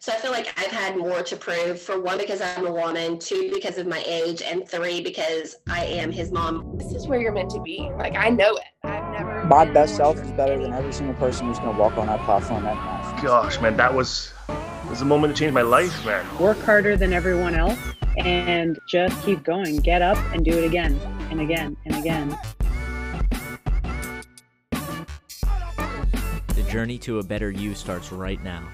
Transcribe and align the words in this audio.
So 0.00 0.12
I 0.12 0.16
feel 0.16 0.30
like 0.30 0.52
I've 0.56 0.70
had 0.70 0.96
more 0.96 1.22
to 1.24 1.36
prove 1.36 1.80
for 1.80 2.00
one, 2.00 2.18
because 2.18 2.40
I'm 2.40 2.66
a 2.66 2.72
woman, 2.72 3.18
two, 3.18 3.50
because 3.52 3.78
of 3.78 3.88
my 3.88 4.02
age, 4.06 4.42
and 4.42 4.68
three, 4.68 5.00
because 5.00 5.56
I 5.68 5.86
am 5.86 6.12
his 6.12 6.30
mom. 6.30 6.76
This 6.78 6.92
is 6.92 7.08
where 7.08 7.20
you're 7.20 7.32
meant 7.32 7.50
to 7.50 7.60
be. 7.60 7.90
Like, 7.96 8.16
I 8.16 8.28
know 8.30 8.56
it. 8.56 8.64
I've 8.84 9.12
never. 9.12 9.44
My 9.44 9.64
best 9.64 9.96
self 9.96 10.22
is 10.22 10.30
better 10.32 10.56
than 10.56 10.72
every 10.72 10.92
single 10.92 11.16
person 11.16 11.48
who's 11.48 11.58
going 11.58 11.74
to 11.74 11.80
walk 11.80 11.98
on 11.98 12.06
that 12.06 12.20
platform 12.20 12.62
that 12.62 12.76
night. 12.76 13.22
Gosh, 13.22 13.60
man, 13.60 13.76
that 13.76 13.92
was 13.92 14.32
was 14.88 15.02
a 15.02 15.04
moment 15.04 15.34
that 15.34 15.38
changed 15.38 15.54
my 15.54 15.62
life, 15.62 16.04
man. 16.06 16.24
Work 16.38 16.60
harder 16.60 16.96
than 16.96 17.12
everyone 17.12 17.54
else 17.54 17.78
and 18.16 18.78
just 18.88 19.20
keep 19.24 19.42
going. 19.42 19.78
Get 19.78 20.00
up 20.00 20.16
and 20.32 20.44
do 20.44 20.52
it 20.52 20.64
again 20.64 20.98
and 21.30 21.40
again 21.40 21.76
and 21.84 21.96
again. 21.96 22.38
The 26.54 26.62
journey 26.70 26.98
to 26.98 27.18
a 27.18 27.22
better 27.22 27.50
you 27.50 27.74
starts 27.74 28.12
right 28.12 28.42
now. 28.42 28.66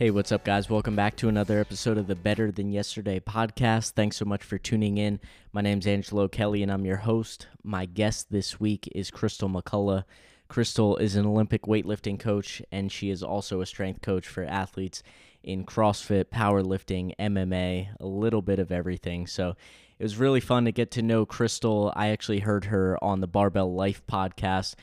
Hey, 0.00 0.10
what's 0.10 0.32
up, 0.32 0.44
guys? 0.44 0.70
Welcome 0.70 0.96
back 0.96 1.14
to 1.16 1.28
another 1.28 1.60
episode 1.60 1.98
of 1.98 2.06
the 2.06 2.14
Better 2.14 2.50
Than 2.50 2.72
Yesterday 2.72 3.20
podcast. 3.20 3.90
Thanks 3.90 4.16
so 4.16 4.24
much 4.24 4.42
for 4.42 4.56
tuning 4.56 4.96
in. 4.96 5.20
My 5.52 5.60
name's 5.60 5.86
Angelo 5.86 6.26
Kelly, 6.26 6.62
and 6.62 6.72
I'm 6.72 6.86
your 6.86 6.96
host. 6.96 7.48
My 7.62 7.84
guest 7.84 8.32
this 8.32 8.58
week 8.58 8.88
is 8.94 9.10
Crystal 9.10 9.50
McCullough. 9.50 10.04
Crystal 10.48 10.96
is 10.96 11.16
an 11.16 11.26
Olympic 11.26 11.64
weightlifting 11.64 12.18
coach, 12.18 12.62
and 12.72 12.90
she 12.90 13.10
is 13.10 13.22
also 13.22 13.60
a 13.60 13.66
strength 13.66 14.00
coach 14.00 14.26
for 14.26 14.42
athletes 14.42 15.02
in 15.42 15.66
CrossFit, 15.66 16.30
powerlifting, 16.32 17.14
MMA, 17.18 17.88
a 18.00 18.06
little 18.06 18.40
bit 18.40 18.58
of 18.58 18.72
everything. 18.72 19.26
So 19.26 19.54
it 19.98 20.02
was 20.02 20.16
really 20.16 20.40
fun 20.40 20.64
to 20.64 20.72
get 20.72 20.90
to 20.92 21.02
know 21.02 21.26
Crystal. 21.26 21.92
I 21.94 22.08
actually 22.08 22.40
heard 22.40 22.64
her 22.64 22.96
on 23.04 23.20
the 23.20 23.26
Barbell 23.26 23.74
Life 23.74 24.00
podcast 24.10 24.76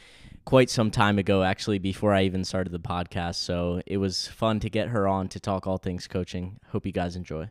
quite 0.47 0.69
some 0.69 0.89
time 0.89 1.19
ago, 1.19 1.43
actually, 1.43 1.77
before 1.77 2.13
I 2.13 2.23
even 2.23 2.45
started 2.45 2.71
the 2.71 2.79
podcast. 2.79 3.35
So 3.35 3.81
it 3.85 3.97
was 3.97 4.29
fun 4.29 4.61
to 4.61 4.69
get 4.69 4.87
her 4.87 5.05
on 5.05 5.27
to 5.27 5.41
talk 5.41 5.67
all 5.67 5.77
things 5.77 6.07
coaching. 6.07 6.57
Hope 6.69 6.85
you 6.85 6.93
guys 6.93 7.17
enjoy. 7.17 7.49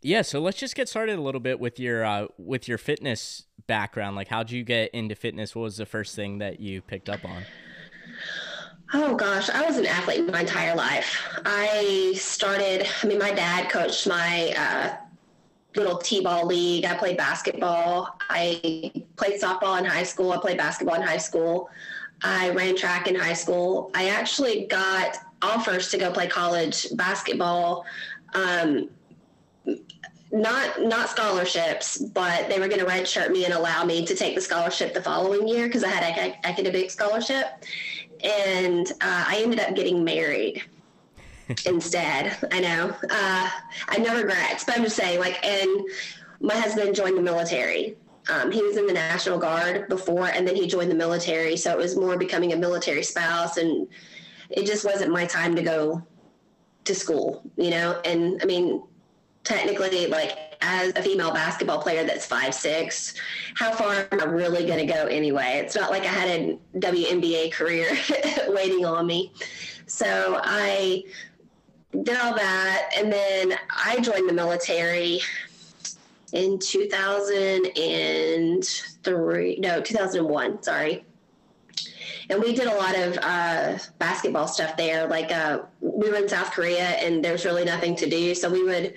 Yeah, 0.00 0.22
so 0.22 0.40
let's 0.40 0.56
just 0.56 0.74
get 0.74 0.88
started 0.88 1.18
a 1.18 1.20
little 1.20 1.42
bit 1.42 1.60
with 1.60 1.78
your 1.78 2.02
uh, 2.02 2.28
with 2.38 2.66
your 2.66 2.78
fitness 2.78 3.44
background. 3.66 4.16
Like, 4.16 4.28
how 4.28 4.42
did 4.42 4.52
you 4.52 4.64
get 4.64 4.90
into 4.94 5.14
fitness? 5.14 5.54
What 5.54 5.64
was 5.64 5.76
the 5.76 5.84
first 5.84 6.16
thing 6.16 6.38
that 6.38 6.60
you 6.60 6.80
picked 6.80 7.10
up 7.10 7.26
on? 7.26 7.42
Oh 8.94 9.14
gosh, 9.14 9.50
I 9.50 9.66
was 9.66 9.76
an 9.76 9.84
athlete 9.84 10.26
my 10.30 10.40
entire 10.40 10.74
life. 10.74 11.38
I 11.44 12.14
started. 12.16 12.86
I 13.02 13.06
mean, 13.06 13.18
my 13.18 13.32
dad 13.32 13.70
coached 13.70 14.06
my 14.06 14.54
uh, 14.56 14.96
little 15.76 15.98
t-ball 15.98 16.46
league. 16.46 16.84
I 16.84 16.94
played 16.94 17.16
basketball. 17.16 18.16
I 18.28 18.92
played 19.16 19.40
softball 19.40 19.78
in 19.78 19.84
high 19.84 20.02
school. 20.02 20.32
I 20.32 20.38
played 20.38 20.58
basketball 20.58 20.96
in 20.96 21.02
high 21.02 21.18
school. 21.18 21.68
I 22.22 22.50
ran 22.50 22.76
track 22.76 23.08
in 23.08 23.14
high 23.14 23.32
school. 23.34 23.90
I 23.94 24.08
actually 24.08 24.66
got 24.66 25.18
offers 25.42 25.90
to 25.90 25.98
go 25.98 26.10
play 26.10 26.26
college 26.26 26.86
basketball. 26.96 27.84
Um, 28.34 28.88
not 30.32 30.82
not 30.82 31.08
scholarships, 31.08 31.98
but 31.98 32.48
they 32.48 32.58
were 32.58 32.66
going 32.66 32.80
to 32.80 32.86
redshirt 32.86 33.30
me 33.30 33.44
and 33.44 33.54
allow 33.54 33.84
me 33.84 34.04
to 34.04 34.14
take 34.16 34.34
the 34.34 34.40
scholarship 34.40 34.92
the 34.92 35.02
following 35.02 35.46
year 35.46 35.66
because 35.66 35.84
I 35.84 35.88
had 35.88 36.18
an 36.18 36.34
academic 36.42 36.90
scholarship, 36.90 37.46
and 38.22 38.90
uh, 39.00 39.24
I 39.28 39.40
ended 39.44 39.60
up 39.60 39.76
getting 39.76 40.02
married 40.02 40.62
instead. 41.66 42.36
I 42.52 42.60
know 42.60 42.94
uh, 43.10 43.50
I 43.88 43.98
no 43.98 44.16
regrets, 44.16 44.64
but 44.64 44.76
I'm 44.76 44.84
just 44.84 44.96
saying, 44.96 45.20
like, 45.20 45.44
and 45.44 45.84
my 46.40 46.54
husband 46.54 46.94
joined 46.94 47.16
the 47.16 47.22
military. 47.22 47.96
Um, 48.30 48.50
he 48.50 48.62
was 48.62 48.76
in 48.76 48.86
the 48.86 48.94
National 48.94 49.38
Guard 49.38 49.88
before, 49.88 50.28
and 50.28 50.48
then 50.48 50.56
he 50.56 50.66
joined 50.66 50.90
the 50.90 50.94
military. 50.94 51.56
So 51.56 51.70
it 51.70 51.78
was 51.78 51.96
more 51.96 52.16
becoming 52.16 52.52
a 52.52 52.56
military 52.56 53.02
spouse, 53.02 53.58
and 53.58 53.86
it 54.50 54.66
just 54.66 54.84
wasn't 54.84 55.12
my 55.12 55.26
time 55.26 55.54
to 55.56 55.62
go 55.62 56.02
to 56.84 56.94
school, 56.94 57.42
you 57.56 57.70
know. 57.70 58.00
And 58.04 58.40
I 58.42 58.46
mean, 58.46 58.82
technically 59.44 60.06
like 60.06 60.56
as 60.62 60.92
a 60.96 61.02
female 61.02 61.32
basketball 61.32 61.80
player 61.80 62.04
that's 62.04 62.24
five 62.24 62.54
six 62.54 63.14
how 63.54 63.70
far 63.70 64.08
am 64.10 64.20
i 64.20 64.24
really 64.24 64.66
going 64.66 64.78
to 64.78 64.90
go 64.90 65.06
anyway 65.06 65.60
it's 65.62 65.76
not 65.76 65.90
like 65.90 66.02
i 66.02 66.06
had 66.06 66.28
a 66.28 66.58
WNBA 66.78 67.52
career 67.52 67.86
waiting 68.48 68.84
on 68.86 69.06
me 69.06 69.32
so 69.86 70.40
i 70.42 71.04
did 72.02 72.18
all 72.18 72.34
that 72.34 72.90
and 72.96 73.12
then 73.12 73.54
i 73.70 74.00
joined 74.00 74.28
the 74.28 74.32
military 74.32 75.20
in 76.32 76.58
2003 76.58 79.58
no 79.60 79.80
2001 79.80 80.60
sorry 80.62 81.04
and 82.30 82.40
we 82.40 82.54
did 82.54 82.66
a 82.66 82.74
lot 82.74 82.96
of 82.96 83.18
uh, 83.22 83.76
basketball 83.98 84.48
stuff 84.48 84.74
there 84.76 85.06
like 85.06 85.30
uh, 85.30 85.60
we 85.80 86.10
were 86.10 86.16
in 86.16 86.28
south 86.28 86.50
korea 86.50 86.82
and 86.82 87.24
there's 87.24 87.44
really 87.44 87.64
nothing 87.64 87.94
to 87.94 88.08
do 88.08 88.34
so 88.34 88.50
we 88.50 88.64
would 88.64 88.94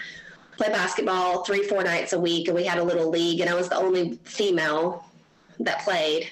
play 0.57 0.69
basketball 0.69 1.43
three, 1.43 1.63
four 1.63 1.83
nights 1.83 2.13
a 2.13 2.19
week, 2.19 2.47
and 2.47 2.55
we 2.55 2.65
had 2.65 2.79
a 2.79 2.83
little 2.83 3.09
league, 3.09 3.39
and 3.39 3.49
I 3.49 3.53
was 3.53 3.69
the 3.69 3.77
only 3.77 4.19
female 4.23 5.05
that 5.59 5.81
played. 5.81 6.31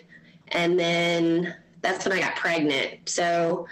And 0.50 0.80
then 0.80 1.56
that's 1.82 2.06
when 2.06 2.18
I 2.18 2.22
got 2.22 2.36
pregnant. 2.36 3.08
So 3.08 3.68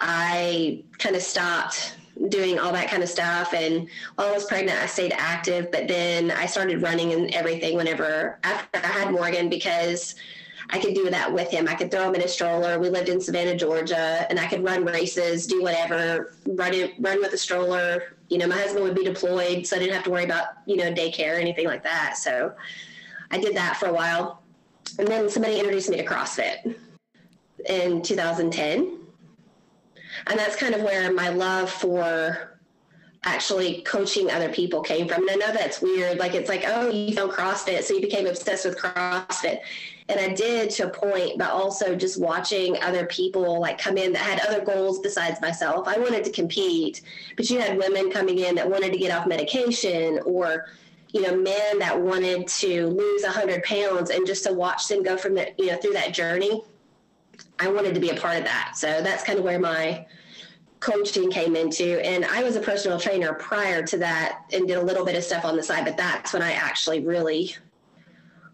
I 0.00 0.84
kind 0.98 1.16
of 1.16 1.22
stopped 1.22 1.96
doing 2.28 2.58
all 2.58 2.72
that 2.72 2.90
kind 2.90 3.02
of 3.02 3.08
stuff. 3.08 3.54
And 3.54 3.88
while 4.14 4.28
I 4.28 4.32
was 4.32 4.44
pregnant, 4.44 4.78
I 4.78 4.86
stayed 4.86 5.12
active, 5.12 5.70
but 5.70 5.88
then 5.88 6.30
I 6.30 6.46
started 6.46 6.82
running 6.82 7.12
and 7.12 7.30
everything 7.34 7.76
whenever 7.76 8.38
after 8.44 8.78
I 8.78 8.86
had 8.86 9.10
Morgan 9.10 9.48
because 9.48 10.14
I 10.70 10.78
could 10.78 10.94
do 10.94 11.10
that 11.10 11.32
with 11.32 11.50
him. 11.50 11.68
I 11.68 11.74
could 11.74 11.90
throw 11.90 12.08
him 12.08 12.14
in 12.14 12.22
a 12.22 12.28
stroller. 12.28 12.78
We 12.78 12.88
lived 12.88 13.08
in 13.08 13.20
Savannah, 13.20 13.56
Georgia, 13.56 14.26
and 14.30 14.38
I 14.38 14.46
could 14.46 14.64
run 14.64 14.84
races, 14.84 15.46
do 15.46 15.62
whatever, 15.62 16.34
run 16.46 16.72
it, 16.72 16.94
run 16.98 17.20
with 17.20 17.32
a 17.32 17.38
stroller. 17.38 18.14
You 18.28 18.38
know, 18.38 18.46
my 18.46 18.56
husband 18.56 18.84
would 18.84 18.94
be 18.94 19.04
deployed, 19.04 19.66
so 19.66 19.76
I 19.76 19.78
didn't 19.80 19.94
have 19.94 20.04
to 20.04 20.10
worry 20.10 20.24
about 20.24 20.46
you 20.66 20.76
know 20.76 20.92
daycare 20.92 21.36
or 21.36 21.40
anything 21.40 21.66
like 21.66 21.82
that. 21.82 22.16
So 22.16 22.54
I 23.30 23.38
did 23.38 23.56
that 23.56 23.76
for 23.76 23.86
a 23.86 23.92
while, 23.92 24.42
and 24.98 25.06
then 25.06 25.28
somebody 25.28 25.58
introduced 25.58 25.90
me 25.90 25.96
to 25.96 26.04
CrossFit 26.04 26.76
in 27.68 28.02
2010, 28.02 28.98
and 30.26 30.38
that's 30.38 30.56
kind 30.56 30.74
of 30.74 30.82
where 30.82 31.12
my 31.12 31.28
love 31.28 31.70
for 31.70 32.58
actually 33.24 33.82
coaching 33.82 34.30
other 34.30 34.48
people 34.48 34.82
came 34.82 35.06
from. 35.06 35.28
And 35.28 35.30
I 35.30 35.46
know 35.46 35.52
that's 35.52 35.80
weird. 35.80 36.18
Like 36.18 36.34
it's 36.34 36.48
like, 36.48 36.64
oh, 36.66 36.90
you 36.90 37.14
found 37.14 37.30
CrossFit, 37.30 37.82
so 37.82 37.94
you 37.94 38.00
became 38.00 38.26
obsessed 38.26 38.64
with 38.64 38.76
CrossFit 38.78 39.60
and 40.08 40.20
I 40.20 40.34
did 40.34 40.70
to 40.70 40.86
a 40.86 40.90
point, 40.90 41.38
but 41.38 41.50
also 41.50 41.94
just 41.94 42.20
watching 42.20 42.76
other 42.82 43.06
people 43.06 43.60
like 43.60 43.78
come 43.78 43.96
in 43.96 44.12
that 44.12 44.22
had 44.22 44.40
other 44.46 44.64
goals 44.64 44.98
besides 45.00 45.40
myself. 45.40 45.88
I 45.88 45.98
wanted 45.98 46.24
to 46.24 46.30
compete, 46.30 47.02
but 47.36 47.48
you 47.48 47.60
had 47.60 47.78
women 47.78 48.10
coming 48.10 48.38
in 48.38 48.54
that 48.56 48.68
wanted 48.68 48.92
to 48.92 48.98
get 48.98 49.16
off 49.16 49.26
medication 49.26 50.20
or 50.24 50.66
you 51.10 51.22
know 51.22 51.36
men 51.36 51.78
that 51.78 51.98
wanted 51.98 52.48
to 52.48 52.86
lose 52.88 53.22
100 53.22 53.62
pounds 53.64 54.10
and 54.10 54.26
just 54.26 54.44
to 54.44 54.52
watch 54.52 54.88
them 54.88 55.02
go 55.02 55.16
from 55.16 55.34
that 55.34 55.58
you 55.58 55.66
know 55.66 55.76
through 55.76 55.92
that 55.92 56.14
journey 56.14 56.62
i 57.58 57.70
wanted 57.70 57.94
to 57.94 58.00
be 58.00 58.10
a 58.10 58.16
part 58.16 58.36
of 58.38 58.44
that 58.44 58.72
so 58.76 59.02
that's 59.02 59.24
kind 59.24 59.38
of 59.38 59.44
where 59.44 59.58
my 59.58 60.06
coaching 60.80 61.30
came 61.30 61.54
into 61.54 62.04
and 62.04 62.24
i 62.24 62.42
was 62.42 62.56
a 62.56 62.60
personal 62.60 62.98
trainer 62.98 63.34
prior 63.34 63.82
to 63.84 63.96
that 63.96 64.40
and 64.52 64.66
did 64.66 64.78
a 64.78 64.82
little 64.82 65.04
bit 65.04 65.14
of 65.14 65.22
stuff 65.22 65.44
on 65.44 65.56
the 65.56 65.62
side 65.62 65.84
but 65.84 65.96
that's 65.96 66.32
when 66.32 66.42
i 66.42 66.52
actually 66.52 67.00
really 67.00 67.54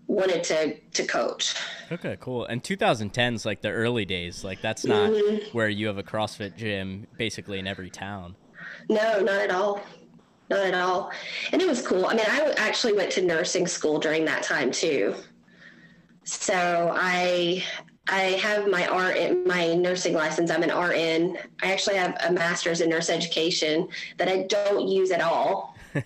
wanted 0.08 0.42
to 0.42 0.74
to 0.74 1.06
coach. 1.06 1.54
Okay, 1.92 2.16
cool. 2.18 2.46
And 2.46 2.64
2010 2.64 3.34
is 3.34 3.46
like 3.46 3.62
the 3.62 3.70
early 3.70 4.04
days. 4.04 4.42
Like 4.42 4.60
that's 4.60 4.84
not 4.84 5.10
mm-hmm. 5.10 5.56
where 5.56 5.68
you 5.68 5.86
have 5.86 5.98
a 5.98 6.02
CrossFit 6.02 6.56
gym 6.56 7.06
basically 7.16 7.58
in 7.60 7.66
every 7.66 7.90
town. 7.90 8.34
No, 8.88 9.20
not 9.20 9.40
at 9.40 9.50
all. 9.50 9.80
Not 10.50 10.60
at 10.60 10.74
all. 10.74 11.12
And 11.52 11.60
it 11.60 11.68
was 11.68 11.86
cool. 11.86 12.06
I 12.06 12.14
mean, 12.14 12.24
I 12.26 12.54
actually 12.56 12.94
went 12.94 13.12
to 13.12 13.22
nursing 13.22 13.66
school 13.66 13.98
during 13.98 14.24
that 14.24 14.42
time 14.42 14.70
too. 14.70 15.14
So 16.24 16.92
I 16.94 17.62
I 18.08 18.38
have 18.42 18.68
my 18.68 18.86
RN, 18.86 19.46
my 19.46 19.74
nursing 19.74 20.14
license. 20.14 20.50
I'm 20.50 20.62
an 20.62 20.70
RN. 20.70 21.38
I 21.62 21.72
actually 21.72 21.96
have 21.96 22.16
a 22.26 22.32
master's 22.32 22.80
in 22.80 22.88
nurse 22.88 23.10
education 23.10 23.88
that 24.16 24.28
I 24.28 24.42
don't 24.44 24.88
use 24.88 25.10
at 25.10 25.20
all. 25.20 25.76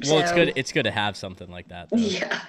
Well, 0.00 0.08
so, 0.08 0.18
it's 0.18 0.32
good. 0.32 0.52
It's 0.56 0.72
good 0.72 0.82
to 0.82 0.90
have 0.90 1.16
something 1.16 1.48
like 1.48 1.68
that. 1.68 1.88
Though. 1.88 1.98
Yeah, 1.98 2.40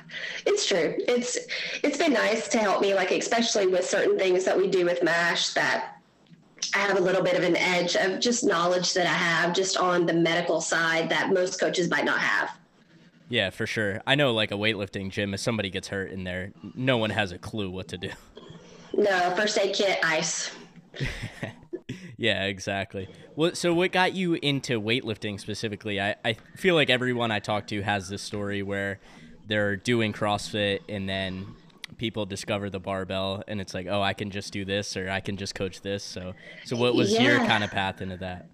it's 0.47 0.65
true. 0.65 0.95
It's 1.07 1.37
it's 1.83 1.97
been 1.97 2.13
nice 2.13 2.47
to 2.49 2.57
help 2.57 2.81
me, 2.81 2.95
like 2.95 3.11
especially 3.11 3.67
with 3.67 3.85
certain 3.87 4.17
things 4.17 4.45
that 4.45 4.57
we 4.57 4.67
do 4.67 4.83
with 4.83 5.03
Mash 5.03 5.49
that 5.49 5.97
I 6.73 6.79
have 6.79 6.97
a 6.97 7.01
little 7.01 7.21
bit 7.21 7.37
of 7.37 7.43
an 7.43 7.55
edge 7.55 7.95
of 7.95 8.19
just 8.19 8.43
knowledge 8.43 8.93
that 8.93 9.05
I 9.05 9.13
have 9.13 9.53
just 9.53 9.77
on 9.77 10.07
the 10.07 10.13
medical 10.13 10.59
side 10.59 11.07
that 11.09 11.33
most 11.33 11.59
coaches 11.59 11.89
might 11.89 12.05
not 12.05 12.17
have. 12.17 12.57
Yeah, 13.29 13.49
for 13.49 13.65
sure. 13.65 14.01
I 14.05 14.15
know, 14.15 14.33
like 14.33 14.51
a 14.51 14.55
weightlifting 14.55 15.09
gym, 15.09 15.33
if 15.33 15.39
somebody 15.39 15.69
gets 15.69 15.87
hurt 15.87 16.11
in 16.11 16.23
there, 16.23 16.51
no 16.75 16.97
one 16.97 17.09
has 17.09 17.31
a 17.31 17.37
clue 17.37 17.69
what 17.69 17.87
to 17.89 17.97
do. 17.97 18.11
No, 18.93 19.33
first 19.35 19.57
aid 19.57 19.75
kit, 19.75 19.99
ice. 20.03 20.51
yeah, 22.17 22.45
exactly. 22.45 23.09
Well, 23.35 23.55
so 23.55 23.73
what 23.73 23.91
got 23.91 24.13
you 24.13 24.35
into 24.35 24.79
weightlifting 24.79 25.39
specifically? 25.39 25.99
I, 25.99 26.15
I 26.23 26.37
feel 26.55 26.75
like 26.75 26.89
everyone 26.89 27.31
I 27.31 27.39
talk 27.39 27.67
to 27.67 27.81
has 27.81 28.09
this 28.09 28.21
story 28.21 28.63
where 28.63 28.99
they're 29.47 29.75
doing 29.75 30.13
CrossFit 30.13 30.81
and 30.87 31.09
then 31.09 31.47
people 31.97 32.25
discover 32.25 32.69
the 32.69 32.79
barbell 32.79 33.43
and 33.47 33.59
it's 33.59 33.73
like, 33.73 33.87
oh, 33.87 34.01
I 34.01 34.13
can 34.13 34.31
just 34.31 34.53
do 34.53 34.65
this 34.65 34.95
or 34.95 35.09
I 35.09 35.19
can 35.19 35.37
just 35.37 35.55
coach 35.55 35.81
this. 35.81 36.03
So, 36.03 36.33
so 36.65 36.75
what 36.75 36.95
was 36.95 37.17
your 37.19 37.37
kind 37.39 37.63
of 37.63 37.71
path 37.71 38.01
into 38.01 38.17
that? 38.17 38.49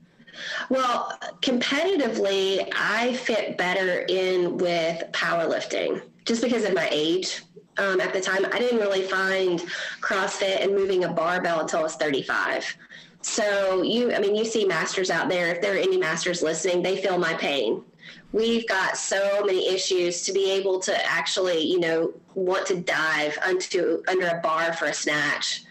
Well, 0.69 1.17
competitively, 1.41 2.67
I 2.75 3.13
fit 3.15 3.57
better 3.57 4.05
in 4.07 4.57
with 4.57 5.03
powerlifting 5.11 6.01
just 6.25 6.41
because 6.41 6.65
of 6.65 6.73
my 6.73 6.87
age. 6.91 7.41
Um, 7.77 8.01
at 8.01 8.13
the 8.13 8.21
time, 8.21 8.45
I 8.51 8.59
didn't 8.59 8.79
really 8.79 9.03
find 9.03 9.63
CrossFit 10.01 10.63
and 10.63 10.75
moving 10.75 11.05
a 11.05 11.11
barbell 11.11 11.61
until 11.61 11.79
I 11.79 11.83
was 11.83 11.95
35. 11.95 12.75
So 13.21 13.81
you, 13.81 14.13
I 14.13 14.19
mean, 14.19 14.35
you 14.35 14.45
see 14.45 14.65
masters 14.65 15.09
out 15.09 15.29
there. 15.29 15.47
If 15.47 15.61
there 15.61 15.75
are 15.75 15.77
any 15.77 15.97
masters 15.97 16.41
listening, 16.41 16.81
they 16.81 17.01
feel 17.01 17.17
my 17.17 17.33
pain. 17.35 17.83
We've 18.33 18.67
got 18.67 18.97
so 18.97 19.43
many 19.45 19.67
issues 19.67 20.23
to 20.23 20.33
be 20.33 20.51
able 20.51 20.79
to 20.79 21.05
actually, 21.05 21.63
you 21.63 21.79
know, 21.79 22.13
want 22.33 22.65
to 22.67 22.77
dive 22.77 23.37
under 23.43 24.27
a 24.27 24.39
bar 24.41 24.73
for 24.73 24.85
a 24.85 24.93
snatch 24.93 25.63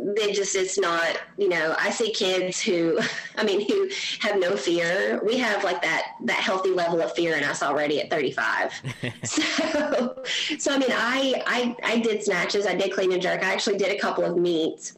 they 0.00 0.32
just 0.32 0.54
it's 0.54 0.78
not 0.78 1.18
you 1.36 1.48
know 1.48 1.74
i 1.78 1.90
see 1.90 2.12
kids 2.12 2.60
who 2.60 2.98
i 3.36 3.44
mean 3.44 3.66
who 3.66 3.88
have 4.20 4.38
no 4.38 4.56
fear. 4.56 5.20
We 5.24 5.38
have 5.38 5.64
like 5.64 5.82
that 5.82 6.14
that 6.24 6.36
healthy 6.36 6.70
level 6.70 7.00
of 7.00 7.12
fear 7.14 7.36
in 7.36 7.44
us 7.44 7.62
already 7.62 8.00
at 8.00 8.10
35 8.10 8.72
so 9.24 10.22
so 10.58 10.72
i 10.72 10.78
mean 10.78 10.90
I, 10.92 11.42
I 11.46 11.76
i 11.84 11.98
did 11.98 12.22
snatches. 12.22 12.66
I 12.66 12.74
did 12.74 12.92
clean 12.92 13.12
and 13.12 13.20
jerk. 13.20 13.42
I 13.42 13.52
actually 13.52 13.78
did 13.78 13.90
a 13.90 13.98
couple 13.98 14.24
of 14.24 14.36
meets. 14.36 14.94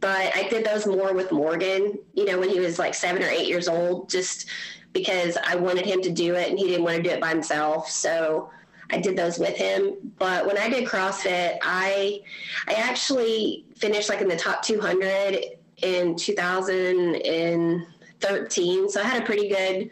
But 0.00 0.34
i 0.36 0.46
did 0.48 0.64
those 0.64 0.86
more 0.86 1.14
with 1.14 1.32
morgan 1.32 1.98
you 2.14 2.24
know 2.26 2.38
when 2.38 2.48
he 2.48 2.60
was 2.60 2.78
like 2.78 2.94
seven 2.94 3.22
or 3.22 3.28
eight 3.28 3.48
years 3.48 3.68
old 3.68 4.08
just 4.10 4.48
because 4.92 5.38
i 5.44 5.54
wanted 5.54 5.86
him 5.86 6.02
to 6.02 6.10
do 6.10 6.34
it 6.34 6.50
and 6.50 6.58
he 6.58 6.66
didn't 6.66 6.84
want 6.84 6.96
to 6.96 7.02
do 7.02 7.10
it 7.10 7.20
by 7.20 7.28
himself. 7.30 7.90
So 7.90 8.50
I 8.90 8.98
did 8.98 9.16
those 9.16 9.38
with 9.38 9.56
him. 9.56 10.12
But 10.18 10.46
when 10.46 10.58
I 10.58 10.68
did 10.68 10.86
CrossFit, 10.88 11.58
I 11.62 12.20
I 12.68 12.74
actually 12.74 13.65
finished 13.76 14.08
like 14.08 14.20
in 14.20 14.28
the 14.28 14.36
top 14.36 14.62
200 14.62 15.44
in 15.82 16.16
2013. 16.16 18.88
So 18.88 19.00
I 19.00 19.04
had 19.04 19.22
a 19.22 19.26
pretty 19.26 19.48
good, 19.48 19.90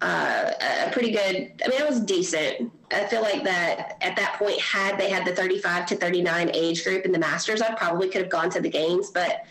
uh, 0.00 0.50
a 0.86 0.90
pretty 0.92 1.10
good. 1.10 1.52
I 1.64 1.68
mean, 1.68 1.80
it 1.80 1.88
was 1.88 1.98
decent. 2.00 2.70
I 2.90 3.06
feel 3.06 3.22
like 3.22 3.42
that 3.44 3.96
at 4.02 4.16
that 4.16 4.34
point, 4.38 4.60
had 4.60 4.98
they 4.98 5.08
had 5.08 5.26
the 5.26 5.34
35 5.34 5.86
to 5.86 5.96
39 5.96 6.50
age 6.52 6.84
group 6.84 7.06
in 7.06 7.12
the 7.12 7.18
Masters, 7.18 7.62
I 7.62 7.74
probably 7.74 8.08
could 8.08 8.20
have 8.22 8.30
gone 8.30 8.50
to 8.50 8.60
the 8.60 8.68
games, 8.68 9.10
but 9.10 9.46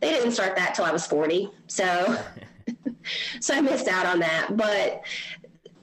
they 0.00 0.10
didn't 0.10 0.32
start 0.32 0.56
that 0.56 0.74
till 0.74 0.84
I 0.84 0.92
was 0.92 1.06
40. 1.06 1.50
So. 1.66 2.16
so 3.40 3.54
I 3.54 3.60
missed 3.60 3.86
out 3.86 4.06
on 4.06 4.18
that, 4.18 4.56
but 4.56 5.04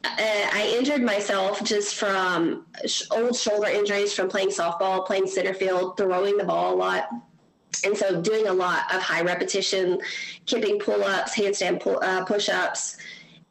uh, 0.03 0.09
I 0.17 0.75
injured 0.77 1.01
myself 1.01 1.63
just 1.63 1.95
from 1.95 2.65
old 3.11 3.35
shoulder 3.35 3.67
injuries 3.67 4.13
from 4.13 4.27
playing 4.27 4.50
softball, 4.50 5.05
playing 5.05 5.27
center 5.27 5.53
field, 5.53 5.97
throwing 5.97 6.38
the 6.38 6.44
ball 6.44 6.73
a 6.73 6.75
lot. 6.75 7.09
And 7.84 7.98
so 7.98 8.22
doing 8.22 8.48
a 8.48 8.54
lot 8.54 8.94
of 8.94 9.02
high 9.02 9.22
repetition, 9.22 10.00
kipping 10.46 10.80
pull 10.80 11.04
ups, 11.04 11.36
handstand 11.36 11.81
pull, 11.81 12.00
uh, 12.04 12.24
push 12.25 12.50
ups, 12.50 12.98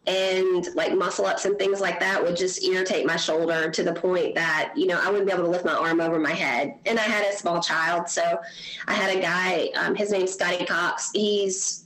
and 0.06 0.66
like 0.74 0.96
muscle 0.96 1.26
ups 1.26 1.44
and 1.44 1.56
things 1.58 1.80
like 1.80 2.00
that 2.00 2.22
would 2.22 2.36
just 2.36 2.64
irritate 2.64 3.06
my 3.06 3.16
shoulder 3.16 3.70
to 3.70 3.82
the 3.84 3.92
point 3.92 4.34
that, 4.34 4.72
you 4.74 4.86
know, 4.86 5.00
I 5.00 5.08
wouldn't 5.08 5.26
be 5.26 5.32
able 5.32 5.44
to 5.44 5.50
lift 5.50 5.64
my 5.64 5.74
arm 5.74 6.00
over 6.00 6.18
my 6.18 6.32
head. 6.32 6.74
And 6.86 6.98
I 6.98 7.02
had 7.02 7.24
a 7.32 7.36
small 7.36 7.62
child. 7.62 8.08
So 8.08 8.40
I 8.88 8.94
had 8.94 9.16
a 9.16 9.20
guy, 9.20 9.68
um, 9.76 9.94
his 9.94 10.10
name's 10.10 10.32
Scotty 10.32 10.64
Cox. 10.66 11.10
He's 11.14 11.84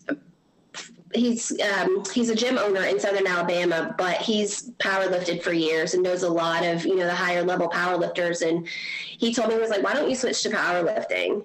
he's 1.15 1.59
um, 1.61 2.03
he's 2.13 2.31
a 2.31 2.35
gym 2.35 2.59
owner 2.59 2.83
in 2.83 2.99
Southern 2.99 3.27
Alabama, 3.27 3.95
but 3.99 4.17
he's 4.17 4.71
power 4.79 5.07
lifted 5.09 5.43
for 5.43 5.53
years 5.53 5.95
and 5.95 6.03
knows 6.03 6.23
a 6.23 6.29
lot 6.29 6.65
of 6.65 6.85
you 6.85 6.97
know 6.97 7.07
the 7.07 7.15
higher 7.15 7.43
level 7.43 7.69
power 7.69 7.97
lifters. 7.97 8.43
And 8.43 8.67
he 9.19 9.33
told 9.33 9.49
me 9.49 9.55
he 9.55 9.61
was 9.61 9.71
like, 9.71 9.83
"Why 9.83 9.95
don't 9.95 10.09
you 10.09 10.17
switch 10.17 10.43
to 10.43 10.51
powerlifting?" 10.51 11.45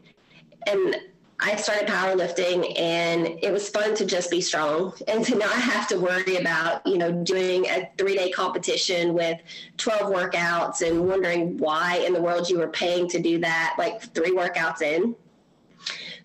And 0.67 0.95
I 1.43 1.55
started 1.55 1.87
powerlifting, 1.87 2.79
and 2.79 3.25
it 3.41 3.51
was 3.51 3.67
fun 3.67 3.95
to 3.95 4.05
just 4.05 4.29
be 4.29 4.41
strong 4.41 4.93
and 5.07 5.25
to 5.25 5.35
not 5.35 5.51
have 5.51 5.87
to 5.87 5.97
worry 5.97 6.37
about 6.37 6.85
you 6.85 6.99
know 6.99 7.11
doing 7.11 7.65
a 7.65 7.89
three 7.97 8.15
day 8.15 8.29
competition 8.29 9.15
with 9.15 9.39
twelve 9.77 10.13
workouts 10.13 10.87
and 10.87 11.07
wondering 11.07 11.57
why 11.57 11.97
in 12.05 12.13
the 12.13 12.21
world 12.21 12.47
you 12.47 12.59
were 12.59 12.67
paying 12.67 13.07
to 13.09 13.19
do 13.19 13.39
that 13.39 13.75
like 13.79 14.01
three 14.13 14.35
workouts 14.35 14.83
in. 14.83 15.15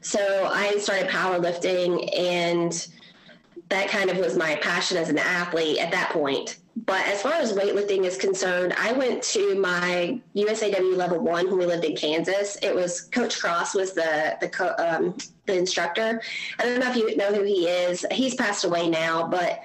So 0.03 0.50
I 0.53 0.77
started 0.79 1.09
powerlifting 1.09 2.15
and 2.17 2.87
that 3.71 3.89
kind 3.89 4.11
of 4.11 4.19
was 4.19 4.37
my 4.37 4.56
passion 4.56 4.99
as 4.99 5.09
an 5.09 5.19
athlete 5.19 5.79
at 5.79 5.91
that 5.93 6.11
point. 6.11 6.59
But 6.84 7.06
as 7.06 7.23
far 7.23 7.32
as 7.32 7.55
weightlifting 7.55 8.05
is 8.05 8.19
concerned, 8.19 8.75
I 8.78 8.93
went 8.93 9.23
to 9.25 9.58
my 9.58 10.20
USAW 10.34 10.94
level 10.94 11.19
one 11.20 11.46
when 11.49 11.58
we 11.58 11.64
lived 11.64 11.84
in 11.84 11.96
Kansas. 11.96 12.58
It 12.61 12.75
was 12.75 13.02
Coach 13.02 13.40
Cross 13.40 13.75
was 13.75 13.94
the 13.94 14.37
the 14.43 14.49
co- 14.49 14.75
um, 14.78 15.17
the 15.46 15.56
instructor. 15.56 16.20
I 16.58 16.64
don't 16.64 16.78
know 16.78 16.90
if 16.90 16.96
you 16.96 17.17
know 17.17 17.32
who 17.32 17.44
he 17.44 17.67
is. 17.67 18.05
He's 18.11 18.34
passed 18.34 18.64
away 18.64 18.90
now, 18.90 19.26
but 19.26 19.62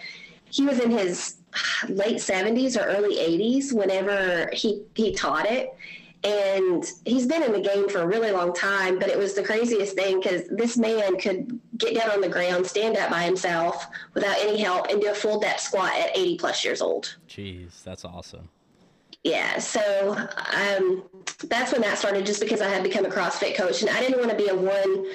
he 0.49 0.63
was 0.63 0.79
in 0.79 0.89
his 0.89 1.35
late 1.89 2.17
70s 2.17 2.79
or 2.79 2.85
early 2.85 3.17
80s 3.17 3.73
whenever 3.73 4.49
he 4.53 4.83
he 4.95 5.13
taught 5.13 5.45
it 5.45 5.75
and 6.23 6.91
he's 7.05 7.25
been 7.25 7.41
in 7.41 7.51
the 7.51 7.59
game 7.59 7.89
for 7.89 7.99
a 7.99 8.07
really 8.07 8.31
long 8.31 8.53
time 8.53 8.99
but 8.99 9.09
it 9.09 9.17
was 9.17 9.33
the 9.33 9.41
craziest 9.41 9.95
thing 9.95 10.19
because 10.19 10.43
this 10.49 10.77
man 10.77 11.17
could 11.17 11.59
get 11.77 11.95
down 11.95 12.11
on 12.11 12.21
the 12.21 12.29
ground 12.29 12.65
stand 12.65 12.95
up 12.97 13.09
by 13.09 13.23
himself 13.23 13.87
without 14.13 14.37
any 14.39 14.61
help 14.61 14.87
and 14.89 15.01
do 15.01 15.09
a 15.09 15.13
full 15.15 15.39
depth 15.39 15.61
squat 15.61 15.91
at 15.93 16.15
80 16.15 16.37
plus 16.37 16.63
years 16.63 16.81
old 16.81 17.15
Jeez, 17.27 17.83
that's 17.83 18.05
awesome. 18.05 18.47
yeah 19.23 19.57
so 19.57 20.15
um, 20.53 21.03
that's 21.45 21.71
when 21.71 21.81
that 21.81 21.97
started 21.97 22.25
just 22.25 22.39
because 22.41 22.61
i 22.61 22.69
had 22.69 22.83
become 22.83 23.05
a 23.05 23.09
crossfit 23.09 23.55
coach 23.55 23.81
and 23.81 23.89
i 23.89 23.99
didn't 23.99 24.19
want 24.19 24.29
to 24.29 24.37
be 24.37 24.49
a 24.49 24.55
one 24.55 25.05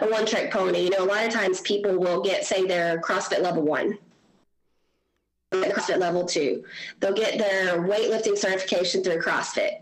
a 0.00 0.10
one 0.10 0.26
trick 0.26 0.50
pony 0.50 0.80
you 0.84 0.90
know 0.90 1.04
a 1.04 1.06
lot 1.06 1.24
of 1.24 1.32
times 1.32 1.60
people 1.60 1.96
will 1.96 2.22
get 2.22 2.44
say 2.44 2.66
their 2.66 3.00
crossfit 3.00 3.40
level 3.40 3.62
one 3.62 3.96
CrossFit 5.52 5.98
level 5.98 6.24
two. 6.24 6.64
They'll 7.00 7.14
get 7.14 7.38
their 7.38 7.80
weightlifting 7.80 8.36
certification 8.36 9.02
through 9.02 9.20
CrossFit. 9.22 9.80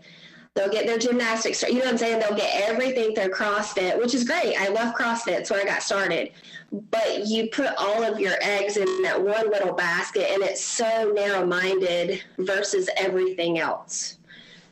They'll 0.55 0.69
get 0.69 0.85
their 0.85 0.97
gymnastics. 0.97 1.61
You 1.63 1.73
know 1.73 1.79
what 1.79 1.89
I'm 1.89 1.97
saying? 1.97 2.19
They'll 2.19 2.33
get 2.33 2.61
everything 2.61 3.13
through 3.13 3.31
CrossFit, 3.31 3.99
which 3.99 4.13
is 4.15 4.23
great. 4.23 4.55
I 4.55 4.69
love 4.69 4.95
CrossFit. 4.95 5.39
It's 5.39 5.51
where 5.51 5.61
I 5.61 5.65
got 5.65 5.83
started. 5.83 6.31
But 6.71 7.27
you 7.27 7.47
put 7.47 7.75
all 7.77 8.03
of 8.03 8.21
your 8.21 8.35
eggs 8.41 8.77
in 8.77 9.01
that 9.01 9.21
one 9.21 9.49
little 9.49 9.73
basket, 9.73 10.31
and 10.31 10.41
it's 10.41 10.63
so 10.63 11.11
narrow 11.13 11.45
minded 11.45 12.23
versus 12.37 12.89
everything 12.95 13.59
else. 13.59 14.17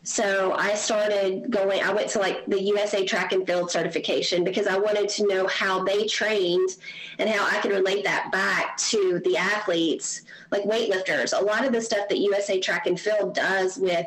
So 0.04 0.54
I 0.54 0.74
started 0.76 1.52
going, 1.52 1.84
I 1.84 1.92
went 1.92 2.10
to 2.12 2.20
like 2.20 2.46
the 2.46 2.62
USA 2.62 3.06
track 3.06 3.34
and 3.34 3.46
field 3.46 3.70
certification 3.70 4.46
because 4.46 4.68
I 4.68 4.78
wanted 4.78 5.10
to 5.10 5.28
know 5.28 5.48
how 5.48 5.84
they 5.84 6.08
trained 6.08 6.78
and 7.20 7.30
how 7.30 7.46
I 7.46 7.62
could 7.62 7.72
relate 7.72 8.06
that 8.06 8.32
back 8.32 8.78
to 8.90 9.22
the 9.26 9.36
athletes, 9.36 10.22
like 10.50 10.64
weightlifters. 10.64 11.38
A 11.38 11.44
lot 11.44 11.66
of 11.66 11.74
the 11.74 11.82
stuff 11.82 12.08
that 12.08 12.20
USA 12.20 12.62
track 12.62 12.88
and 12.88 12.98
field 12.98 13.36
does 13.36 13.78
with, 13.78 14.06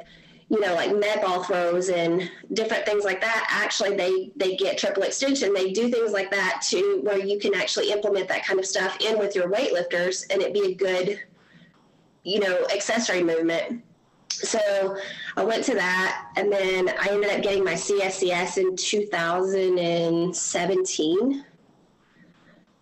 you 0.48 0.60
know, 0.60 0.74
like 0.74 0.94
med 0.94 1.22
ball 1.22 1.42
throws 1.42 1.88
and 1.88 2.30
different 2.52 2.86
things 2.86 3.02
like 3.04 3.20
that, 3.20 3.48
actually 3.50 3.96
they, 3.96 4.30
they 4.36 4.54
get 4.56 4.78
triple 4.78 5.02
extension. 5.02 5.52
They 5.52 5.72
do 5.72 5.90
things 5.90 6.12
like 6.12 6.30
that 6.30 6.62
too, 6.66 7.00
where 7.02 7.18
you 7.18 7.40
can 7.40 7.52
actually 7.54 7.90
implement 7.90 8.28
that 8.28 8.46
kind 8.46 8.60
of 8.60 8.66
stuff 8.66 8.96
in 9.00 9.18
with 9.18 9.34
your 9.34 9.50
weightlifters 9.50 10.32
and 10.32 10.40
it 10.40 10.54
be 10.54 10.72
a 10.72 10.74
good, 10.74 11.20
you 12.22 12.38
know, 12.38 12.64
accessory 12.72 13.24
movement. 13.24 13.82
So 14.28 14.96
I 15.36 15.44
went 15.44 15.64
to 15.64 15.74
that, 15.74 16.30
and 16.36 16.52
then 16.52 16.88
I 16.90 17.08
ended 17.10 17.30
up 17.30 17.42
getting 17.42 17.64
my 17.64 17.72
CSCS 17.72 18.58
in 18.58 18.76
2017. 18.76 21.44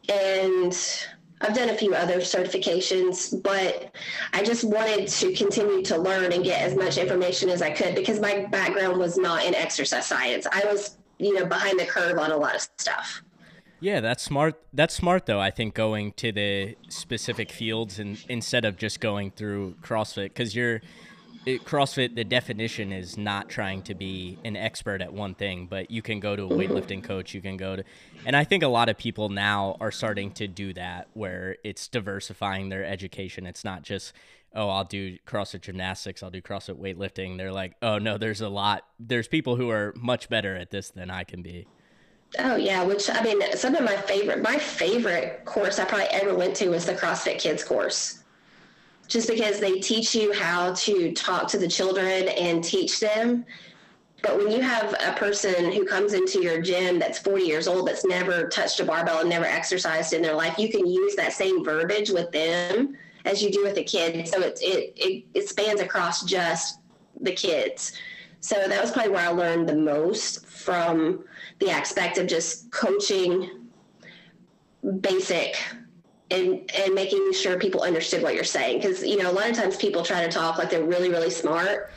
And 0.08 1.06
I've 1.44 1.54
done 1.54 1.68
a 1.68 1.76
few 1.76 1.94
other 1.94 2.18
certifications, 2.18 3.42
but 3.42 3.94
I 4.32 4.42
just 4.42 4.64
wanted 4.64 5.08
to 5.08 5.34
continue 5.34 5.82
to 5.82 5.98
learn 5.98 6.32
and 6.32 6.42
get 6.42 6.62
as 6.62 6.74
much 6.74 6.96
information 6.96 7.50
as 7.50 7.60
I 7.60 7.70
could 7.70 7.94
because 7.94 8.18
my 8.18 8.46
background 8.46 8.98
was 8.98 9.18
not 9.18 9.44
in 9.44 9.54
exercise 9.54 10.06
science. 10.06 10.46
I 10.50 10.64
was, 10.64 10.96
you 11.18 11.34
know, 11.34 11.44
behind 11.44 11.78
the 11.78 11.84
curve 11.84 12.18
on 12.18 12.30
a 12.30 12.36
lot 12.36 12.54
of 12.54 12.66
stuff. 12.78 13.22
Yeah, 13.80 14.00
that's 14.00 14.22
smart. 14.22 14.58
That's 14.72 14.94
smart 14.94 15.26
though. 15.26 15.40
I 15.40 15.50
think 15.50 15.74
going 15.74 16.12
to 16.12 16.32
the 16.32 16.76
specific 16.88 17.52
fields 17.52 17.98
and 17.98 18.24
instead 18.30 18.64
of 18.64 18.78
just 18.78 19.00
going 19.00 19.30
through 19.30 19.74
CrossFit 19.82 20.28
because 20.28 20.56
you're 20.56 20.80
it, 21.46 21.64
CrossFit. 21.64 22.14
The 22.14 22.24
definition 22.24 22.92
is 22.92 23.16
not 23.16 23.48
trying 23.48 23.82
to 23.82 23.94
be 23.94 24.38
an 24.44 24.56
expert 24.56 25.02
at 25.02 25.12
one 25.12 25.34
thing, 25.34 25.66
but 25.66 25.90
you 25.90 26.02
can 26.02 26.20
go 26.20 26.36
to 26.36 26.44
a 26.44 26.48
weightlifting 26.48 27.02
coach. 27.02 27.34
You 27.34 27.40
can 27.40 27.56
go 27.56 27.76
to, 27.76 27.84
and 28.24 28.34
I 28.34 28.44
think 28.44 28.62
a 28.62 28.68
lot 28.68 28.88
of 28.88 28.98
people 28.98 29.28
now 29.28 29.76
are 29.80 29.90
starting 29.90 30.32
to 30.32 30.48
do 30.48 30.72
that 30.74 31.08
where 31.14 31.56
it's 31.64 31.88
diversifying 31.88 32.68
their 32.68 32.84
education. 32.84 33.46
It's 33.46 33.64
not 33.64 33.82
just 33.82 34.12
oh, 34.54 34.68
I'll 34.68 34.84
do 34.84 35.18
CrossFit 35.26 35.62
gymnastics, 35.62 36.22
I'll 36.22 36.30
do 36.30 36.40
CrossFit 36.40 36.76
weightlifting. 36.76 37.36
They're 37.36 37.52
like, 37.52 37.74
oh 37.82 37.98
no, 37.98 38.18
there's 38.18 38.40
a 38.40 38.48
lot. 38.48 38.84
There's 38.98 39.28
people 39.28 39.56
who 39.56 39.70
are 39.70 39.92
much 39.96 40.28
better 40.28 40.56
at 40.56 40.70
this 40.70 40.90
than 40.90 41.10
I 41.10 41.24
can 41.24 41.42
be. 41.42 41.66
Oh 42.38 42.56
yeah, 42.56 42.82
which 42.82 43.08
I 43.10 43.22
mean, 43.22 43.40
some 43.56 43.74
of 43.74 43.84
my 43.84 43.96
favorite, 43.96 44.42
my 44.42 44.58
favorite 44.58 45.44
course 45.44 45.78
I 45.78 45.84
probably 45.84 46.06
ever 46.06 46.34
went 46.34 46.56
to 46.56 46.68
was 46.70 46.86
the 46.86 46.94
CrossFit 46.94 47.38
Kids 47.38 47.62
course, 47.62 48.23
just 49.06 49.28
because 49.28 49.60
they 49.60 49.80
teach 49.80 50.14
you 50.14 50.32
how 50.32 50.72
to 50.74 51.12
talk 51.12 51.48
to 51.48 51.58
the 51.58 51.68
children 51.68 52.28
and 52.28 52.64
teach 52.64 53.00
them 53.00 53.44
But 54.24 54.38
when 54.38 54.50
you 54.50 54.62
have 54.62 54.94
a 55.06 55.12
person 55.12 55.70
who 55.70 55.84
comes 55.84 56.14
into 56.14 56.42
your 56.42 56.62
gym 56.62 56.98
that's 56.98 57.18
40 57.18 57.44
years 57.44 57.68
old, 57.68 57.86
that's 57.86 58.06
never 58.06 58.48
touched 58.48 58.80
a 58.80 58.84
barbell 58.84 59.20
and 59.20 59.28
never 59.28 59.44
exercised 59.44 60.14
in 60.14 60.22
their 60.22 60.34
life, 60.34 60.58
you 60.58 60.70
can 60.70 60.86
use 60.86 61.14
that 61.16 61.34
same 61.34 61.62
verbiage 61.62 62.08
with 62.08 62.32
them 62.32 62.96
as 63.26 63.42
you 63.42 63.50
do 63.50 63.62
with 63.62 63.76
a 63.76 63.84
kid. 63.84 64.26
So 64.26 64.40
it, 64.40 64.58
it, 64.62 64.94
it, 64.96 65.24
it 65.34 65.48
spans 65.48 65.80
across 65.80 66.24
just 66.24 66.78
the 67.20 67.32
kids. 67.32 67.92
So 68.40 68.66
that 68.66 68.80
was 68.80 68.92
probably 68.92 69.12
where 69.12 69.28
I 69.28 69.28
learned 69.28 69.68
the 69.68 69.76
most 69.76 70.46
from 70.46 71.24
the 71.58 71.68
aspect 71.68 72.16
of 72.16 72.26
just 72.26 72.70
coaching 72.70 73.68
basic 75.00 75.56
and 76.30 76.70
and 76.74 76.94
making 76.94 77.32
sure 77.32 77.58
people 77.58 77.82
understood 77.82 78.22
what 78.22 78.34
you're 78.34 78.44
saying. 78.44 78.80
Because 78.80 79.04
you 79.04 79.16
know 79.16 79.30
a 79.30 79.32
lot 79.32 79.48
of 79.48 79.56
times 79.56 79.76
people 79.76 80.02
try 80.02 80.24
to 80.24 80.30
talk 80.30 80.58
like 80.58 80.70
they're 80.70 80.84
really 80.84 81.10
really 81.10 81.30
smart 81.30 81.90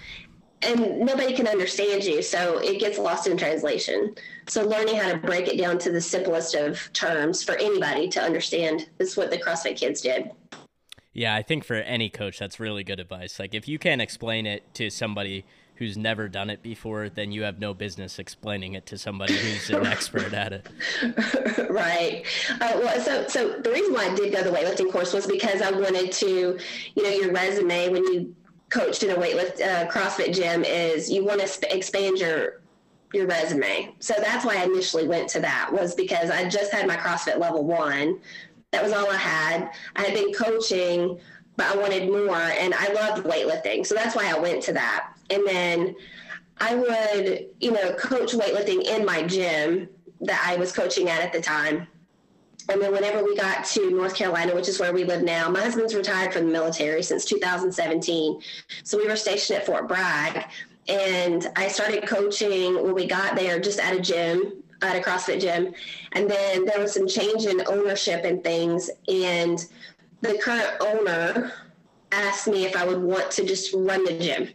and 0.64 1.00
nobody 1.00 1.34
can 1.34 1.48
understand 1.48 2.04
you 2.04 2.22
so 2.22 2.58
it 2.58 2.80
gets 2.80 2.98
lost 2.98 3.28
in 3.28 3.38
translation. 3.38 4.16
So 4.48 4.64
learning 4.66 4.96
how 4.96 5.12
to 5.12 5.18
break 5.18 5.48
it 5.48 5.58
down 5.58 5.78
to 5.80 5.92
the 5.92 6.02
simplest 6.02 6.56
of 6.56 6.92
terms 6.94 7.44
for 7.44 7.56
anybody 7.56 8.10
to 8.10 8.22
understand 8.22 8.90
is 8.98 9.16
what 9.16 9.30
the 9.30 9.38
crossfit 9.38 9.78
kids 9.78 10.02
did. 10.02 10.32
Yeah 11.14 11.34
i 11.34 11.42
think 11.42 11.64
for 11.64 11.76
any 11.76 12.10
coach 12.10 12.40
that's 12.40 12.60
really 12.60 12.84
good 12.84 13.00
advice. 13.00 13.40
Like 13.40 13.54
if 13.54 13.68
you 13.68 13.80
can't 13.80 14.02
explain 14.02 14.46
it 14.46 14.74
to 14.76 14.90
somebody 14.90 15.46
who's 15.78 15.98
never 15.98 16.28
done 16.28 16.50
it 16.50 16.64
before, 16.64 17.10
then 17.10 17.32
you 17.32 17.44
have 17.44 17.60
no 17.60 17.74
business 17.74 18.20
explaining 18.20 18.74
it 18.74 18.86
to 18.88 18.98
somebody 18.98 19.36
who's 19.36 19.70
an 19.70 19.86
expert 19.86 20.34
at 20.34 20.54
it. 20.54 20.68
right. 21.70 22.24
Uh, 22.60 22.80
well, 22.82 23.00
so 23.00 23.28
so 23.28 23.60
the 23.60 23.72
reason 23.72 23.94
why 23.94 24.08
I 24.08 24.16
did 24.16 24.34
go 24.34 24.44
the 24.44 24.50
weightlifting 24.50 24.92
course 24.92 25.14
was 25.14 25.28
because 25.28 25.62
I 25.62 25.72
wanted 25.72 26.12
to, 26.14 26.58
you 26.96 27.04
know, 27.04 27.10
your 27.10 27.32
resume 27.32 27.90
when 27.90 28.04
you 28.06 28.36
coached 28.70 29.04
in 29.04 29.12
a 29.12 29.16
weightlift 29.16 29.62
uh, 29.62 29.88
CrossFit 29.88 30.36
gym 30.36 30.64
is 30.64 31.10
you 31.10 31.24
want 31.24 31.40
to 31.42 31.48
sp- 31.48 31.70
expand 31.72 32.18
your 32.18 32.62
your 33.14 33.28
resume. 33.28 33.94
So 34.00 34.16
that's 34.18 34.44
why 34.44 34.58
I 34.58 34.64
initially 34.64 35.08
went 35.08 35.30
to 35.30 35.40
that 35.40 35.70
was 35.72 35.96
because 35.96 36.30
I 36.30 36.50
just 36.50 36.74
had 36.74 36.88
my 36.88 36.98
CrossFit 36.98 37.40
level 37.40 37.64
one. 37.64 38.20
That 38.72 38.84
was 38.84 38.92
all 38.92 39.10
I 39.10 39.16
had. 39.16 39.72
I 39.96 40.04
had 40.04 40.14
been 40.14 40.34
coaching, 40.34 41.18
but 41.56 41.68
I 41.68 41.78
wanted 41.78 42.10
more, 42.10 42.36
and 42.36 42.74
I 42.74 42.92
loved 42.92 43.24
weightlifting. 43.24 43.86
So 43.86 43.96
that's 43.96 44.14
why 44.16 44.30
I 44.30 44.38
went 44.38 44.62
to 44.64 44.74
that 44.74 45.17
and 45.30 45.48
then 45.48 45.96
I 46.60 46.76
would, 46.76 47.48
you 47.60 47.72
know, 47.72 47.94
coach 47.94 48.34
weightlifting 48.34 48.84
in 48.84 49.06
my 49.06 49.24
gym 49.24 49.90
that 50.22 50.44
I 50.46 50.56
was 50.58 50.72
coaching 50.72 51.10
at 51.10 51.22
at 51.22 51.34
the 51.34 51.42
time. 51.42 51.88
And 52.70 52.82
then 52.82 52.92
whenever 52.92 53.24
we 53.24 53.36
got 53.36 53.64
to 53.66 53.92
North 53.92 54.16
Carolina, 54.16 54.54
which 54.54 54.68
is 54.68 54.80
where 54.80 54.92
we 54.92 55.04
live 55.04 55.24
now, 55.24 55.50
my 55.50 55.62
husband's 55.62 55.96
retired 55.96 56.34
from 56.34 56.48
the 56.48 56.52
military 56.52 57.02
since 57.02 57.24
2017. 57.26 58.42
So 58.84 58.98
we 58.98 59.08
were 59.08 59.16
stationed 59.16 59.60
at 59.60 59.66
Fort 59.66 59.88
Bragg. 59.88 60.46
And 60.90 61.48
I 61.56 61.68
started 61.68 62.08
coaching 62.08 62.82
when 62.82 62.94
we 62.94 63.08
got 63.08 63.36
there 63.36 63.60
just 63.60 63.80
at 63.80 63.96
a 63.96 64.00
gym, 64.00 64.64
at 64.82 64.96
a 64.96 65.00
CrossFit 65.00 65.40
gym. 65.40 65.74
And 66.14 66.30
then 66.30 66.66
there 66.66 66.80
was 66.80 66.94
some 66.94 67.08
change 67.08 67.46
in 67.46 67.62
ownership 67.68 68.26
and 68.26 68.44
things. 68.44 68.90
And 69.08 69.66
the 70.22 70.38
current 70.38 70.70
owner 70.82 71.54
asked 72.12 72.48
me 72.48 72.66
if 72.66 72.76
I 72.76 72.86
would 72.86 73.02
want 73.02 73.32
to 73.32 73.46
just 73.46 73.74
run 73.74 74.04
the 74.04 74.18
gym 74.18 74.50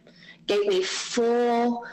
gave 0.46 0.66
me 0.66 0.82
full 0.82 1.84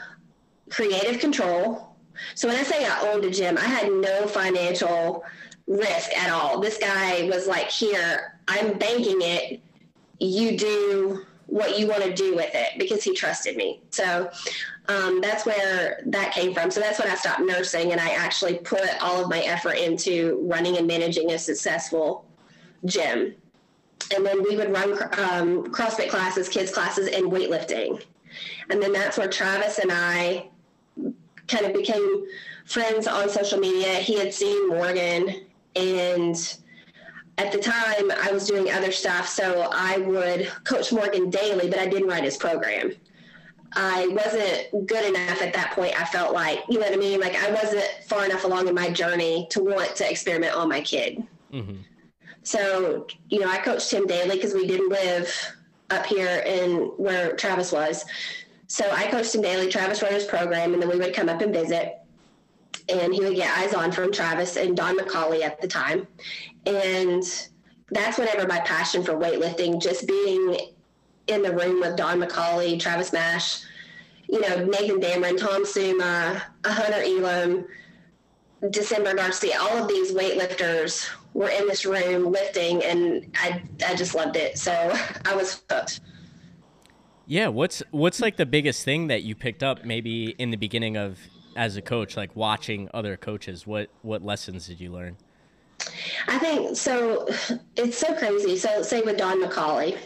creative 0.70 1.20
control. 1.20 1.96
So 2.34 2.48
when 2.48 2.56
I 2.56 2.62
say 2.62 2.84
I 2.84 3.08
owned 3.08 3.24
a 3.24 3.30
gym, 3.30 3.56
I 3.56 3.64
had 3.64 3.90
no 3.90 4.26
financial 4.26 5.24
risk 5.66 6.16
at 6.16 6.30
all. 6.30 6.60
This 6.60 6.78
guy 6.78 7.28
was 7.28 7.46
like, 7.46 7.70
here, 7.70 8.38
I'm 8.48 8.78
banking 8.78 9.18
it. 9.20 9.60
You 10.18 10.56
do 10.56 11.24
what 11.46 11.78
you 11.78 11.86
want 11.86 12.02
to 12.02 12.14
do 12.14 12.36
with 12.36 12.50
it 12.54 12.78
because 12.78 13.02
he 13.02 13.14
trusted 13.14 13.56
me. 13.56 13.80
So 13.90 14.30
um, 14.88 15.20
that's 15.20 15.44
where 15.44 16.02
that 16.06 16.32
came 16.32 16.54
from. 16.54 16.70
So 16.70 16.80
that's 16.80 16.98
when 16.98 17.10
I 17.10 17.14
stopped 17.14 17.40
nursing 17.40 17.92
and 17.92 18.00
I 18.00 18.10
actually 18.10 18.58
put 18.58 18.88
all 19.00 19.22
of 19.22 19.28
my 19.28 19.40
effort 19.40 19.76
into 19.76 20.46
running 20.48 20.76
and 20.76 20.86
managing 20.86 21.32
a 21.32 21.38
successful 21.38 22.24
gym. 22.84 23.34
And 24.14 24.26
then 24.26 24.42
we 24.42 24.56
would 24.56 24.72
run 24.72 24.92
um, 24.92 25.64
CrossFit 25.72 26.08
classes, 26.08 26.48
kids 26.48 26.72
classes, 26.72 27.08
and 27.08 27.26
weightlifting. 27.26 28.02
And 28.68 28.82
then 28.82 28.92
that's 28.92 29.18
where 29.18 29.28
Travis 29.28 29.78
and 29.78 29.90
I 29.92 30.48
kind 31.48 31.66
of 31.66 31.72
became 31.72 32.24
friends 32.64 33.06
on 33.06 33.28
social 33.28 33.58
media. 33.58 33.94
He 33.94 34.18
had 34.18 34.32
seen 34.32 34.68
Morgan, 34.68 35.46
and 35.76 36.58
at 37.38 37.52
the 37.52 37.58
time 37.58 38.10
I 38.22 38.30
was 38.32 38.46
doing 38.46 38.70
other 38.70 38.92
stuff, 38.92 39.28
so 39.28 39.68
I 39.72 39.98
would 39.98 40.50
coach 40.64 40.92
Morgan 40.92 41.30
daily, 41.30 41.68
but 41.68 41.78
I 41.78 41.86
didn't 41.86 42.08
write 42.08 42.24
his 42.24 42.36
program. 42.36 42.92
I 43.72 44.08
wasn't 44.08 44.86
good 44.86 45.04
enough 45.08 45.40
at 45.42 45.52
that 45.54 45.72
point. 45.72 45.98
I 45.98 46.04
felt 46.04 46.34
like, 46.34 46.60
you 46.68 46.78
know 46.78 46.86
what 46.86 46.92
I 46.92 46.96
mean? 46.96 47.20
Like 47.20 47.36
I 47.36 47.50
wasn't 47.52 47.84
far 48.06 48.24
enough 48.24 48.44
along 48.44 48.68
in 48.68 48.74
my 48.74 48.90
journey 48.90 49.46
to 49.50 49.62
want 49.62 49.94
to 49.96 50.10
experiment 50.10 50.54
on 50.54 50.68
my 50.68 50.80
kid. 50.80 51.22
Mm-hmm. 51.52 51.76
So, 52.42 53.06
you 53.28 53.38
know, 53.38 53.48
I 53.48 53.58
coached 53.58 53.92
him 53.92 54.06
daily 54.06 54.36
because 54.36 54.54
we 54.54 54.66
didn't 54.66 54.88
live 54.88 55.32
up 55.90 56.06
here 56.06 56.42
in 56.46 56.92
where 56.96 57.34
Travis 57.36 57.72
was. 57.72 58.04
So 58.66 58.88
I 58.90 59.10
coached 59.10 59.34
him 59.34 59.42
daily. 59.42 59.68
Travis 59.68 60.02
ran 60.02 60.12
his 60.12 60.24
program, 60.24 60.72
and 60.72 60.82
then 60.82 60.88
we 60.88 60.96
would 60.96 61.14
come 61.14 61.28
up 61.28 61.40
and 61.40 61.52
visit. 61.52 61.98
And 62.88 63.12
he 63.12 63.20
would 63.20 63.36
get 63.36 63.56
eyes 63.58 63.74
on 63.74 63.92
from 63.92 64.12
Travis 64.12 64.56
and 64.56 64.76
Don 64.76 64.96
McCauley 64.96 65.42
at 65.42 65.60
the 65.60 65.68
time. 65.68 66.06
And 66.66 67.22
that's 67.90 68.18
whenever 68.18 68.46
my 68.46 68.60
passion 68.60 69.02
for 69.02 69.12
weightlifting, 69.12 69.82
just 69.82 70.06
being 70.06 70.56
in 71.26 71.42
the 71.42 71.54
room 71.54 71.80
with 71.80 71.96
Don 71.96 72.20
McCauley, 72.20 72.78
Travis 72.78 73.12
Mash, 73.12 73.62
you 74.28 74.40
know, 74.40 74.64
Nathan 74.64 75.00
Damron, 75.00 75.38
Tom 75.38 75.66
Suma, 75.66 76.42
Hunter 76.64 77.02
Elam, 77.02 77.66
December 78.70 79.14
Garcia, 79.14 79.58
all 79.60 79.78
of 79.78 79.88
these 79.88 80.12
weightlifters 80.12 81.08
were 81.34 81.48
in 81.48 81.66
this 81.66 81.84
room 81.84 82.30
lifting, 82.30 82.82
and 82.84 83.26
I 83.36 83.62
I 83.86 83.94
just 83.94 84.14
loved 84.14 84.36
it. 84.36 84.58
So 84.58 84.72
I 85.24 85.34
was 85.34 85.62
hooked. 85.70 86.00
Yeah, 87.26 87.48
what's 87.48 87.82
what's 87.90 88.20
like 88.20 88.36
the 88.36 88.46
biggest 88.46 88.84
thing 88.84 89.06
that 89.06 89.22
you 89.22 89.34
picked 89.34 89.62
up 89.62 89.84
maybe 89.84 90.30
in 90.38 90.50
the 90.50 90.56
beginning 90.56 90.96
of 90.96 91.18
as 91.56 91.76
a 91.76 91.82
coach, 91.82 92.16
like 92.16 92.34
watching 92.34 92.88
other 92.92 93.16
coaches? 93.16 93.66
What 93.66 93.90
what 94.02 94.22
lessons 94.22 94.66
did 94.66 94.80
you 94.80 94.92
learn? 94.92 95.16
I 96.28 96.38
think 96.38 96.76
so. 96.76 97.28
It's 97.76 97.96
so 97.96 98.14
crazy. 98.14 98.56
So 98.56 98.82
say 98.82 99.00
with 99.02 99.16
Don 99.16 99.42
McCauley, 99.42 99.96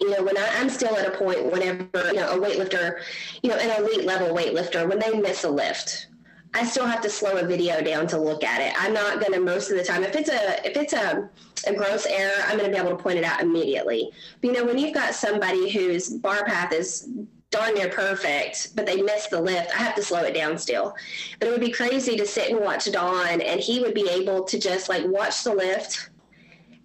you 0.00 0.10
know, 0.10 0.22
when 0.22 0.36
I, 0.36 0.46
am 0.54 0.68
still 0.68 0.96
at 0.96 1.06
a 1.06 1.16
point 1.16 1.50
whenever 1.50 1.88
you 2.06 2.14
know 2.14 2.30
a 2.30 2.38
weightlifter, 2.38 3.00
you 3.42 3.50
know, 3.50 3.56
an 3.56 3.82
elite 3.82 4.04
level 4.04 4.28
weightlifter, 4.28 4.88
when 4.88 4.98
they 4.98 5.18
miss 5.18 5.44
a 5.44 5.50
lift, 5.50 6.08
I 6.54 6.64
still 6.64 6.86
have 6.86 7.00
to 7.02 7.10
slow 7.10 7.36
a 7.36 7.46
video 7.46 7.82
down 7.82 8.06
to 8.08 8.18
look 8.18 8.42
at 8.42 8.60
it. 8.60 8.74
I'm 8.78 8.94
not 8.94 9.20
going 9.20 9.32
to 9.32 9.40
most 9.40 9.70
of 9.70 9.76
the 9.76 9.84
time. 9.84 10.02
If 10.02 10.14
it's 10.14 10.30
a 10.30 10.66
if 10.66 10.76
it's 10.76 10.92
a, 10.92 11.28
a 11.66 11.74
gross 11.74 12.06
error, 12.06 12.42
I'm 12.46 12.58
going 12.58 12.70
to 12.70 12.74
be 12.74 12.80
able 12.80 12.96
to 12.96 13.02
point 13.02 13.18
it 13.18 13.24
out 13.24 13.42
immediately. 13.42 14.10
But, 14.40 14.48
you 14.48 14.52
know, 14.54 14.64
when 14.64 14.78
you've 14.78 14.94
got 14.94 15.14
somebody 15.14 15.70
whose 15.70 16.08
bar 16.08 16.44
path 16.44 16.72
is 16.72 17.08
darn 17.50 17.74
near 17.74 17.88
perfect, 17.88 18.74
but 18.74 18.86
they 18.86 19.02
miss 19.02 19.26
the 19.28 19.40
lift, 19.40 19.70
I 19.74 19.82
have 19.82 19.94
to 19.96 20.02
slow 20.02 20.22
it 20.22 20.34
down 20.34 20.58
still. 20.58 20.94
But 21.38 21.48
it 21.48 21.50
would 21.52 21.60
be 21.60 21.70
crazy 21.70 22.16
to 22.16 22.26
sit 22.26 22.50
and 22.50 22.60
watch 22.60 22.90
Don, 22.90 23.40
and 23.40 23.60
he 23.60 23.80
would 23.80 23.94
be 23.94 24.08
able 24.08 24.44
to 24.44 24.58
just 24.58 24.88
like 24.88 25.04
watch 25.06 25.44
the 25.44 25.54
lift 25.54 26.10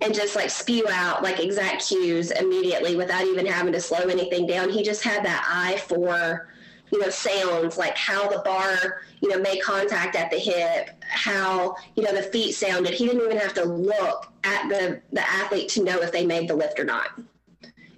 and 0.01 0.13
just 0.13 0.35
like 0.35 0.49
spew 0.49 0.85
out 0.89 1.23
like 1.23 1.39
exact 1.39 1.87
cues 1.87 2.31
immediately 2.31 2.95
without 2.95 3.25
even 3.25 3.45
having 3.45 3.73
to 3.73 3.79
slow 3.79 3.99
anything 3.99 4.47
down. 4.47 4.69
He 4.69 4.83
just 4.83 5.03
had 5.03 5.23
that 5.25 5.47
eye 5.47 5.77
for 5.77 6.50
you 6.91 6.99
know, 6.99 7.09
sounds 7.09 7.77
like 7.77 7.97
how 7.97 8.27
the 8.29 8.39
bar, 8.39 9.01
you 9.21 9.29
know, 9.29 9.39
made 9.39 9.61
contact 9.61 10.15
at 10.15 10.29
the 10.29 10.37
hip, 10.37 10.89
how, 11.07 11.75
you 11.95 12.03
know, 12.03 12.13
the 12.13 12.23
feet 12.23 12.53
sounded. 12.53 12.93
He 12.93 13.05
didn't 13.05 13.23
even 13.23 13.37
have 13.37 13.53
to 13.55 13.63
look 13.63 14.31
at 14.43 14.67
the, 14.67 15.01
the 15.13 15.27
athlete 15.29 15.69
to 15.69 15.83
know 15.83 16.01
if 16.01 16.11
they 16.11 16.25
made 16.25 16.49
the 16.49 16.55
lift 16.55 16.79
or 16.79 16.83
not. 16.83 17.19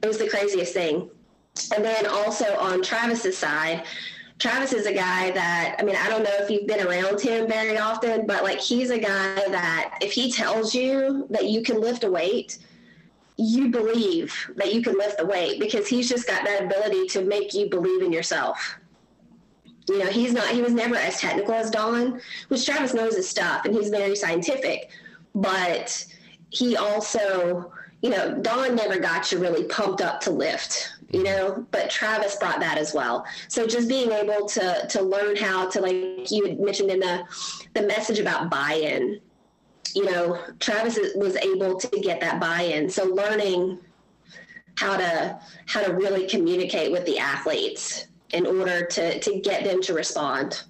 It 0.01 0.07
was 0.07 0.17
the 0.17 0.29
craziest 0.29 0.73
thing. 0.73 1.09
And 1.75 1.83
then 1.83 2.05
also 2.05 2.57
on 2.57 2.83
Travis's 2.83 3.37
side, 3.37 3.83
Travis 4.39 4.73
is 4.73 4.85
a 4.85 4.93
guy 4.93 5.31
that, 5.31 5.75
I 5.79 5.83
mean, 5.83 5.95
I 5.95 6.09
don't 6.09 6.23
know 6.23 6.35
if 6.39 6.49
you've 6.49 6.67
been 6.67 6.85
around 6.85 7.21
him 7.21 7.47
very 7.47 7.77
often, 7.77 8.27
but 8.27 8.43
like 8.43 8.59
he's 8.59 8.89
a 8.89 8.99
guy 8.99 9.35
that 9.49 9.97
if 10.01 10.11
he 10.11 10.31
tells 10.31 10.75
you 10.75 11.27
that 11.29 11.45
you 11.45 11.61
can 11.61 11.79
lift 11.79 12.03
a 12.03 12.11
weight, 12.11 12.57
you 13.37 13.69
believe 13.69 14.51
that 14.55 14.73
you 14.73 14.81
can 14.81 14.97
lift 14.97 15.17
the 15.17 15.25
weight 15.25 15.59
because 15.59 15.87
he's 15.87 16.09
just 16.09 16.27
got 16.27 16.43
that 16.45 16.63
ability 16.63 17.07
to 17.07 17.23
make 17.23 17.53
you 17.53 17.69
believe 17.69 18.01
in 18.01 18.11
yourself 18.11 18.77
you 19.89 19.99
know, 19.99 20.07
he's 20.07 20.33
not, 20.33 20.47
he 20.49 20.61
was 20.61 20.73
never 20.73 20.95
as 20.95 21.19
technical 21.19 21.53
as 21.53 21.69
Don, 21.69 22.21
which 22.47 22.65
Travis 22.65 22.93
knows 22.93 23.15
his 23.15 23.27
stuff 23.29 23.65
and 23.65 23.73
he's 23.73 23.89
very 23.89 24.15
scientific, 24.15 24.89
but 25.35 26.05
he 26.49 26.77
also, 26.77 27.71
you 28.01 28.09
know, 28.09 28.39
Don 28.41 28.75
never 28.75 28.99
got 28.99 29.31
you 29.31 29.39
really 29.39 29.63
pumped 29.65 30.01
up 30.01 30.21
to 30.21 30.31
lift, 30.31 30.93
you 31.09 31.23
mm-hmm. 31.23 31.25
know, 31.25 31.67
but 31.71 31.89
Travis 31.89 32.35
brought 32.37 32.59
that 32.59 32.77
as 32.77 32.93
well. 32.93 33.25
So 33.47 33.67
just 33.67 33.89
being 33.89 34.11
able 34.11 34.47
to, 34.47 34.87
to 34.87 35.01
learn 35.01 35.35
how 35.35 35.69
to, 35.69 35.81
like 35.81 36.31
you 36.31 36.47
had 36.47 36.59
mentioned 36.59 36.91
in 36.91 36.99
the, 36.99 37.23
the 37.73 37.81
message 37.83 38.19
about 38.19 38.49
buy-in, 38.49 39.19
you 39.95 40.05
know, 40.05 40.39
Travis 40.59 40.97
was 41.15 41.35
able 41.37 41.77
to 41.79 41.87
get 41.99 42.19
that 42.21 42.39
buy-in. 42.39 42.89
So 42.89 43.05
learning 43.05 43.79
how 44.75 44.97
to, 44.97 45.39
how 45.67 45.83
to 45.83 45.93
really 45.93 46.27
communicate 46.27 46.91
with 46.91 47.05
the 47.05 47.19
athletes 47.19 48.07
in 48.33 48.45
order 48.45 48.85
to 48.85 49.19
to 49.19 49.39
get 49.39 49.63
them 49.63 49.81
to 49.83 49.93
respond. 49.93 50.63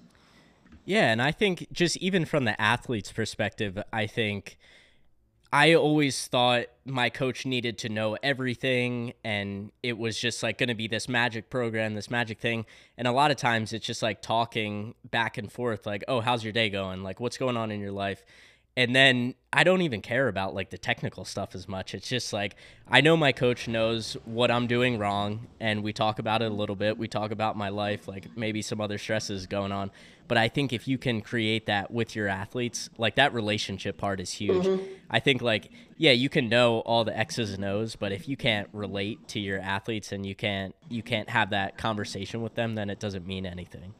Yeah, 0.84 1.10
and 1.10 1.22
I 1.22 1.32
think 1.32 1.68
just 1.72 1.96
even 1.96 2.24
from 2.24 2.44
the 2.44 2.60
athlete's 2.60 3.10
perspective, 3.10 3.82
I 3.92 4.06
think 4.06 4.58
I 5.50 5.74
always 5.74 6.26
thought 6.26 6.66
my 6.84 7.10
coach 7.10 7.46
needed 7.46 7.78
to 7.78 7.88
know 7.88 8.18
everything 8.22 9.14
and 9.22 9.70
it 9.82 9.96
was 9.96 10.18
just 10.18 10.42
like 10.42 10.58
going 10.58 10.68
to 10.68 10.74
be 10.74 10.88
this 10.88 11.08
magic 11.08 11.48
program, 11.48 11.94
this 11.94 12.10
magic 12.10 12.40
thing. 12.40 12.66
And 12.98 13.06
a 13.06 13.12
lot 13.12 13.30
of 13.30 13.36
times 13.36 13.72
it's 13.72 13.86
just 13.86 14.02
like 14.02 14.20
talking 14.20 14.94
back 15.10 15.38
and 15.38 15.50
forth 15.50 15.86
like, 15.86 16.04
"Oh, 16.08 16.20
how's 16.20 16.44
your 16.44 16.52
day 16.52 16.70
going? 16.70 17.02
Like 17.02 17.20
what's 17.20 17.38
going 17.38 17.56
on 17.56 17.70
in 17.70 17.80
your 17.80 17.92
life?" 17.92 18.24
And 18.76 18.94
then 18.94 19.34
I 19.52 19.62
don't 19.62 19.82
even 19.82 20.02
care 20.02 20.26
about 20.26 20.52
like 20.52 20.70
the 20.70 20.78
technical 20.78 21.24
stuff 21.24 21.54
as 21.54 21.68
much. 21.68 21.94
It's 21.94 22.08
just 22.08 22.32
like 22.32 22.56
I 22.88 23.00
know 23.00 23.16
my 23.16 23.30
coach 23.30 23.68
knows 23.68 24.16
what 24.24 24.50
I'm 24.50 24.66
doing 24.66 24.98
wrong 24.98 25.46
and 25.60 25.84
we 25.84 25.92
talk 25.92 26.18
about 26.18 26.42
it 26.42 26.50
a 26.50 26.54
little 26.54 26.74
bit. 26.74 26.98
We 26.98 27.06
talk 27.06 27.30
about 27.30 27.56
my 27.56 27.68
life, 27.68 28.08
like 28.08 28.36
maybe 28.36 28.62
some 28.62 28.80
other 28.80 28.98
stresses 28.98 29.46
going 29.46 29.70
on. 29.70 29.92
But 30.26 30.38
I 30.38 30.48
think 30.48 30.72
if 30.72 30.88
you 30.88 30.98
can 30.98 31.20
create 31.20 31.66
that 31.66 31.92
with 31.92 32.16
your 32.16 32.26
athletes, 32.26 32.90
like 32.98 33.14
that 33.14 33.32
relationship 33.32 33.96
part 33.96 34.18
is 34.18 34.32
huge. 34.32 34.64
Mm-hmm. 34.64 34.92
I 35.08 35.20
think 35.20 35.40
like 35.40 35.70
yeah, 35.96 36.12
you 36.12 36.28
can 36.28 36.48
know 36.48 36.80
all 36.80 37.04
the 37.04 37.16
X's 37.16 37.52
and 37.52 37.64
O's, 37.64 37.94
but 37.94 38.10
if 38.10 38.28
you 38.28 38.36
can't 38.36 38.68
relate 38.72 39.28
to 39.28 39.38
your 39.38 39.60
athletes 39.60 40.10
and 40.10 40.26
you 40.26 40.34
can't 40.34 40.74
you 40.88 41.04
can't 41.04 41.30
have 41.30 41.50
that 41.50 41.78
conversation 41.78 42.42
with 42.42 42.56
them, 42.56 42.74
then 42.74 42.90
it 42.90 42.98
doesn't 42.98 43.24
mean 43.24 43.46
anything. 43.46 43.94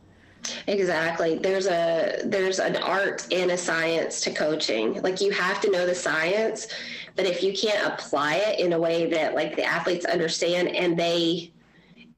Exactly. 0.66 1.38
There's 1.38 1.66
a 1.66 2.22
there's 2.24 2.58
an 2.58 2.76
art 2.76 3.26
and 3.32 3.50
a 3.50 3.56
science 3.56 4.20
to 4.22 4.30
coaching. 4.32 5.00
Like 5.02 5.20
you 5.20 5.30
have 5.30 5.60
to 5.62 5.70
know 5.70 5.86
the 5.86 5.94
science, 5.94 6.68
but 7.16 7.26
if 7.26 7.42
you 7.42 7.52
can't 7.52 7.92
apply 7.92 8.36
it 8.36 8.60
in 8.60 8.72
a 8.72 8.78
way 8.78 9.08
that 9.10 9.34
like 9.34 9.56
the 9.56 9.64
athletes 9.64 10.04
understand 10.04 10.68
and 10.68 10.98
they 10.98 11.52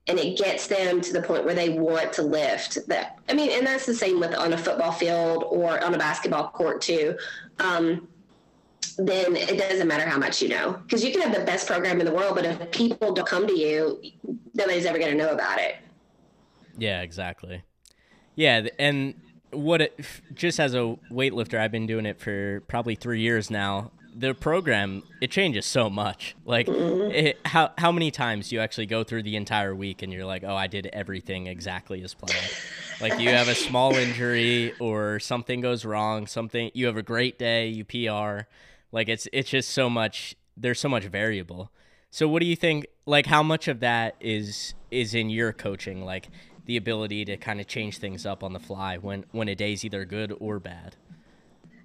and 0.09 0.21
it 0.21 0.39
gets 0.39 0.69
them 0.69 1.01
to 1.01 1.13
the 1.13 1.23
point 1.23 1.45
where 1.45 1.55
they 1.55 1.71
want 1.71 2.13
to 2.13 2.23
lift 2.23 2.79
that 2.87 3.19
i 3.29 3.35
mean 3.35 3.51
and 3.51 3.67
that's 3.67 3.87
the 3.87 3.95
same 3.95 4.21
with 4.21 4.37
on 4.37 4.53
a 4.53 4.59
football 4.59 4.93
field 4.93 5.45
or 5.49 5.83
on 5.83 5.93
a 5.95 5.99
basketball 5.99 6.49
court 6.51 6.81
too 6.81 7.17
um, 7.59 8.07
then 8.99 9.35
it 9.35 9.59
doesn't 9.59 9.89
matter 9.89 10.09
how 10.09 10.17
much 10.17 10.41
you 10.41 10.49
know 10.49 10.75
because 10.85 11.03
you 11.03 11.11
can 11.11 11.21
have 11.21 11.35
the 11.35 11.45
best 11.45 11.67
program 11.67 11.99
in 11.99 12.07
the 12.07 12.13
world 12.13 12.37
but 12.37 12.45
if 12.45 12.71
people 12.71 13.13
don't 13.13 13.27
come 13.27 13.49
to 13.49 13.59
you 13.59 14.01
nobody's 14.55 14.87
ever 14.87 14.97
going 14.99 15.11
to 15.11 15.17
know 15.17 15.33
about 15.33 15.59
it 15.59 15.77
Yeah, 16.79 17.03
exactly. 17.03 17.63
Yeah, 18.37 18.69
and 18.79 19.15
what 19.51 19.81
it, 19.81 20.01
just 20.35 20.61
as 20.61 20.75
a 20.75 20.97
weightlifter, 21.11 21.59
I've 21.59 21.73
been 21.73 21.87
doing 21.87 22.07
it 22.07 22.21
for 22.21 22.63
probably 22.69 22.95
three 22.95 23.21
years 23.21 23.51
now. 23.51 23.91
The 24.15 24.35
program 24.35 25.03
it 25.21 25.31
changes 25.31 25.67
so 25.67 25.91
much. 25.91 26.37
Like, 26.45 26.67
mm-hmm. 26.67 27.11
it, 27.11 27.39
how 27.45 27.73
how 27.77 27.93
many 27.93 28.11
times 28.11 28.49
do 28.49 28.57
you 28.57 28.63
actually 28.63 28.87
go 28.87 29.05
through 29.05 29.25
the 29.25 29.37
entire 29.37 29.75
week 29.75 30.03
and 30.03 30.13
you're 30.13 30.25
like, 30.25 30.43
oh, 30.45 30.55
I 30.55 30.69
did 30.69 30.87
everything 30.93 31.47
exactly 31.49 32.03
as 32.03 32.15
planned. 32.15 32.55
like 33.01 33.21
you 33.21 33.31
have 33.31 33.49
a 33.49 33.55
small 33.55 33.95
injury 33.95 34.73
or 34.79 35.19
something 35.19 35.61
goes 35.61 35.85
wrong, 35.85 36.27
something 36.27 36.71
you 36.73 36.87
have 36.87 36.97
a 36.97 37.03
great 37.03 37.39
day, 37.39 37.69
you 37.69 37.85
PR. 37.85 38.47
Like 38.93 39.09
it's 39.09 39.29
it's 39.33 39.51
just 39.51 39.71
so 39.71 39.91
much. 39.91 40.35
There's 40.57 40.81
so 40.81 40.89
much 40.89 41.05
variable. 41.05 41.71
So 42.11 42.27
what 42.27 42.41
do 42.41 42.47
you 42.47 42.57
think? 42.57 42.87
Like, 43.05 43.27
how 43.27 43.43
much 43.43 43.69
of 43.69 43.81
that 43.81 44.17
is 44.21 44.73
is 44.91 45.15
in 45.15 45.29
your 45.29 45.53
coaching? 45.53 46.05
Like 46.05 46.29
the 46.67 46.77
ability 46.77 47.25
to 47.25 47.37
kind 47.37 47.61
of 47.61 47.67
change 47.67 47.99
things 47.99 48.27
up 48.27 48.43
on 48.45 48.53
the 48.53 48.61
fly 48.61 48.99
when 48.99 49.25
when 49.33 49.49
a 49.49 49.55
day's 49.55 49.85
either 49.85 50.05
good 50.05 50.37
or 50.39 50.59
bad. 50.59 50.97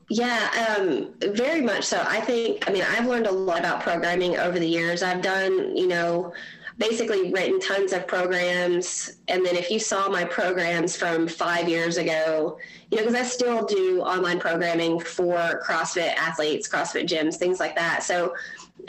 Yeah, 0.09 0.75
um, 0.77 1.13
very 1.33 1.61
much 1.61 1.85
so. 1.85 2.03
I 2.05 2.19
think, 2.19 2.67
I 2.67 2.73
mean, 2.73 2.83
I've 2.83 3.07
learned 3.07 3.27
a 3.27 3.31
lot 3.31 3.59
about 3.59 3.81
programming 3.81 4.37
over 4.37 4.59
the 4.59 4.67
years. 4.67 5.03
I've 5.03 5.21
done, 5.21 5.77
you 5.77 5.87
know, 5.87 6.33
basically 6.77 7.31
written 7.31 7.61
tons 7.61 7.93
of 7.93 8.07
programs. 8.07 9.19
And 9.29 9.45
then 9.45 9.55
if 9.55 9.71
you 9.71 9.79
saw 9.79 10.09
my 10.09 10.25
programs 10.25 10.97
from 10.97 11.29
five 11.29 11.69
years 11.69 11.95
ago, 11.95 12.57
you 12.89 12.97
know, 12.97 13.03
because 13.05 13.17
I 13.17 13.23
still 13.23 13.65
do 13.65 14.01
online 14.01 14.37
programming 14.37 14.99
for 14.99 15.63
CrossFit 15.65 16.13
athletes, 16.15 16.67
CrossFit 16.67 17.07
gyms, 17.07 17.35
things 17.37 17.61
like 17.61 17.75
that. 17.77 18.03
So 18.03 18.35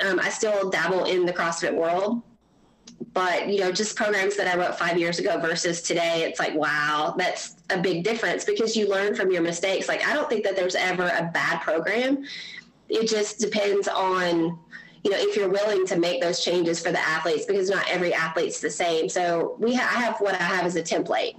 um, 0.05 0.19
I 0.19 0.29
still 0.29 0.71
dabble 0.71 1.05
in 1.05 1.25
the 1.25 1.33
CrossFit 1.33 1.73
world 1.73 2.23
but 3.13 3.49
you 3.49 3.61
know 3.61 3.71
just 3.71 3.97
programs 3.97 4.37
that 4.37 4.47
i 4.47 4.59
wrote 4.59 4.79
five 4.79 4.99
years 4.99 5.19
ago 5.19 5.39
versus 5.39 5.83
today 5.83 6.23
it's 6.23 6.39
like 6.39 6.55
wow 6.55 7.15
that's 7.19 7.57
a 7.73 7.81
big 7.81 8.05
difference 8.05 8.45
because 8.45 8.77
you 8.77 8.89
learn 8.89 9.15
from 9.15 9.31
your 9.31 9.43
mistakes. 9.43 9.89
Like 9.89 10.07
i 10.07 10.13
don't 10.13 10.29
think 10.29 10.45
that 10.45 10.57
there's 10.57 10.75
ever 10.75 11.09
a 11.09 11.31
bad 11.33 11.61
program. 11.61 12.25
It 12.89 13.09
just 13.09 13.41
depends 13.41 13.89
on 13.89 14.59
you 15.05 15.11
know 15.11 15.17
if 15.19 15.37
you're 15.37 15.49
willing 15.49 15.87
to 15.87 15.99
make 15.99 16.21
those 16.21 16.45
changes 16.45 16.81
for 16.81 16.93
the 16.93 17.01
athletes 17.01 17.47
because 17.47 17.71
not 17.71 17.89
every 17.89 18.15
athlete's 18.15 18.61
the 18.61 18.71
same. 18.71 19.09
So 19.09 19.57
we 19.59 19.75
ha- 19.75 19.91
i 19.97 20.01
have 20.01 20.19
what 20.19 20.35
i 20.35 20.43
have 20.43 20.65
as 20.65 20.77
a 20.77 20.83
template. 20.83 21.37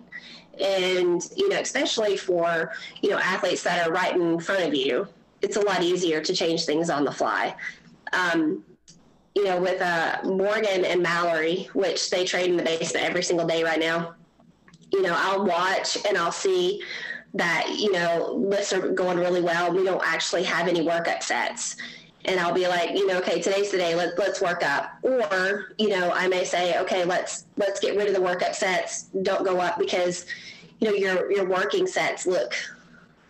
And 0.59 1.27
you 1.35 1.49
know 1.49 1.59
especially 1.59 2.17
for 2.17 2.73
you 3.01 3.09
know 3.09 3.19
athletes 3.19 3.63
that 3.63 3.87
are 3.87 3.91
right 3.91 4.13
in 4.13 4.39
front 4.39 4.63
of 4.63 4.73
you 4.73 5.07
it's 5.41 5.57
a 5.57 5.61
lot 5.61 5.83
easier 5.83 6.21
to 6.21 6.33
change 6.33 6.65
things 6.65 6.89
on 6.89 7.03
the 7.03 7.11
fly. 7.11 7.53
Um, 8.13 8.63
you 9.35 9.45
know, 9.45 9.59
with 9.59 9.81
uh, 9.81 10.19
Morgan 10.23 10.85
and 10.85 11.01
Mallory, 11.01 11.69
which 11.73 12.09
they 12.09 12.23
train 12.25 12.51
in 12.51 12.57
the 12.57 12.63
basement 12.63 13.05
every 13.05 13.23
single 13.23 13.47
day 13.47 13.63
right 13.63 13.79
now. 13.79 14.15
You 14.91 15.01
know, 15.01 15.15
I'll 15.17 15.43
watch 15.43 15.97
and 16.07 16.17
I'll 16.17 16.31
see 16.31 16.83
that, 17.33 17.75
you 17.77 17.91
know, 17.91 18.33
lifts 18.35 18.73
are 18.73 18.89
going 18.89 19.17
really 19.17 19.41
well. 19.41 19.73
We 19.73 19.83
don't 19.83 20.03
actually 20.05 20.43
have 20.43 20.67
any 20.67 20.81
workup 20.81 21.23
sets. 21.23 21.77
And 22.25 22.39
I'll 22.39 22.53
be 22.53 22.67
like, 22.67 22.91
you 22.91 23.07
know, 23.07 23.17
okay, 23.17 23.41
today's 23.41 23.71
the 23.71 23.77
day. 23.77 23.95
Let, 23.95 24.17
let's 24.17 24.39
work 24.39 24.63
up. 24.63 24.91
Or, 25.01 25.73
you 25.77 25.89
know, 25.89 26.11
I 26.13 26.27
may 26.27 26.45
say, 26.45 26.79
okay, 26.79 27.03
let's 27.03 27.45
let's 27.57 27.79
get 27.79 27.97
rid 27.97 28.07
of 28.07 28.13
the 28.13 28.21
workup 28.21 28.55
sets. 28.55 29.09
Don't 29.23 29.43
go 29.43 29.59
up 29.59 29.77
because, 29.77 30.25
you 30.79 30.87
know, 30.89 30.93
your 30.93 31.31
your 31.31 31.49
working 31.49 31.85
sets 31.85 32.25
look 32.25 32.53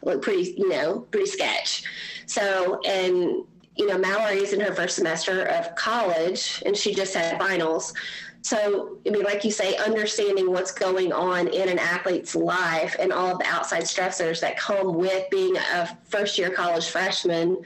look 0.04 0.22
pretty, 0.22 0.54
you 0.58 0.70
know, 0.70 1.00
pretty 1.10 1.26
sketch. 1.26 1.84
So, 2.28 2.82
and 2.82 3.46
you 3.76 3.88
know, 3.88 3.98
Mallory's 3.98 4.54
in 4.54 4.60
her 4.60 4.74
first 4.74 4.96
semester 4.96 5.46
of 5.46 5.76
college 5.76 6.62
and 6.66 6.76
she 6.76 6.94
just 6.94 7.16
had 7.16 7.40
finals. 7.40 7.94
So, 8.42 8.98
I 9.08 9.10
mean, 9.10 9.24
like 9.24 9.44
you 9.46 9.52
say, 9.52 9.78
understanding 9.78 10.52
what's 10.52 10.72
going 10.72 11.14
on 11.14 11.48
in 11.48 11.70
an 11.70 11.80
athlete's 11.80 12.36
life 12.36 12.96
and 13.00 13.14
all 13.14 13.32
of 13.32 13.40
the 13.40 13.46
outside 13.46 13.84
stressors 13.84 14.42
that 14.42 14.58
come 14.58 14.96
with 14.96 15.30
being 15.30 15.56
a 15.58 15.98
first 16.04 16.38
year 16.38 16.50
college 16.50 16.90
freshman 16.90 17.64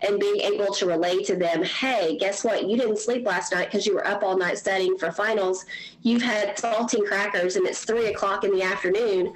and 0.00 0.18
being 0.18 0.40
able 0.40 0.72
to 0.74 0.86
relate 0.86 1.26
to 1.26 1.36
them 1.36 1.62
hey, 1.62 2.16
guess 2.18 2.42
what? 2.42 2.68
You 2.68 2.76
didn't 2.76 2.98
sleep 2.98 3.26
last 3.26 3.52
night 3.52 3.66
because 3.66 3.86
you 3.86 3.94
were 3.94 4.06
up 4.06 4.22
all 4.22 4.36
night 4.36 4.58
studying 4.58 4.96
for 4.96 5.12
finals. 5.12 5.66
You've 6.02 6.22
had 6.22 6.56
saltine 6.56 7.06
crackers 7.06 7.56
and 7.56 7.66
it's 7.66 7.84
three 7.84 8.06
o'clock 8.06 8.44
in 8.44 8.52
the 8.52 8.62
afternoon. 8.62 9.32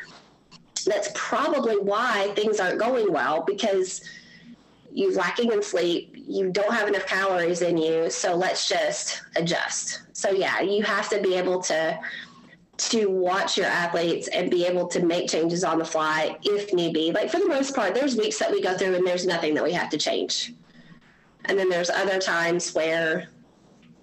That's 0.86 1.10
probably 1.14 1.76
why 1.76 2.32
things 2.34 2.60
aren't 2.60 2.78
going 2.78 3.12
well 3.12 3.44
because 3.46 4.02
you're 4.92 5.14
lacking 5.14 5.52
in 5.52 5.62
sleep, 5.62 6.14
you 6.14 6.50
don't 6.50 6.72
have 6.72 6.88
enough 6.88 7.06
calories 7.06 7.62
in 7.62 7.76
you, 7.76 8.10
so 8.10 8.34
let's 8.34 8.68
just 8.68 9.22
adjust. 9.36 10.02
So 10.12 10.30
yeah, 10.30 10.60
you 10.60 10.82
have 10.82 11.08
to 11.10 11.20
be 11.20 11.34
able 11.34 11.62
to 11.62 11.98
to 12.78 13.06
watch 13.06 13.56
your 13.56 13.66
athletes 13.66 14.28
and 14.28 14.50
be 14.50 14.64
able 14.64 14.86
to 14.86 15.04
make 15.04 15.28
changes 15.28 15.64
on 15.64 15.78
the 15.78 15.84
fly 15.84 16.38
if 16.44 16.72
need 16.72 16.94
be. 16.94 17.10
Like 17.10 17.28
for 17.28 17.40
the 17.40 17.48
most 17.48 17.74
part, 17.74 17.92
there's 17.92 18.16
weeks 18.16 18.38
that 18.38 18.52
we 18.52 18.62
go 18.62 18.76
through 18.76 18.94
and 18.94 19.04
there's 19.04 19.26
nothing 19.26 19.54
that 19.54 19.64
we 19.64 19.72
have 19.72 19.90
to 19.90 19.98
change. 19.98 20.54
And 21.46 21.58
then 21.58 21.68
there's 21.68 21.90
other 21.90 22.20
times 22.20 22.72
where 22.74 23.30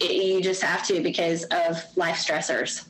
it, 0.01 0.11
you 0.11 0.41
just 0.41 0.61
have 0.61 0.85
to 0.87 1.01
because 1.01 1.45
of 1.45 1.81
life 1.95 2.17
stressors. 2.17 2.85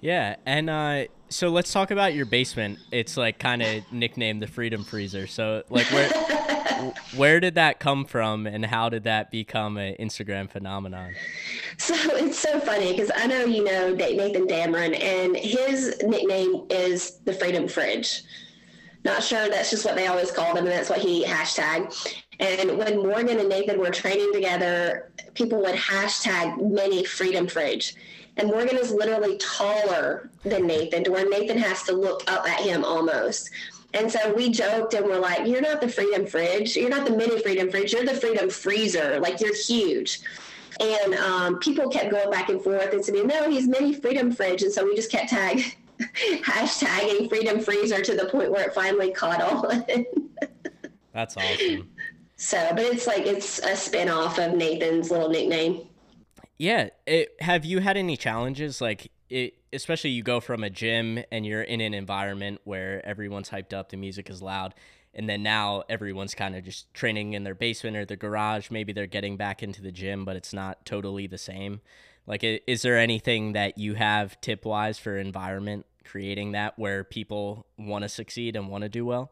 Yeah, 0.00 0.36
and 0.46 0.70
uh, 0.70 1.04
so 1.28 1.50
let's 1.50 1.72
talk 1.72 1.90
about 1.90 2.14
your 2.14 2.24
basement. 2.24 2.78
It's 2.90 3.16
like 3.16 3.38
kind 3.38 3.62
of 3.62 3.92
nicknamed 3.92 4.42
the 4.42 4.46
Freedom 4.46 4.84
Freezer. 4.84 5.26
So 5.26 5.64
like 5.68 5.86
where 5.86 6.08
where 7.16 7.40
did 7.40 7.54
that 7.56 7.78
come 7.80 8.04
from, 8.04 8.46
and 8.46 8.64
how 8.64 8.88
did 8.88 9.04
that 9.04 9.30
become 9.30 9.76
an 9.76 9.94
Instagram 10.00 10.50
phenomenon? 10.50 11.14
So 11.76 11.94
it's 12.16 12.38
so 12.38 12.60
funny 12.60 12.92
because 12.92 13.10
I 13.14 13.26
know 13.26 13.44
you 13.44 13.64
know 13.64 13.94
Nathan 13.94 14.46
Damron, 14.46 15.00
and 15.00 15.36
his 15.36 16.00
nickname 16.02 16.66
is 16.70 17.18
the 17.24 17.32
Freedom 17.32 17.68
Fridge. 17.68 18.22
Not 19.04 19.22
sure 19.22 19.48
that's 19.48 19.70
just 19.70 19.84
what 19.84 19.94
they 19.94 20.06
always 20.06 20.30
called 20.30 20.58
him, 20.58 20.64
and 20.64 20.72
that's 20.72 20.90
what 20.90 20.98
he 20.98 21.24
hashtag. 21.24 21.94
And 22.40 22.78
when 22.78 22.98
Morgan 22.98 23.38
and 23.38 23.48
Nathan 23.48 23.78
were 23.78 23.90
training 23.90 24.32
together, 24.32 25.12
people 25.34 25.60
would 25.60 25.74
hashtag 25.74 26.60
mini 26.70 27.04
Freedom 27.04 27.46
Fridge. 27.46 27.94
And 28.36 28.48
Morgan 28.48 28.76
is 28.76 28.92
literally 28.92 29.36
taller 29.38 30.30
than 30.44 30.66
Nathan, 30.66 31.04
to 31.04 31.10
where 31.10 31.28
Nathan 31.28 31.58
has 31.58 31.82
to 31.84 31.92
look 31.92 32.22
up 32.30 32.48
at 32.48 32.60
him 32.60 32.84
almost. 32.84 33.50
And 33.94 34.10
so 34.10 34.34
we 34.34 34.50
joked 34.50 34.94
and 34.94 35.06
we're 35.06 35.18
like, 35.18 35.46
You're 35.46 35.62
not 35.62 35.80
the 35.80 35.88
freedom 35.88 36.26
fridge. 36.26 36.76
You're 36.76 36.90
not 36.90 37.06
the 37.06 37.16
mini 37.16 37.40
freedom 37.40 37.70
fridge. 37.70 37.92
You're 37.92 38.04
the 38.04 38.14
freedom 38.14 38.50
freezer. 38.50 39.18
Like, 39.20 39.40
you're 39.40 39.54
huge. 39.54 40.20
And 40.80 41.14
um, 41.14 41.58
people 41.58 41.88
kept 41.88 42.10
going 42.10 42.30
back 42.30 42.50
and 42.50 42.62
forth 42.62 42.92
and 42.92 43.04
saying, 43.04 43.26
No, 43.26 43.50
he's 43.50 43.66
mini 43.66 43.94
freedom 43.94 44.30
fridge. 44.30 44.62
And 44.62 44.72
so 44.72 44.84
we 44.84 44.94
just 44.94 45.10
kept 45.10 45.30
tag 45.30 45.76
hashtagging 46.44 47.28
freedom 47.28 47.60
freezer 47.60 48.02
to 48.02 48.14
the 48.14 48.26
point 48.26 48.50
where 48.50 48.66
it 48.68 48.74
finally 48.74 49.10
caught 49.10 49.40
on. 49.40 49.84
That's 51.12 51.36
awesome. 51.36 51.88
so, 52.36 52.68
but 52.72 52.84
it's 52.84 53.06
like 53.06 53.26
it's 53.26 53.58
a 53.60 53.74
spin 53.74 54.08
off 54.08 54.38
of 54.38 54.54
Nathan's 54.54 55.10
little 55.10 55.30
nickname. 55.30 55.88
Yeah. 56.58 56.90
It, 57.06 57.34
have 57.40 57.64
you 57.64 57.78
had 57.78 57.96
any 57.96 58.16
challenges? 58.18 58.80
Like, 58.82 59.10
it, 59.30 59.54
especially 59.72 60.10
you 60.10 60.22
go 60.22 60.40
from 60.40 60.64
a 60.64 60.70
gym 60.70 61.22
and 61.30 61.44
you're 61.44 61.62
in 61.62 61.80
an 61.80 61.94
environment 61.94 62.60
where 62.64 63.04
everyone's 63.06 63.50
hyped 63.50 63.72
up, 63.72 63.90
the 63.90 63.96
music 63.96 64.30
is 64.30 64.42
loud, 64.42 64.74
and 65.14 65.28
then 65.28 65.42
now 65.42 65.82
everyone's 65.88 66.34
kind 66.34 66.54
of 66.54 66.64
just 66.64 66.92
training 66.94 67.32
in 67.34 67.44
their 67.44 67.54
basement 67.54 67.96
or 67.96 68.04
their 68.04 68.16
garage. 68.16 68.70
Maybe 68.70 68.92
they're 68.92 69.06
getting 69.06 69.36
back 69.36 69.62
into 69.62 69.82
the 69.82 69.92
gym, 69.92 70.24
but 70.24 70.36
it's 70.36 70.52
not 70.52 70.84
totally 70.84 71.26
the 71.26 71.38
same. 71.38 71.80
Like, 72.26 72.42
is 72.44 72.82
there 72.82 72.98
anything 72.98 73.52
that 73.54 73.78
you 73.78 73.94
have 73.94 74.40
tip 74.40 74.64
wise 74.64 74.98
for 74.98 75.16
environment 75.16 75.86
creating 76.04 76.52
that 76.52 76.78
where 76.78 77.04
people 77.04 77.66
want 77.78 78.02
to 78.02 78.08
succeed 78.08 78.56
and 78.56 78.68
want 78.68 78.82
to 78.82 78.88
do 78.88 79.04
well? 79.04 79.30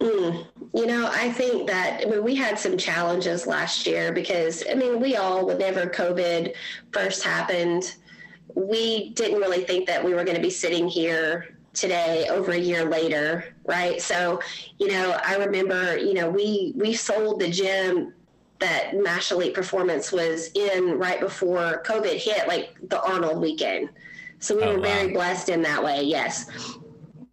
Mm, 0.00 0.46
you 0.74 0.86
know, 0.86 1.10
I 1.12 1.30
think 1.32 1.68
that 1.68 2.02
I 2.04 2.08
mean, 2.08 2.22
we 2.22 2.36
had 2.36 2.58
some 2.58 2.78
challenges 2.78 3.46
last 3.46 3.86
year 3.86 4.12
because 4.12 4.62
I 4.70 4.74
mean, 4.74 5.00
we 5.00 5.16
all, 5.16 5.46
whenever 5.46 5.86
COVID 5.86 6.54
first 6.92 7.24
happened, 7.24 7.96
we 8.58 9.10
didn't 9.10 9.38
really 9.38 9.62
think 9.64 9.86
that 9.86 10.04
we 10.04 10.14
were 10.14 10.24
going 10.24 10.36
to 10.36 10.42
be 10.42 10.50
sitting 10.50 10.88
here 10.88 11.56
today 11.72 12.28
over 12.28 12.52
a 12.52 12.58
year 12.58 12.84
later 12.84 13.54
right? 13.64 14.00
So 14.00 14.40
you 14.78 14.88
know 14.88 15.18
i 15.24 15.36
remember 15.36 15.96
you 15.96 16.14
know 16.14 16.28
we 16.28 16.72
we 16.74 16.94
sold 16.94 17.40
the 17.40 17.48
gym 17.48 18.14
that 18.58 18.96
mash 18.96 19.30
elite 19.30 19.54
performance 19.54 20.10
was 20.10 20.50
in 20.54 20.98
right 20.98 21.20
before 21.20 21.82
covid 21.86 22.16
hit 22.16 22.48
like 22.48 22.76
the 22.88 23.00
arnold 23.02 23.40
weekend. 23.40 23.90
So 24.40 24.56
we 24.56 24.62
oh, 24.62 24.72
were 24.72 24.76
wow. 24.78 24.82
very 24.82 25.12
blessed 25.12 25.48
in 25.48 25.62
that 25.62 25.82
way 25.82 26.02
yes. 26.02 26.50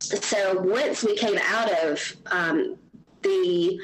So 0.02 0.60
once 0.60 1.04
we 1.04 1.16
came 1.16 1.40
out 1.48 1.72
of 1.84 2.16
um, 2.28 2.78
the 3.24 3.80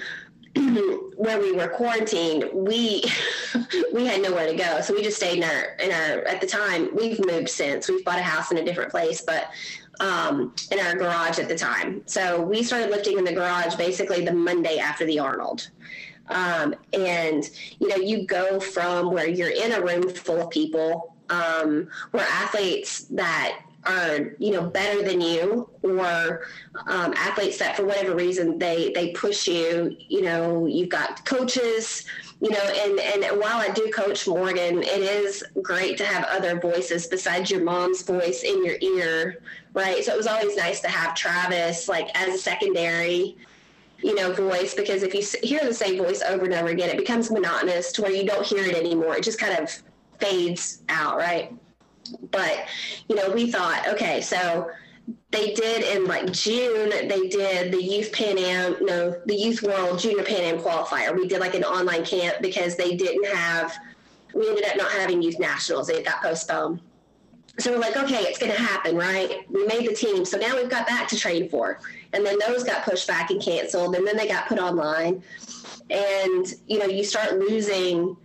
where 1.15 1.39
we 1.39 1.51
were 1.51 1.67
quarantined, 1.67 2.49
we 2.53 3.03
we 3.93 4.05
had 4.05 4.21
nowhere 4.21 4.47
to 4.47 4.55
go, 4.55 4.81
so 4.81 4.93
we 4.93 5.03
just 5.03 5.17
stayed 5.17 5.37
in 5.37 5.43
our 5.43 5.63
in 5.81 5.91
our. 5.91 6.25
At 6.25 6.41
the 6.41 6.47
time, 6.47 6.89
we've 6.95 7.23
moved 7.25 7.49
since. 7.49 7.89
We've 7.89 8.03
bought 8.03 8.19
a 8.19 8.23
house 8.23 8.51
in 8.51 8.57
a 8.57 8.65
different 8.65 8.91
place, 8.91 9.21
but 9.21 9.49
um, 10.01 10.53
in 10.71 10.79
our 10.79 10.95
garage 10.95 11.39
at 11.39 11.47
the 11.47 11.57
time. 11.57 12.01
So 12.05 12.41
we 12.41 12.63
started 12.63 12.89
lifting 12.89 13.17
in 13.17 13.23
the 13.23 13.33
garage 13.33 13.75
basically 13.75 14.25
the 14.25 14.33
Monday 14.33 14.79
after 14.79 15.05
the 15.05 15.19
Arnold. 15.19 15.69
Um, 16.27 16.75
and 16.93 17.49
you 17.79 17.87
know, 17.87 17.97
you 17.97 18.25
go 18.25 18.59
from 18.59 19.11
where 19.11 19.27
you're 19.27 19.49
in 19.49 19.73
a 19.73 19.81
room 19.81 20.09
full 20.09 20.41
of 20.41 20.49
people, 20.49 21.15
um, 21.29 21.87
where 22.11 22.25
athletes 22.25 23.05
that 23.05 23.59
are 23.85 24.35
you 24.37 24.51
know 24.51 24.63
better 24.63 25.01
than 25.01 25.19
you 25.19 25.67
or 25.81 26.41
um, 26.87 27.13
athletes 27.17 27.57
that 27.57 27.75
for 27.75 27.85
whatever 27.85 28.15
reason 28.15 28.59
they 28.59 28.91
they 28.93 29.11
push 29.11 29.47
you 29.47 29.95
you 30.07 30.21
know 30.21 30.65
you've 30.67 30.89
got 30.89 31.25
coaches 31.25 32.05
you 32.41 32.49
know 32.51 32.59
and 32.59 32.99
and 32.99 33.39
while 33.39 33.57
i 33.57 33.69
do 33.69 33.89
coach 33.89 34.27
morgan 34.27 34.83
it 34.83 35.01
is 35.01 35.43
great 35.63 35.97
to 35.97 36.05
have 36.05 36.23
other 36.25 36.59
voices 36.59 37.07
besides 37.07 37.49
your 37.49 37.63
mom's 37.63 38.03
voice 38.03 38.43
in 38.43 38.63
your 38.63 38.75
ear 38.81 39.41
right? 39.73 40.03
So 40.03 40.13
it 40.13 40.17
was 40.17 40.27
always 40.27 40.57
nice 40.57 40.81
to 40.81 40.89
have 40.89 41.15
travis 41.15 41.87
like 41.87 42.09
as 42.15 42.35
a 42.35 42.37
secondary 42.37 43.37
you 44.03 44.15
know 44.15 44.33
voice 44.33 44.73
because 44.73 45.03
if 45.03 45.13
you 45.13 45.23
hear 45.47 45.61
the 45.63 45.73
same 45.73 45.97
voice 45.97 46.21
over 46.21 46.45
and 46.45 46.53
over 46.53 46.69
again 46.69 46.89
it 46.89 46.97
becomes 46.97 47.31
monotonous 47.31 47.91
to 47.93 48.01
where 48.01 48.11
you 48.11 48.25
don't 48.25 48.45
hear 48.45 48.63
it 48.63 48.75
anymore. 48.75 49.15
It 49.15 49.23
just 49.23 49.39
kind 49.39 49.57
of 49.57 49.71
fades 50.19 50.81
out 50.89 51.17
right 51.17 51.53
but, 52.31 52.65
you 53.07 53.15
know, 53.15 53.29
we 53.31 53.51
thought, 53.51 53.87
okay, 53.87 54.21
so 54.21 54.69
they 55.31 55.53
did 55.53 55.83
in 55.95 56.05
like 56.05 56.31
June, 56.31 56.89
they 57.07 57.27
did 57.27 57.71
the 57.71 57.81
Youth 57.81 58.11
Pan 58.11 58.37
Am, 58.37 58.75
no, 58.81 59.19
the 59.25 59.35
Youth 59.35 59.61
World 59.63 59.99
Junior 59.99 60.23
Pan 60.23 60.41
Am 60.41 60.59
qualifier. 60.59 61.15
We 61.15 61.27
did 61.27 61.39
like 61.39 61.55
an 61.55 61.63
online 61.63 62.05
camp 62.05 62.37
because 62.41 62.75
they 62.75 62.95
didn't 62.95 63.25
have, 63.27 63.75
we 64.33 64.47
ended 64.47 64.65
up 64.65 64.77
not 64.77 64.91
having 64.91 65.21
Youth 65.21 65.39
Nationals. 65.39 65.89
It 65.89 66.05
got 66.05 66.21
postponed. 66.21 66.81
So 67.59 67.71
we're 67.71 67.79
like, 67.79 67.97
okay, 67.97 68.23
it's 68.23 68.39
going 68.39 68.51
to 68.51 68.57
happen, 68.57 68.95
right? 68.95 69.45
We 69.49 69.65
made 69.65 69.87
the 69.87 69.93
team. 69.93 70.23
So 70.23 70.37
now 70.37 70.55
we've 70.55 70.69
got 70.69 70.87
that 70.87 71.09
to 71.09 71.17
train 71.17 71.49
for. 71.49 71.79
And 72.13 72.25
then 72.25 72.37
those 72.39 72.63
got 72.63 72.83
pushed 72.83 73.07
back 73.07 73.29
and 73.29 73.41
canceled. 73.41 73.95
And 73.95 74.07
then 74.07 74.15
they 74.15 74.27
got 74.27 74.47
put 74.47 74.57
online. 74.57 75.21
And, 75.89 76.53
you 76.67 76.79
know, 76.79 76.85
you 76.85 77.03
start 77.03 77.37
losing 77.37 78.15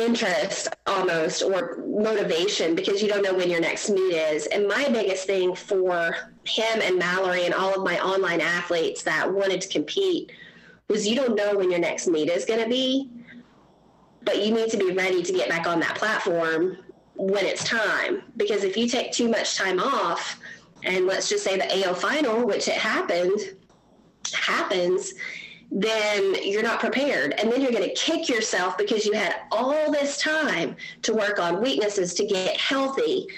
interest 0.00 0.68
almost 0.86 1.42
or 1.42 1.82
motivation 1.86 2.74
because 2.74 3.02
you 3.02 3.08
don't 3.08 3.22
know 3.22 3.34
when 3.34 3.50
your 3.50 3.60
next 3.60 3.90
meet 3.90 4.14
is. 4.14 4.46
And 4.46 4.66
my 4.66 4.88
biggest 4.88 5.26
thing 5.26 5.54
for 5.54 6.16
him 6.44 6.80
and 6.82 6.98
Mallory 6.98 7.44
and 7.44 7.54
all 7.54 7.74
of 7.74 7.84
my 7.84 7.98
online 8.00 8.40
athletes 8.40 9.02
that 9.04 9.30
wanted 9.32 9.60
to 9.60 9.68
compete 9.68 10.32
was 10.88 11.06
you 11.06 11.14
don't 11.14 11.36
know 11.36 11.56
when 11.56 11.70
your 11.70 11.80
next 11.80 12.08
meet 12.08 12.28
is 12.28 12.44
going 12.44 12.62
to 12.62 12.68
be, 12.68 13.10
but 14.22 14.44
you 14.44 14.52
need 14.52 14.70
to 14.70 14.76
be 14.76 14.92
ready 14.92 15.22
to 15.22 15.32
get 15.32 15.48
back 15.48 15.66
on 15.66 15.78
that 15.80 15.94
platform 15.94 16.78
when 17.14 17.44
it's 17.44 17.64
time. 17.64 18.22
Because 18.36 18.64
if 18.64 18.76
you 18.76 18.88
take 18.88 19.12
too 19.12 19.28
much 19.28 19.56
time 19.56 19.78
off, 19.78 20.40
and 20.82 21.06
let's 21.06 21.28
just 21.28 21.44
say 21.44 21.56
the 21.56 21.88
AO 21.88 21.94
final, 21.94 22.46
which 22.46 22.66
it 22.66 22.74
happened, 22.74 23.38
happens, 24.32 25.12
then 25.70 26.34
you're 26.42 26.62
not 26.62 26.80
prepared. 26.80 27.34
And 27.38 27.50
then 27.50 27.60
you're 27.60 27.72
going 27.72 27.88
to 27.88 27.94
kick 27.94 28.28
yourself 28.28 28.76
because 28.76 29.06
you 29.06 29.12
had 29.12 29.42
all 29.52 29.90
this 29.92 30.18
time 30.18 30.76
to 31.02 31.14
work 31.14 31.38
on 31.38 31.62
weaknesses, 31.62 32.14
to 32.14 32.26
get 32.26 32.56
healthy, 32.56 33.28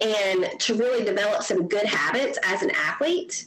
and 0.00 0.48
to 0.60 0.74
really 0.74 1.04
develop 1.04 1.42
some 1.42 1.66
good 1.66 1.86
habits 1.86 2.38
as 2.44 2.62
an 2.62 2.70
athlete. 2.70 3.46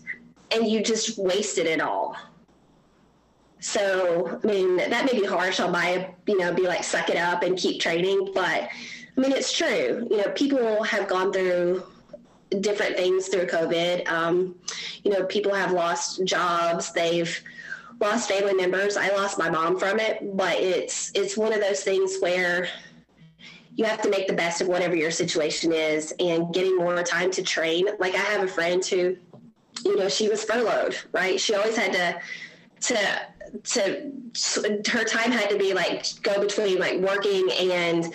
And 0.51 0.67
you 0.67 0.83
just 0.83 1.17
wasted 1.17 1.65
it 1.65 1.81
all. 1.81 2.15
So, 3.59 4.39
I 4.43 4.45
mean, 4.45 4.77
that 4.77 5.05
may 5.05 5.19
be 5.19 5.25
harsh 5.25 5.59
on 5.59 5.71
my, 5.71 6.13
you 6.27 6.37
know, 6.37 6.53
be 6.53 6.67
like, 6.67 6.83
suck 6.83 7.09
it 7.09 7.17
up 7.17 7.41
and 7.41 7.57
keep 7.57 7.81
training. 7.81 8.31
But 8.33 8.69
I 9.17 9.21
mean, 9.21 9.31
it's 9.31 9.51
true. 9.51 10.07
You 10.11 10.17
know, 10.17 10.29
people 10.35 10.83
have 10.83 11.07
gone 11.07 11.33
through 11.33 11.83
different 12.59 12.95
things 12.95 13.27
through 13.27 13.47
COVID. 13.47 14.07
Um, 14.07 14.55
you 15.03 15.11
know, 15.11 15.23
people 15.23 15.53
have 15.53 15.71
lost 15.71 16.23
jobs. 16.25 16.93
They've, 16.93 17.41
lost 17.99 18.29
family 18.29 18.53
members. 18.53 18.97
I 18.97 19.09
lost 19.09 19.37
my 19.37 19.49
mom 19.49 19.79
from 19.79 19.99
it, 19.99 20.35
but 20.35 20.55
it's 20.55 21.11
it's 21.15 21.37
one 21.37 21.53
of 21.53 21.61
those 21.61 21.81
things 21.81 22.17
where 22.19 22.67
you 23.75 23.85
have 23.85 24.01
to 24.01 24.09
make 24.09 24.27
the 24.27 24.33
best 24.33 24.61
of 24.61 24.67
whatever 24.67 24.95
your 24.95 25.11
situation 25.11 25.73
is 25.73 26.13
and 26.19 26.53
getting 26.53 26.77
more 26.77 27.03
time 27.03 27.29
to 27.31 27.43
train. 27.43 27.87
Like 27.99 28.13
I 28.15 28.19
have 28.19 28.43
a 28.43 28.47
friend 28.47 28.85
who, 28.85 29.17
you 29.83 29.97
know, 29.97 30.07
she 30.07 30.29
was 30.29 30.43
furloughed, 30.43 30.97
right? 31.11 31.39
She 31.39 31.55
always 31.55 31.75
had 31.75 31.93
to 31.93 32.21
to 32.81 33.21
to 33.63 34.11
her 34.91 35.03
time 35.03 35.31
had 35.31 35.49
to 35.49 35.57
be 35.57 35.73
like 35.73 36.05
go 36.21 36.39
between 36.39 36.79
like 36.79 36.99
working 36.99 37.49
and 37.51 38.13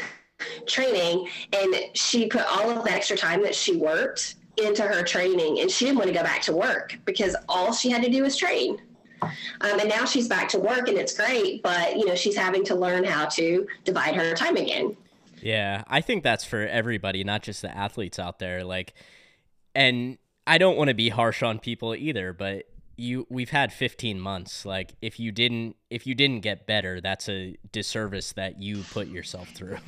training 0.67 1.29
and 1.53 1.75
she 1.95 2.27
put 2.27 2.43
all 2.43 2.71
of 2.71 2.85
the 2.85 2.91
extra 2.91 3.17
time 3.17 3.43
that 3.43 3.55
she 3.55 3.77
worked 3.77 4.37
into 4.63 4.83
her 4.83 5.03
training 5.03 5.61
and 5.61 5.71
she 5.71 5.85
didn't 5.87 5.99
want 5.99 6.09
to 6.09 6.15
go 6.15 6.23
back 6.23 6.43
to 6.43 6.55
work 6.55 6.99
because 7.05 7.37
all 7.49 7.73
she 7.73 7.91
had 7.91 8.03
to 8.03 8.11
do 8.11 8.23
was 8.23 8.37
train 8.37 8.81
um, 9.23 9.81
and 9.81 9.89
now 9.89 10.05
she's 10.05 10.29
back 10.29 10.49
to 10.51 10.59
work 10.59 10.89
and 10.89 10.99
it's 10.99 11.17
great, 11.17 11.63
but 11.63 11.97
you 11.97 12.07
know, 12.07 12.15
she's 12.15 12.37
having 12.37 12.65
to 12.65 12.75
learn 12.75 13.05
how 13.05 13.27
to 13.27 13.67
divide 13.85 14.15
her 14.15 14.35
time 14.35 14.57
again. 14.57 14.97
Yeah, 15.43 15.85
I 15.87 16.01
think 16.01 16.23
that's 16.23 16.45
for 16.45 16.67
everybody, 16.67 17.25
not 17.25 17.43
just 17.43 17.63
the 17.63 17.75
athletes 17.75 18.19
out 18.19 18.39
there. 18.39 18.63
Like, 18.65 18.95
and 19.75 20.19
I 20.47 20.59
don't 20.59 20.77
want 20.77 20.89
to 20.89 20.95
be 20.95 21.09
harsh 21.09 21.43
on 21.43 21.59
people 21.59 21.95
either, 21.95 22.33
but 22.33 22.67
you 23.01 23.27
we've 23.31 23.51
had 23.51 23.73
15 23.73 24.21
months 24.21 24.67
like 24.67 24.95
if 25.01 25.19
you 25.19 25.33
didn't 25.33 25.77
if 25.89 26.07
you 26.07 26.15
didn't 26.15 26.41
get 26.41 26.67
better 26.67 27.01
that's 27.01 27.31
a 27.31 27.57
disservice 27.73 28.33
that 28.33 28.61
you 28.61 28.85
put 28.93 29.09
yourself 29.09 29.49
through 29.49 29.79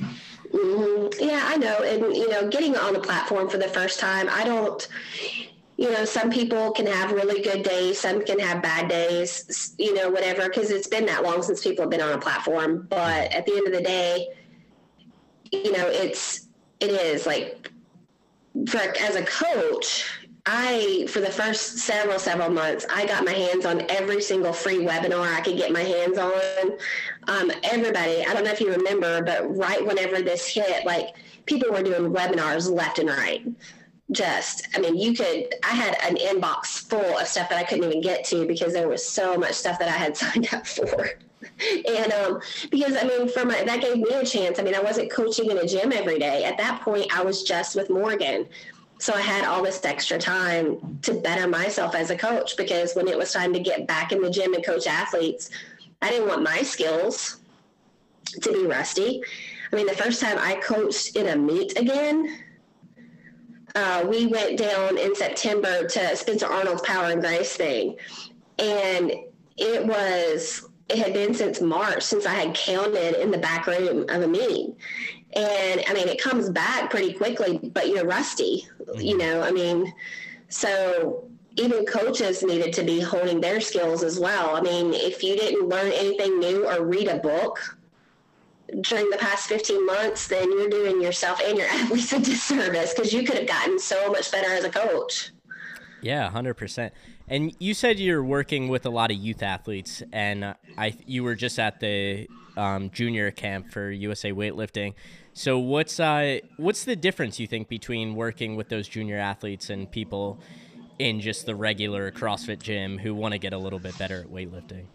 mm-hmm. 0.51 1.23
yeah 1.23 1.43
i 1.45 1.55
know 1.55 1.77
and 1.83 2.15
you 2.15 2.27
know 2.29 2.49
getting 2.49 2.75
on 2.75 2.93
the 2.93 2.99
platform 2.99 3.47
for 3.47 3.57
the 3.57 3.67
first 3.67 3.99
time 3.99 4.27
i 4.31 4.43
don't 4.43 4.87
you 5.83 5.91
know, 5.91 6.05
some 6.05 6.31
people 6.31 6.71
can 6.71 6.85
have 6.87 7.11
really 7.11 7.41
good 7.41 7.61
days, 7.61 7.99
some 7.99 8.23
can 8.23 8.39
have 8.39 8.63
bad 8.63 8.87
days, 8.87 9.75
you 9.77 9.93
know, 9.93 10.09
whatever, 10.09 10.43
because 10.47 10.71
it's 10.71 10.87
been 10.87 11.05
that 11.07 11.23
long 11.23 11.43
since 11.43 11.61
people 11.61 11.83
have 11.83 11.91
been 11.91 11.99
on 11.99 12.13
a 12.13 12.17
platform. 12.17 12.87
But 12.89 13.33
at 13.33 13.45
the 13.45 13.57
end 13.57 13.67
of 13.67 13.73
the 13.73 13.81
day, 13.81 14.29
you 15.51 15.73
know, 15.73 15.85
it's, 15.85 16.47
it 16.79 16.89
is 16.89 17.25
like, 17.25 17.69
for, 18.65 18.77
as 18.77 19.17
a 19.17 19.25
coach, 19.25 20.05
I, 20.45 21.05
for 21.09 21.19
the 21.19 21.29
first 21.29 21.79
several, 21.79 22.17
several 22.17 22.49
months, 22.49 22.85
I 22.89 23.05
got 23.05 23.25
my 23.25 23.33
hands 23.33 23.65
on 23.65 23.81
every 23.89 24.21
single 24.21 24.53
free 24.53 24.85
webinar 24.85 25.33
I 25.33 25.41
could 25.41 25.57
get 25.57 25.73
my 25.73 25.83
hands 25.83 26.17
on. 26.17 26.77
Um, 27.27 27.51
everybody, 27.63 28.25
I 28.25 28.33
don't 28.33 28.45
know 28.45 28.51
if 28.51 28.61
you 28.61 28.71
remember, 28.71 29.21
but 29.21 29.53
right 29.53 29.85
whenever 29.85 30.21
this 30.21 30.47
hit, 30.47 30.85
like 30.85 31.15
people 31.45 31.73
were 31.73 31.83
doing 31.83 32.13
webinars 32.13 32.71
left 32.71 32.99
and 32.99 33.09
right 33.09 33.45
just 34.11 34.67
i 34.75 34.79
mean 34.79 34.97
you 34.97 35.13
could 35.13 35.55
i 35.63 35.69
had 35.69 35.95
an 36.03 36.17
inbox 36.17 36.89
full 36.89 37.17
of 37.17 37.25
stuff 37.25 37.49
that 37.49 37.57
i 37.57 37.63
couldn't 37.63 37.85
even 37.85 38.01
get 38.01 38.23
to 38.25 38.45
because 38.45 38.73
there 38.73 38.89
was 38.89 39.03
so 39.03 39.37
much 39.37 39.53
stuff 39.53 39.79
that 39.79 39.87
i 39.87 39.91
had 39.91 40.15
signed 40.23 40.53
up 40.53 40.65
for. 40.67 41.09
And 41.87 42.11
um, 42.13 42.41
because 42.69 42.95
i 42.97 43.03
mean 43.03 43.29
for 43.29 43.45
my 43.45 43.63
that 43.63 43.81
gave 43.81 43.97
me 43.97 44.09
a 44.13 44.25
chance. 44.25 44.59
I 44.59 44.63
mean 44.63 44.75
i 44.75 44.81
wasn't 44.81 45.11
coaching 45.11 45.51
in 45.51 45.57
a 45.57 45.67
gym 45.67 45.91
every 45.91 46.19
day. 46.19 46.43
At 46.43 46.57
that 46.57 46.81
point 46.81 47.15
i 47.17 47.23
was 47.23 47.43
just 47.43 47.75
with 47.75 47.89
morgan. 47.89 48.47
So 48.97 49.13
i 49.13 49.21
had 49.21 49.45
all 49.45 49.63
this 49.63 49.83
extra 49.83 50.17
time 50.17 50.99
to 51.03 51.13
better 51.13 51.47
myself 51.47 51.95
as 51.95 52.09
a 52.09 52.17
coach 52.17 52.57
because 52.57 52.93
when 52.95 53.07
it 53.07 53.17
was 53.17 53.31
time 53.31 53.53
to 53.53 53.59
get 53.59 53.87
back 53.87 54.11
in 54.11 54.21
the 54.21 54.29
gym 54.29 54.53
and 54.53 54.65
coach 54.65 54.87
athletes 54.87 55.49
i 56.01 56.09
didn't 56.09 56.27
want 56.27 56.43
my 56.43 56.61
skills 56.61 57.39
to 58.41 58.51
be 58.51 58.65
rusty. 58.65 59.21
I 59.71 59.75
mean 59.75 59.87
the 59.87 59.95
first 59.95 60.21
time 60.21 60.37
i 60.39 60.55
coached 60.55 61.15
in 61.15 61.27
a 61.27 61.35
meet 61.37 61.77
again 61.77 62.43
uh, 63.75 64.05
we 64.07 64.27
went 64.27 64.57
down 64.57 64.97
in 64.97 65.15
September 65.15 65.87
to 65.87 66.15
Spencer 66.15 66.45
Arnold's 66.45 66.81
Power 66.83 67.05
and 67.05 67.21
Grace 67.21 67.55
thing, 67.55 67.97
and 68.59 69.11
it 69.57 69.85
was 69.85 70.69
it 70.89 70.97
had 70.97 71.13
been 71.13 71.33
since 71.33 71.61
March 71.61 72.03
since 72.03 72.25
I 72.25 72.33
had 72.33 72.53
counted 72.53 73.21
in 73.21 73.31
the 73.31 73.37
back 73.37 73.67
room 73.67 74.05
of 74.09 74.21
a 74.21 74.27
meeting. 74.27 74.75
And 75.35 75.83
I 75.87 75.93
mean, 75.93 76.07
it 76.07 76.21
comes 76.21 76.49
back 76.49 76.91
pretty 76.91 77.13
quickly, 77.13 77.57
but 77.73 77.87
you're 77.87 78.05
rusty, 78.05 78.67
you 78.97 79.17
know, 79.17 79.41
I 79.41 79.51
mean, 79.51 79.91
so 80.49 81.27
even 81.55 81.85
coaches 81.85 82.43
needed 82.43 82.73
to 82.73 82.83
be 82.83 82.99
honing 82.99 83.41
their 83.41 83.59
skills 83.59 84.03
as 84.03 84.19
well. 84.19 84.55
I 84.55 84.61
mean, 84.61 84.93
if 84.93 85.23
you 85.23 85.35
didn't 85.35 85.67
learn 85.67 85.91
anything 85.91 86.39
new 86.39 86.67
or 86.67 86.85
read 86.85 87.07
a 87.07 87.17
book 87.17 87.77
during 88.81 89.09
the 89.09 89.17
past 89.17 89.47
15 89.47 89.85
months, 89.85 90.27
then 90.27 90.51
you're 90.51 90.69
doing 90.69 91.01
yourself 91.01 91.39
and 91.43 91.57
your 91.57 91.67
athletes 91.71 92.13
a 92.13 92.19
disservice 92.19 92.93
because 92.93 93.13
you 93.13 93.23
could 93.23 93.37
have 93.37 93.47
gotten 93.47 93.79
so 93.79 94.11
much 94.11 94.31
better 94.31 94.53
as 94.53 94.63
a 94.63 94.69
coach. 94.69 95.31
Yeah, 96.01 96.29
hundred 96.29 96.55
percent. 96.55 96.93
And 97.29 97.55
you 97.59 97.73
said 97.73 97.97
you're 97.97 98.23
working 98.23 98.67
with 98.67 98.85
a 98.85 98.89
lot 98.89 99.09
of 99.09 99.17
youth 99.17 99.41
athletes, 99.41 100.03
and 100.11 100.53
I 100.77 100.97
you 101.05 101.23
were 101.23 101.35
just 101.35 101.57
at 101.59 101.79
the 101.79 102.27
um, 102.57 102.89
junior 102.89 103.31
camp 103.31 103.71
for 103.71 103.89
USA 103.89 104.33
weightlifting. 104.33 104.95
So 105.33 105.57
what's 105.57 105.99
uh 105.99 106.39
what's 106.57 106.83
the 106.83 106.97
difference 106.97 107.39
you 107.39 107.47
think 107.47 107.69
between 107.69 108.15
working 108.15 108.57
with 108.57 108.67
those 108.67 108.87
junior 108.87 109.17
athletes 109.17 109.69
and 109.69 109.89
people 109.89 110.39
in 110.99 111.21
just 111.21 111.45
the 111.45 111.55
regular 111.55 112.11
CrossFit 112.11 112.61
gym 112.61 112.97
who 112.97 113.15
want 113.15 113.31
to 113.31 113.39
get 113.39 113.53
a 113.53 113.57
little 113.57 113.79
bit 113.79 113.97
better 113.97 114.19
at 114.19 114.27
weightlifting? 114.27 114.85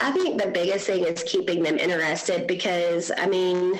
I 0.00 0.10
think 0.12 0.40
the 0.40 0.50
biggest 0.50 0.86
thing 0.86 1.04
is 1.04 1.22
keeping 1.24 1.62
them 1.62 1.78
interested 1.78 2.46
because 2.46 3.10
I 3.16 3.26
mean, 3.26 3.78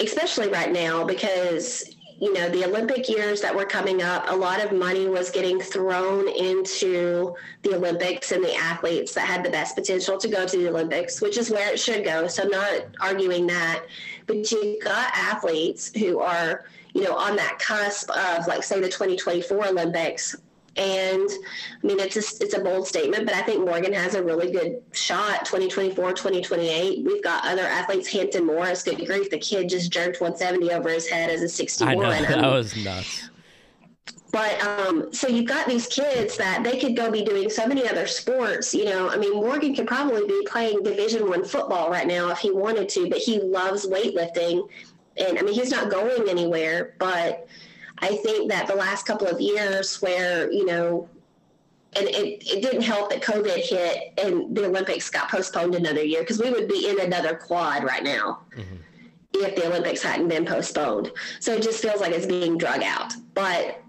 especially 0.00 0.48
right 0.48 0.72
now 0.72 1.04
because 1.04 1.94
you 2.20 2.34
know, 2.34 2.50
the 2.50 2.66
Olympic 2.66 3.08
years 3.08 3.40
that 3.40 3.56
were 3.56 3.64
coming 3.64 4.02
up, 4.02 4.26
a 4.28 4.36
lot 4.36 4.62
of 4.62 4.72
money 4.72 5.08
was 5.08 5.30
getting 5.30 5.58
thrown 5.58 6.28
into 6.28 7.34
the 7.62 7.74
Olympics 7.74 8.30
and 8.30 8.44
the 8.44 8.54
athletes 8.54 9.14
that 9.14 9.26
had 9.26 9.42
the 9.42 9.48
best 9.48 9.74
potential 9.74 10.18
to 10.18 10.28
go 10.28 10.46
to 10.46 10.56
the 10.58 10.68
Olympics, 10.68 11.22
which 11.22 11.38
is 11.38 11.50
where 11.50 11.72
it 11.72 11.80
should 11.80 12.04
go. 12.04 12.26
So, 12.26 12.42
I'm 12.42 12.50
not 12.50 12.82
arguing 13.00 13.46
that. 13.46 13.86
But 14.26 14.50
you've 14.52 14.84
got 14.84 15.10
athletes 15.14 15.90
who 15.96 16.20
are, 16.20 16.66
you 16.92 17.04
know, 17.04 17.16
on 17.16 17.36
that 17.36 17.58
cusp 17.58 18.10
of, 18.10 18.46
like, 18.46 18.64
say, 18.64 18.80
the 18.80 18.88
2024 18.88 19.68
Olympics 19.68 20.36
and 20.76 21.28
I 21.82 21.86
mean, 21.86 21.98
it's 22.00 22.16
a, 22.16 22.44
it's 22.44 22.54
a 22.54 22.60
bold 22.60 22.86
statement, 22.86 23.26
but 23.26 23.34
I 23.34 23.42
think 23.42 23.64
Morgan 23.64 23.92
has 23.92 24.14
a 24.14 24.22
really 24.22 24.52
good 24.52 24.82
shot 24.92 25.44
2024, 25.44 26.12
2028. 26.12 27.04
We've 27.04 27.22
got 27.22 27.44
other 27.44 27.62
athletes, 27.66 28.08
Hampton 28.08 28.46
Morris, 28.46 28.82
good 28.84 29.04
grief. 29.04 29.30
The 29.30 29.38
kid 29.38 29.68
just 29.68 29.90
jerked 29.90 30.20
170 30.20 30.72
over 30.72 30.88
his 30.90 31.08
head 31.08 31.28
as 31.30 31.42
a 31.42 31.48
61. 31.48 31.90
I 31.90 31.94
know, 31.94 32.10
I 32.10 32.22
that 32.22 32.40
mean, 32.40 32.50
was 32.52 32.76
nuts. 32.76 33.30
but 34.32 34.60
um, 34.64 35.12
so 35.12 35.26
you've 35.26 35.48
got 35.48 35.66
these 35.66 35.88
kids 35.88 36.36
that 36.36 36.62
they 36.62 36.78
could 36.78 36.96
go 36.96 37.10
be 37.10 37.24
doing 37.24 37.50
so 37.50 37.66
many 37.66 37.88
other 37.88 38.06
sports. 38.06 38.72
You 38.72 38.84
know, 38.84 39.08
I 39.10 39.16
mean, 39.16 39.34
Morgan 39.34 39.74
could 39.74 39.88
probably 39.88 40.24
be 40.26 40.46
playing 40.48 40.82
Division 40.84 41.28
One 41.28 41.44
football 41.44 41.90
right 41.90 42.06
now 42.06 42.30
if 42.30 42.38
he 42.38 42.52
wanted 42.52 42.88
to, 42.90 43.08
but 43.08 43.18
he 43.18 43.40
loves 43.40 43.86
weightlifting, 43.88 44.68
and 45.16 45.36
I 45.38 45.42
mean, 45.42 45.54
he's 45.54 45.72
not 45.72 45.90
going 45.90 46.28
anywhere. 46.28 46.94
But 47.00 47.48
I 48.00 48.16
think 48.16 48.50
that 48.50 48.66
the 48.66 48.74
last 48.74 49.06
couple 49.06 49.26
of 49.26 49.40
years, 49.40 50.00
where 50.00 50.50
you 50.50 50.64
know, 50.64 51.08
and 51.94 52.06
it, 52.06 52.42
it 52.46 52.62
didn't 52.62 52.82
help 52.82 53.10
that 53.10 53.22
COVID 53.22 53.56
hit 53.56 54.14
and 54.18 54.54
the 54.56 54.66
Olympics 54.66 55.10
got 55.10 55.30
postponed 55.30 55.74
another 55.74 56.02
year 56.02 56.20
because 56.20 56.40
we 56.40 56.50
would 56.50 56.68
be 56.68 56.88
in 56.88 57.00
another 57.00 57.34
quad 57.34 57.84
right 57.84 58.04
now 58.04 58.40
mm-hmm. 58.56 58.76
if 59.34 59.56
the 59.56 59.66
Olympics 59.66 60.02
hadn't 60.02 60.28
been 60.28 60.46
postponed. 60.46 61.10
So 61.40 61.54
it 61.54 61.62
just 61.62 61.82
feels 61.82 62.00
like 62.00 62.12
it's 62.12 62.26
being 62.26 62.58
drug 62.58 62.82
out. 62.82 63.12
But 63.34 63.82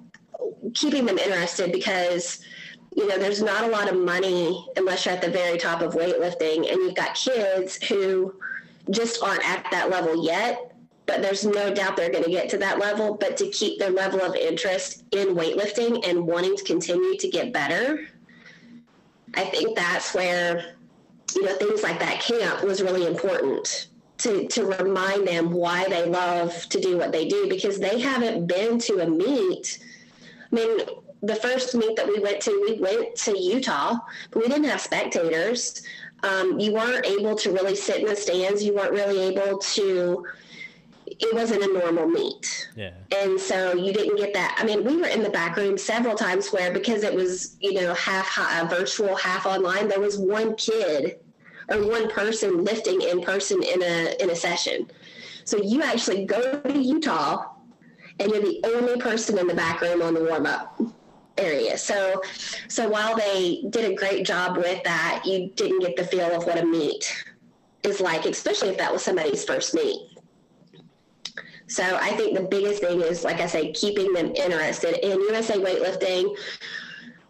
keeping 0.73 1.05
them 1.05 1.17
interested 1.17 1.71
because 1.71 2.39
you 2.95 3.07
know 3.07 3.17
there's 3.17 3.41
not 3.41 3.63
a 3.63 3.67
lot 3.67 3.89
of 3.89 3.97
money 3.97 4.67
unless 4.77 5.05
you're 5.05 5.15
at 5.15 5.21
the 5.21 5.29
very 5.29 5.57
top 5.57 5.81
of 5.81 5.93
weightlifting 5.93 6.69
and 6.69 6.81
you've 6.81 6.95
got 6.95 7.15
kids 7.15 7.81
who 7.83 8.33
just 8.89 9.21
aren't 9.23 9.47
at 9.47 9.65
that 9.71 9.89
level 9.89 10.25
yet 10.25 10.70
but 11.05 11.21
there's 11.21 11.45
no 11.45 11.73
doubt 11.73 11.97
they're 11.97 12.11
going 12.11 12.23
to 12.23 12.29
get 12.29 12.49
to 12.49 12.57
that 12.57 12.79
level 12.79 13.15
but 13.15 13.37
to 13.37 13.47
keep 13.49 13.79
their 13.79 13.91
level 13.91 14.21
of 14.21 14.35
interest 14.35 15.03
in 15.11 15.29
weightlifting 15.29 16.07
and 16.07 16.25
wanting 16.25 16.55
to 16.55 16.63
continue 16.63 17.17
to 17.17 17.29
get 17.29 17.53
better 17.53 18.07
i 19.35 19.43
think 19.45 19.75
that's 19.75 20.13
where 20.13 20.75
you 21.35 21.43
know 21.43 21.55
things 21.55 21.83
like 21.83 21.99
that 21.99 22.21
camp 22.21 22.63
was 22.63 22.81
really 22.81 23.05
important 23.05 23.87
to, 24.17 24.47
to 24.49 24.65
remind 24.65 25.27
them 25.27 25.51
why 25.51 25.87
they 25.89 26.05
love 26.05 26.53
to 26.69 26.79
do 26.79 26.95
what 26.95 27.11
they 27.11 27.27
do 27.27 27.47
because 27.49 27.79
they 27.79 27.99
haven't 27.99 28.45
been 28.45 28.77
to 28.77 28.99
a 28.99 29.09
meet 29.09 29.79
I 30.51 30.55
mean, 30.55 30.79
the 31.23 31.35
first 31.35 31.75
meet 31.75 31.95
that 31.95 32.07
we 32.07 32.19
went 32.19 32.41
to, 32.41 32.65
we 32.67 32.79
went 32.79 33.15
to 33.17 33.39
Utah, 33.39 33.99
but 34.31 34.41
we 34.41 34.49
didn't 34.49 34.65
have 34.65 34.81
spectators. 34.81 35.81
Um, 36.23 36.59
you 36.59 36.73
weren't 36.73 37.05
able 37.05 37.35
to 37.35 37.51
really 37.51 37.75
sit 37.75 38.01
in 38.01 38.07
the 38.07 38.15
stands. 38.15 38.63
You 38.63 38.75
weren't 38.75 38.91
really 38.91 39.19
able 39.19 39.57
to. 39.59 40.25
It 41.19 41.33
wasn't 41.33 41.63
a 41.63 41.67
normal 41.67 42.07
meet, 42.07 42.69
Yeah. 42.75 42.91
and 43.11 43.39
so 43.39 43.73
you 43.73 43.91
didn't 43.93 44.17
get 44.17 44.33
that. 44.33 44.55
I 44.57 44.63
mean, 44.63 44.83
we 44.83 44.97
were 44.97 45.07
in 45.07 45.23
the 45.23 45.29
back 45.29 45.57
room 45.57 45.77
several 45.77 46.15
times 46.15 46.49
where 46.51 46.71
because 46.71 47.03
it 47.03 47.13
was 47.13 47.57
you 47.59 47.73
know 47.73 47.93
half 47.93 48.27
hi- 48.27 48.61
uh, 48.61 48.65
virtual, 48.65 49.15
half 49.15 49.45
online. 49.45 49.87
There 49.87 49.99
was 49.99 50.17
one 50.17 50.55
kid 50.55 51.19
or 51.69 51.85
one 51.87 52.09
person 52.09 52.63
lifting 52.63 53.01
in 53.01 53.21
person 53.21 53.61
in 53.63 53.81
a 53.83 54.15
in 54.21 54.29
a 54.29 54.35
session. 54.35 54.89
So 55.43 55.57
you 55.57 55.81
actually 55.83 56.25
go 56.25 56.59
to 56.61 56.77
Utah 56.77 57.45
and 58.19 58.31
you're 58.31 58.41
the 58.41 58.61
only 58.65 58.99
person 59.01 59.37
in 59.37 59.47
the 59.47 59.55
back 59.55 59.81
room 59.81 60.01
on 60.01 60.13
the 60.13 60.23
warm 60.23 60.45
up 60.45 60.79
area. 61.37 61.77
So, 61.77 62.21
so 62.67 62.87
while 62.87 63.15
they 63.15 63.63
did 63.69 63.91
a 63.91 63.95
great 63.95 64.25
job 64.25 64.57
with 64.57 64.83
that, 64.83 65.23
you 65.25 65.49
didn't 65.55 65.79
get 65.79 65.95
the 65.97 66.03
feel 66.03 66.27
of 66.35 66.45
what 66.45 66.59
a 66.59 66.65
meet 66.65 67.25
is 67.83 67.99
like, 67.99 68.25
especially 68.25 68.69
if 68.69 68.77
that 68.77 68.93
was 68.93 69.03
somebody's 69.03 69.43
first 69.43 69.73
meet. 69.73 70.10
So 71.71 71.97
I 72.01 72.09
think 72.17 72.37
the 72.37 72.43
biggest 72.43 72.81
thing 72.81 72.99
is, 72.99 73.23
like 73.23 73.39
I 73.39 73.45
say, 73.45 73.71
keeping 73.71 74.11
them 74.11 74.35
interested 74.35 74.99
in 75.09 75.21
USA 75.21 75.53
weightlifting. 75.53 76.35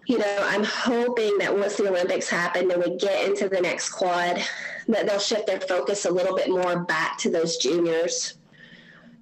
You 0.08 0.18
know, 0.18 0.38
I'm 0.42 0.64
hoping 0.64 1.38
that 1.38 1.56
once 1.56 1.76
the 1.76 1.88
Olympics 1.88 2.28
happen 2.28 2.72
and 2.72 2.84
we 2.84 2.98
get 2.98 3.24
into 3.30 3.48
the 3.48 3.62
next 3.62 3.90
quad, 3.90 4.42
that 4.88 5.06
they'll 5.06 5.20
shift 5.20 5.46
their 5.46 5.60
focus 5.60 6.06
a 6.06 6.12
little 6.12 6.36
bit 6.36 6.50
more 6.50 6.80
back 6.80 7.20
to 7.20 7.30
those 7.30 7.58
juniors 7.58 8.40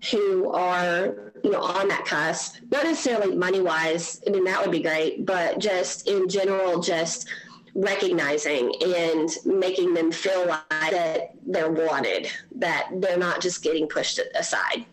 who 0.09 0.49
are 0.51 1.33
you 1.43 1.51
know 1.51 1.61
on 1.61 1.89
that 1.89 2.05
cusp 2.05 2.55
not 2.71 2.85
necessarily 2.85 3.35
money 3.35 3.59
wise 3.59 4.21
i 4.25 4.29
mean 4.29 4.45
that 4.45 4.61
would 4.61 4.71
be 4.71 4.81
great 4.81 5.25
but 5.25 5.59
just 5.59 6.07
in 6.07 6.29
general 6.29 6.79
just 6.79 7.27
recognizing 7.75 8.71
and 8.81 9.29
making 9.45 9.93
them 9.93 10.09
feel 10.09 10.47
like 10.47 10.91
that 10.91 11.31
they're 11.45 11.71
wanted 11.71 12.31
that 12.55 12.89
they're 13.01 13.17
not 13.17 13.41
just 13.41 13.61
getting 13.61 13.87
pushed 13.87 14.21
aside 14.35 14.85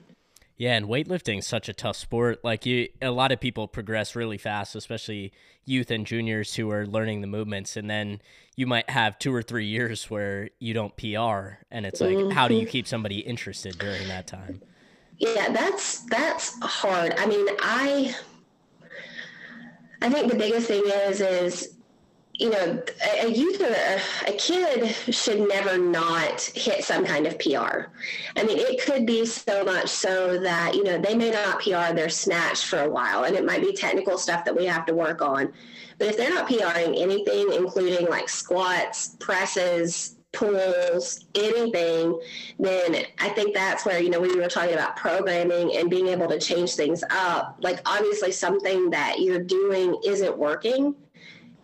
Yeah, 0.59 0.75
and 0.75 0.87
weightlifting 0.87 1.39
is 1.41 1.47
such 1.47 1.69
a 1.69 1.75
tough 1.75 1.97
sport. 1.97 2.43
Like 2.43 2.65
you 2.65 2.89
a 3.03 3.11
lot 3.11 3.33
of 3.33 3.41
people 3.41 3.69
progress 3.69 4.17
really 4.17 4.39
fast, 4.39 4.75
especially 4.75 5.33
youth 5.65 5.91
and 5.91 6.07
juniors 6.07 6.55
who 6.55 6.71
are 6.71 6.87
learning 6.87 7.21
the 7.21 7.27
movements 7.27 7.77
and 7.77 7.91
then 7.91 8.21
you 8.55 8.67
might 8.67 8.89
have 8.89 9.19
2 9.19 9.35
or 9.35 9.43
3 9.43 9.67
years 9.67 10.09
where 10.09 10.49
you 10.61 10.73
don't 10.73 10.97
PR 10.97 11.59
and 11.71 11.85
it's 11.85 12.01
like 12.01 12.33
how 12.33 12.47
do 12.47 12.55
you 12.55 12.61
mm-hmm. 12.61 12.71
keep 12.71 12.87
somebody 12.87 13.19
interested 13.19 13.77
during 13.77 14.07
that 14.07 14.29
time? 14.29 14.63
yeah 15.19 15.51
that's 15.51 16.01
that's 16.07 16.59
hard 16.63 17.15
i 17.19 17.27
mean 17.27 17.47
i 17.61 18.15
i 20.03 20.11
think 20.11 20.31
the 20.31 20.37
biggest 20.37 20.69
thing 20.69 20.83
is 20.85 21.21
is 21.21 21.76
you 22.39 22.51
know 22.51 22.83
a, 23.23 23.29
youth 23.29 23.61
or 23.61 23.75
a 24.27 24.33
kid 24.37 24.95
should 25.15 25.49
never 25.49 25.79
not 25.79 26.41
hit 26.55 26.85
some 26.85 27.05
kind 27.05 27.27
of 27.27 27.39
pr 27.39 27.57
i 28.37 28.43
mean 28.45 28.59
it 28.59 28.83
could 28.83 29.07
be 29.07 29.25
so 29.25 29.65
much 29.65 29.89
so 29.89 30.39
that 30.39 30.75
you 30.75 30.85
know 30.85 30.99
they 30.99 31.15
may 31.15 31.31
not 31.31 31.61
pr 31.61 31.95
their 31.95 32.09
snatch 32.09 32.67
for 32.67 32.81
a 32.81 32.89
while 32.89 33.25
and 33.25 33.35
it 33.37 33.45
might 33.45 33.61
be 33.61 33.73
technical 33.73 34.19
stuff 34.19 34.45
that 34.45 34.57
we 34.57 34.67
have 34.67 34.87
to 34.87 34.95
work 34.95 35.23
on. 35.23 35.53
But 35.99 36.09
if 36.09 36.17
they're 36.17 36.33
not 36.33 36.47
pring 36.47 36.61
anything 36.63 37.53
including 37.53 38.09
like 38.09 38.29
squats 38.29 39.17
presses 39.21 40.17
pulls, 40.33 41.25
anything, 41.35 42.21
then 42.59 43.05
I 43.19 43.31
think 43.31 43.55
that's 43.55 43.87
where, 43.87 44.03
you 44.03 44.11
know, 44.11 44.21
we 44.21 44.35
were 44.37 44.49
talking 44.49 44.75
about 44.75 44.97
programming 44.97 45.75
and 45.77 45.89
being 45.89 46.09
able 46.09 46.29
to 46.29 46.39
change 46.39 46.75
things 46.75 47.03
up, 47.09 47.57
like 47.61 47.81
obviously 47.87 48.33
something 48.33 48.91
that 48.91 49.21
you're 49.21 49.43
doing 49.43 49.99
isn't 50.05 50.37
working 50.37 50.95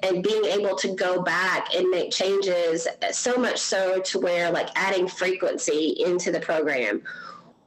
and 0.03 0.23
being 0.23 0.45
able 0.47 0.77
to 0.77 0.89
go 0.95 1.23
back 1.23 1.75
and 1.75 1.89
make 1.91 2.11
changes 2.11 2.89
so 3.13 3.37
much 3.37 3.59
so 3.59 4.01
to 4.01 4.19
where 4.19 4.51
like 4.51 4.69
adding 4.75 5.07
frequency 5.07 5.95
into 6.05 6.33
the 6.33 6.41
program 6.41 7.03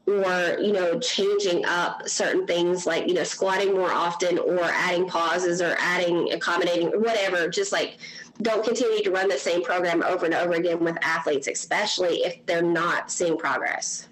or 0.08 0.58
you 0.60 0.71
know 0.71 1.00
changing 1.00 1.65
up 1.65 2.08
certain 2.08 2.45
things 2.45 2.86
like 2.86 3.08
you 3.08 3.13
know 3.13 3.24
squatting 3.24 3.74
more 3.74 3.91
often 3.91 4.38
or 4.38 4.63
adding 4.63 5.08
pauses 5.08 5.62
or 5.62 5.76
adding 5.80 6.32
accommodating 6.34 6.93
or 6.93 7.00
whatever 7.00 7.48
just 7.48 7.71
like 7.71 7.98
don't 8.41 8.63
continue 8.65 9.02
to 9.02 9.12
run 9.12 9.28
the 9.30 9.38
same 9.38 9.63
program 9.63 10.04
over 10.04 10.26
and 10.26 10.36
over 10.36 10.54
again 10.54 10.80
with 10.80 10.98
athletes 11.02 11.48
especially 11.48 12.17
if 12.17 12.45
they're 12.45 12.62
not 12.62 13.10
seeing 13.10 13.38
progress 13.38 14.08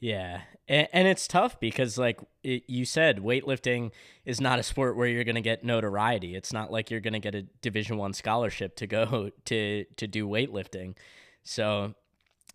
Yeah. 0.00 0.40
And, 0.70 1.08
it's 1.08 1.26
tough 1.26 1.58
because, 1.58 1.98
like 1.98 2.20
you 2.44 2.84
said, 2.84 3.18
weightlifting 3.18 3.90
is 4.24 4.40
not 4.40 4.60
a 4.60 4.62
sport 4.62 4.96
where 4.96 5.08
you're 5.08 5.24
going 5.24 5.34
to 5.34 5.40
get 5.40 5.64
notoriety. 5.64 6.36
It's 6.36 6.52
not 6.52 6.70
like 6.70 6.92
you're 6.92 7.00
going 7.00 7.14
to 7.14 7.18
get 7.18 7.34
a 7.34 7.42
Division 7.42 7.96
One 7.96 8.12
scholarship 8.12 8.76
to 8.76 8.86
go 8.86 9.30
to 9.46 9.84
to 9.96 10.06
do 10.06 10.28
weightlifting. 10.28 10.94
So, 11.42 11.96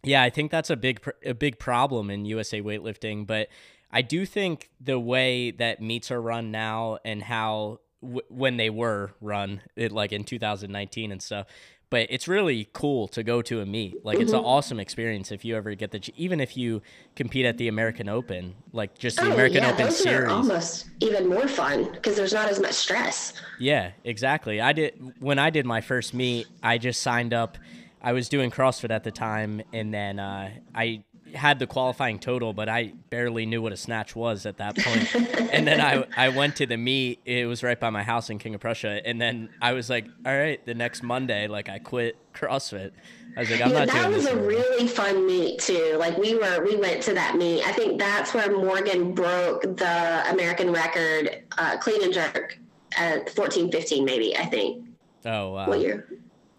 yeah, 0.01 0.23
I 0.23 0.29
think 0.29 0.49
that's 0.49 0.69
a 0.69 0.77
big 0.77 1.01
a 1.25 1.33
big 1.33 1.59
problem 1.59 2.09
in 2.09 2.23
USA 2.23 2.61
weightlifting. 2.61 3.27
But 3.27 3.49
I 3.91 4.01
do 4.01 4.25
think 4.25 4.69
the 4.79 4.97
way 4.97 5.51
that 5.51 5.81
meets 5.81 6.09
are 6.09 6.21
run 6.21 6.51
now 6.51 6.99
and 7.03 7.21
how 7.21 7.81
w- 8.01 8.21
when 8.29 8.55
they 8.55 8.69
were 8.69 9.11
run, 9.19 9.61
it 9.75 9.91
like 9.91 10.13
in 10.13 10.23
2019 10.23 11.11
and 11.11 11.21
stuff, 11.21 11.47
but 11.89 12.07
it's 12.09 12.27
really 12.27 12.67
cool 12.73 13.07
to 13.09 13.23
go 13.23 13.41
to 13.43 13.61
a 13.61 13.65
meet. 13.65 14.03
Like 14.03 14.19
it's 14.19 14.33
an 14.33 14.39
Mm-hmm. 14.39 14.47
awesome 14.47 14.79
experience 14.79 15.31
if 15.31 15.45
you 15.45 15.55
ever 15.55 15.75
get 15.75 15.91
the 15.91 16.01
even 16.15 16.39
if 16.39 16.57
you 16.57 16.81
compete 17.15 17.45
at 17.45 17.57
the 17.57 17.67
American 17.67 18.09
Open, 18.09 18.55
like 18.73 18.97
just 18.97 19.19
the 19.21 19.29
Oh, 19.29 19.31
American 19.31 19.63
yeah, 19.63 19.69
Open 19.69 19.85
those 19.85 19.97
series. 19.97 20.25
are 20.25 20.29
almost 20.29 20.89
even 20.99 21.27
more 21.29 21.47
fun 21.47 21.91
because 21.93 22.15
there's 22.15 22.33
not 22.33 22.49
as 22.49 22.59
much 22.59 22.73
stress. 22.73 23.33
Yeah, 23.57 23.91
exactly. 24.03 24.59
I 24.61 24.73
did 24.73 24.93
when 25.19 25.39
I 25.39 25.49
did 25.49 25.65
my 25.65 25.81
first 25.81 26.13
meet, 26.13 26.47
I 26.61 26.77
just 26.77 27.01
signed 27.01 27.33
up. 27.33 27.57
I 28.01 28.13
was 28.13 28.29
doing 28.29 28.51
CrossFit 28.51 28.91
at 28.91 29.03
the 29.03 29.11
time 29.11 29.61
and 29.73 29.93
then 29.93 30.19
uh, 30.19 30.51
I 30.73 31.03
had 31.35 31.59
the 31.59 31.67
qualifying 31.67 32.19
total, 32.19 32.53
but 32.53 32.67
I 32.69 32.93
barely 33.09 33.45
knew 33.45 33.61
what 33.61 33.71
a 33.73 33.77
snatch 33.77 34.15
was 34.15 34.45
at 34.45 34.57
that 34.57 34.77
point. 34.77 35.13
and 35.53 35.67
then 35.67 35.79
I 35.81 36.05
I 36.25 36.29
went 36.29 36.55
to 36.57 36.65
the 36.65 36.77
meet. 36.77 37.19
It 37.25 37.45
was 37.47 37.61
right 37.63 37.79
by 37.79 37.89
my 37.89 38.03
house 38.03 38.29
in 38.29 38.39
King 38.39 38.55
of 38.55 38.61
Prussia, 38.61 39.01
and 39.05 39.21
then 39.21 39.49
I 39.61 39.73
was 39.73 39.89
like, 39.89 40.05
all 40.25 40.35
right, 40.37 40.63
the 40.65 40.73
next 40.73 41.03
Monday, 41.03 41.47
like 41.47 41.69
I 41.69 41.79
quit 41.79 42.17
CrossFit. 42.33 42.91
I 43.37 43.41
was 43.41 43.49
like, 43.51 43.61
I'm 43.61 43.71
Yeah, 43.71 43.79
not 43.79 43.87
that 43.89 44.09
was 44.11 44.25
a 44.25 44.29
anymore. 44.31 44.47
really 44.47 44.87
fun 44.87 45.27
meet 45.27 45.59
too. 45.59 45.95
Like 45.99 46.17
we 46.17 46.35
were, 46.35 46.63
we 46.63 46.77
went 46.77 47.03
to 47.03 47.13
that 47.15 47.35
meet. 47.35 47.63
I 47.67 47.73
think 47.73 47.99
that's 47.99 48.33
where 48.33 48.49
Morgan 48.49 49.13
broke 49.13 49.63
the 49.63 50.23
American 50.31 50.71
record, 50.71 51.43
uh, 51.57 51.77
clean 51.77 52.01
and 52.03 52.13
jerk 52.13 52.57
at 52.97 53.29
14, 53.31 53.71
15 53.71 54.05
maybe. 54.05 54.37
I 54.37 54.45
think. 54.45 54.85
oh, 55.25 55.51
wow. 55.51 55.67
What 55.67 55.81
year? 55.81 56.07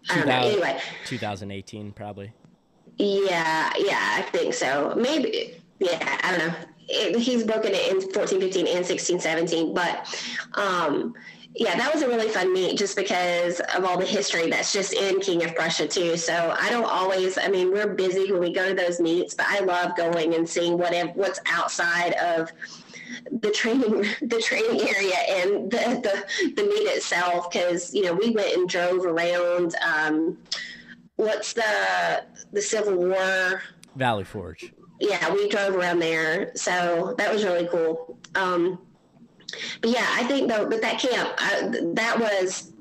I 0.09 0.15
don't 0.17 0.27
know. 0.27 0.39
Anyway, 0.49 0.79
2018 1.05 1.91
probably. 1.93 2.31
Yeah, 2.97 3.71
yeah, 3.77 4.15
I 4.17 4.21
think 4.31 4.53
so. 4.53 4.93
Maybe, 4.95 5.55
yeah, 5.79 6.19
I 6.23 6.37
don't 6.37 6.47
know. 6.47 6.55
It, 6.89 7.19
he's 7.19 7.43
broken 7.43 7.73
it 7.73 7.91
in 7.91 8.11
14, 8.11 8.39
15, 8.39 8.67
and 8.67 8.85
16, 8.85 9.19
17. 9.19 9.73
But 9.73 10.07
um, 10.53 11.13
yeah, 11.55 11.75
that 11.75 11.93
was 11.93 12.03
a 12.03 12.07
really 12.07 12.29
fun 12.29 12.53
meet 12.53 12.77
just 12.77 12.95
because 12.95 13.59
of 13.75 13.83
all 13.83 13.97
the 13.97 14.05
history 14.05 14.49
that's 14.49 14.71
just 14.71 14.93
in 14.93 15.19
King 15.19 15.43
of 15.43 15.55
Prussia, 15.55 15.87
too. 15.87 16.15
So 16.15 16.55
I 16.57 16.69
don't 16.69 16.85
always, 16.85 17.37
I 17.37 17.47
mean, 17.49 17.71
we're 17.71 17.93
busy 17.93 18.31
when 18.31 18.39
we 18.39 18.53
go 18.53 18.69
to 18.69 18.75
those 18.75 18.99
meets, 18.99 19.33
but 19.33 19.47
I 19.49 19.59
love 19.59 19.95
going 19.97 20.33
and 20.33 20.47
seeing 20.47 20.77
what 20.77 20.93
what's 21.15 21.39
outside 21.47 22.13
of 22.13 22.51
the 23.41 23.51
training 23.51 24.01
the 24.21 24.41
training 24.41 24.87
area 24.87 25.15
and 25.29 25.71
the 25.71 25.77
the, 26.03 26.51
the 26.55 26.63
meet 26.63 26.87
itself 26.87 27.49
because 27.51 27.93
you 27.93 28.03
know 28.03 28.13
we 28.13 28.31
went 28.31 28.55
and 28.55 28.69
drove 28.69 29.05
around 29.05 29.75
um, 29.75 30.37
what's 31.17 31.53
the 31.53 32.23
the 32.53 32.61
Civil 32.61 32.95
War 32.95 33.61
Valley 33.95 34.23
Forge. 34.23 34.71
yeah, 35.01 35.33
we 35.33 35.49
drove 35.49 35.75
around 35.75 35.99
there, 35.99 36.51
so 36.55 37.13
that 37.17 37.31
was 37.31 37.43
really 37.43 37.67
cool. 37.67 38.17
Um, 38.35 38.79
but 39.81 39.91
yeah, 39.91 40.07
I 40.11 40.23
think 40.23 40.49
though, 40.49 40.69
but 40.69 40.81
that 40.81 40.99
camp, 40.99 41.33
I, 41.37 41.69
that 41.93 42.19
was, 42.19 42.73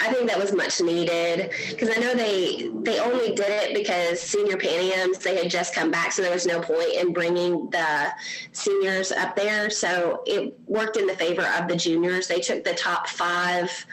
I 0.00 0.12
think 0.12 0.28
that 0.28 0.38
was 0.38 0.52
much 0.52 0.80
needed 0.80 1.50
because 1.70 1.88
I 1.96 2.00
know 2.00 2.14
they 2.14 2.70
they 2.82 2.98
only 2.98 3.34
did 3.34 3.48
it 3.48 3.74
because 3.74 4.20
senior 4.20 4.56
Pan 4.56 4.92
Ams 4.92 5.18
they 5.18 5.36
had 5.36 5.50
just 5.50 5.74
come 5.74 5.90
back, 5.90 6.12
so 6.12 6.22
there 6.22 6.32
was 6.32 6.46
no 6.46 6.60
point 6.60 6.92
in 6.94 7.12
bringing 7.12 7.70
the 7.70 8.08
seniors 8.52 9.10
up 9.12 9.34
there. 9.34 9.70
So 9.70 10.22
it 10.26 10.54
worked 10.66 10.96
in 10.96 11.06
the 11.06 11.14
favor 11.16 11.46
of 11.58 11.68
the 11.68 11.76
juniors. 11.76 12.26
They 12.26 12.40
took 12.40 12.64
the 12.64 12.74
top 12.74 13.08
five 13.08 13.86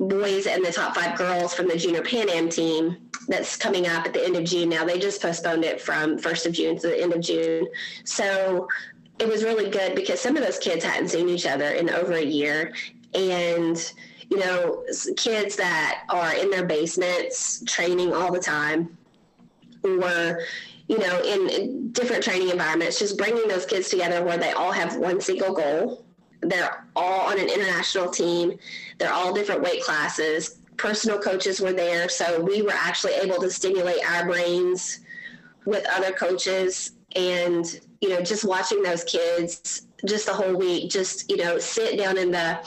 boys 0.00 0.46
and 0.46 0.64
the 0.64 0.72
top 0.72 0.94
five 0.94 1.16
girls 1.16 1.52
from 1.52 1.68
the 1.68 1.76
junior 1.76 2.02
Pan 2.02 2.28
Am 2.30 2.48
team 2.48 2.96
that's 3.28 3.56
coming 3.56 3.86
up 3.86 4.06
at 4.06 4.14
the 4.14 4.24
end 4.24 4.34
of 4.34 4.44
June 4.44 4.70
now. 4.70 4.84
They 4.84 4.98
just 4.98 5.20
postponed 5.20 5.64
it 5.64 5.80
from 5.80 6.18
1st 6.18 6.46
of 6.46 6.52
June 6.52 6.78
to 6.78 6.88
the 6.88 7.00
end 7.00 7.12
of 7.12 7.20
June. 7.20 7.68
So 8.04 8.66
it 9.18 9.28
was 9.28 9.44
really 9.44 9.70
good 9.70 9.94
because 9.94 10.18
some 10.18 10.36
of 10.36 10.42
those 10.42 10.58
kids 10.58 10.84
hadn't 10.84 11.08
seen 11.08 11.28
each 11.28 11.46
other 11.46 11.68
in 11.68 11.90
over 11.90 12.14
a 12.14 12.24
year. 12.24 12.72
And, 13.12 13.92
you 14.30 14.38
know, 14.38 14.84
kids 15.16 15.56
that 15.56 16.04
are 16.08 16.34
in 16.34 16.50
their 16.50 16.64
basements 16.64 17.62
training 17.66 18.14
all 18.14 18.32
the 18.32 18.40
time 18.40 18.96
or, 19.84 20.40
you 20.88 20.98
know, 20.98 21.22
in, 21.22 21.48
in 21.50 21.92
different 21.92 22.24
training 22.24 22.48
environments, 22.48 22.98
just 22.98 23.18
bringing 23.18 23.46
those 23.48 23.66
kids 23.66 23.90
together 23.90 24.24
where 24.24 24.38
they 24.38 24.52
all 24.52 24.72
have 24.72 24.96
one 24.96 25.20
single 25.20 25.52
goal. 25.52 26.04
They're 26.42 26.86
all 26.96 27.30
on 27.30 27.38
an 27.38 27.48
international 27.48 28.08
team. 28.10 28.58
They're 28.98 29.12
all 29.12 29.32
different 29.32 29.62
weight 29.62 29.82
classes. 29.82 30.60
Personal 30.76 31.18
coaches 31.18 31.60
were 31.60 31.72
there. 31.72 32.08
So 32.08 32.40
we 32.40 32.62
were 32.62 32.72
actually 32.72 33.12
able 33.14 33.36
to 33.40 33.50
stimulate 33.50 34.08
our 34.08 34.26
brains 34.26 35.00
with 35.66 35.86
other 35.94 36.12
coaches 36.12 36.92
and, 37.14 37.80
you 38.00 38.08
know, 38.08 38.22
just 38.22 38.44
watching 38.44 38.82
those 38.82 39.04
kids 39.04 39.86
just 40.06 40.26
the 40.26 40.32
whole 40.32 40.54
week, 40.54 40.90
just, 40.90 41.30
you 41.30 41.36
know, 41.36 41.58
sit 41.58 41.98
down 41.98 42.16
in 42.16 42.30
the, 42.30 42.58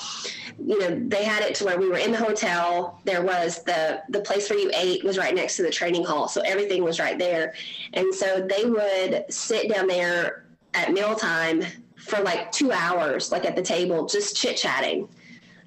you 0.63 0.77
know, 0.79 1.01
they 1.07 1.23
had 1.23 1.41
it 1.41 1.55
to 1.55 1.65
where 1.65 1.79
we 1.79 1.88
were 1.88 1.97
in 1.97 2.12
the 2.12 2.17
hotel. 2.17 2.99
There 3.05 3.23
was 3.23 3.63
the, 3.63 4.03
the 4.09 4.19
place 4.21 4.49
where 4.49 4.59
you 4.59 4.69
ate 4.75 5.03
was 5.03 5.17
right 5.17 5.33
next 5.33 5.55
to 5.57 5.63
the 5.63 5.71
training 5.71 6.05
hall. 6.05 6.27
So 6.27 6.41
everything 6.41 6.83
was 6.83 6.99
right 6.99 7.17
there. 7.17 7.53
And 7.93 8.13
so 8.13 8.47
they 8.47 8.65
would 8.65 9.25
sit 9.33 9.71
down 9.71 9.88
there 9.88 10.45
at 10.73 10.91
mealtime 10.93 11.63
for 11.97 12.19
like 12.19 12.51
two 12.51 12.71
hours, 12.71 13.31
like 13.31 13.45
at 13.45 13.55
the 13.55 13.62
table, 13.62 14.05
just 14.05 14.36
chit 14.36 14.57
chatting. 14.57 15.07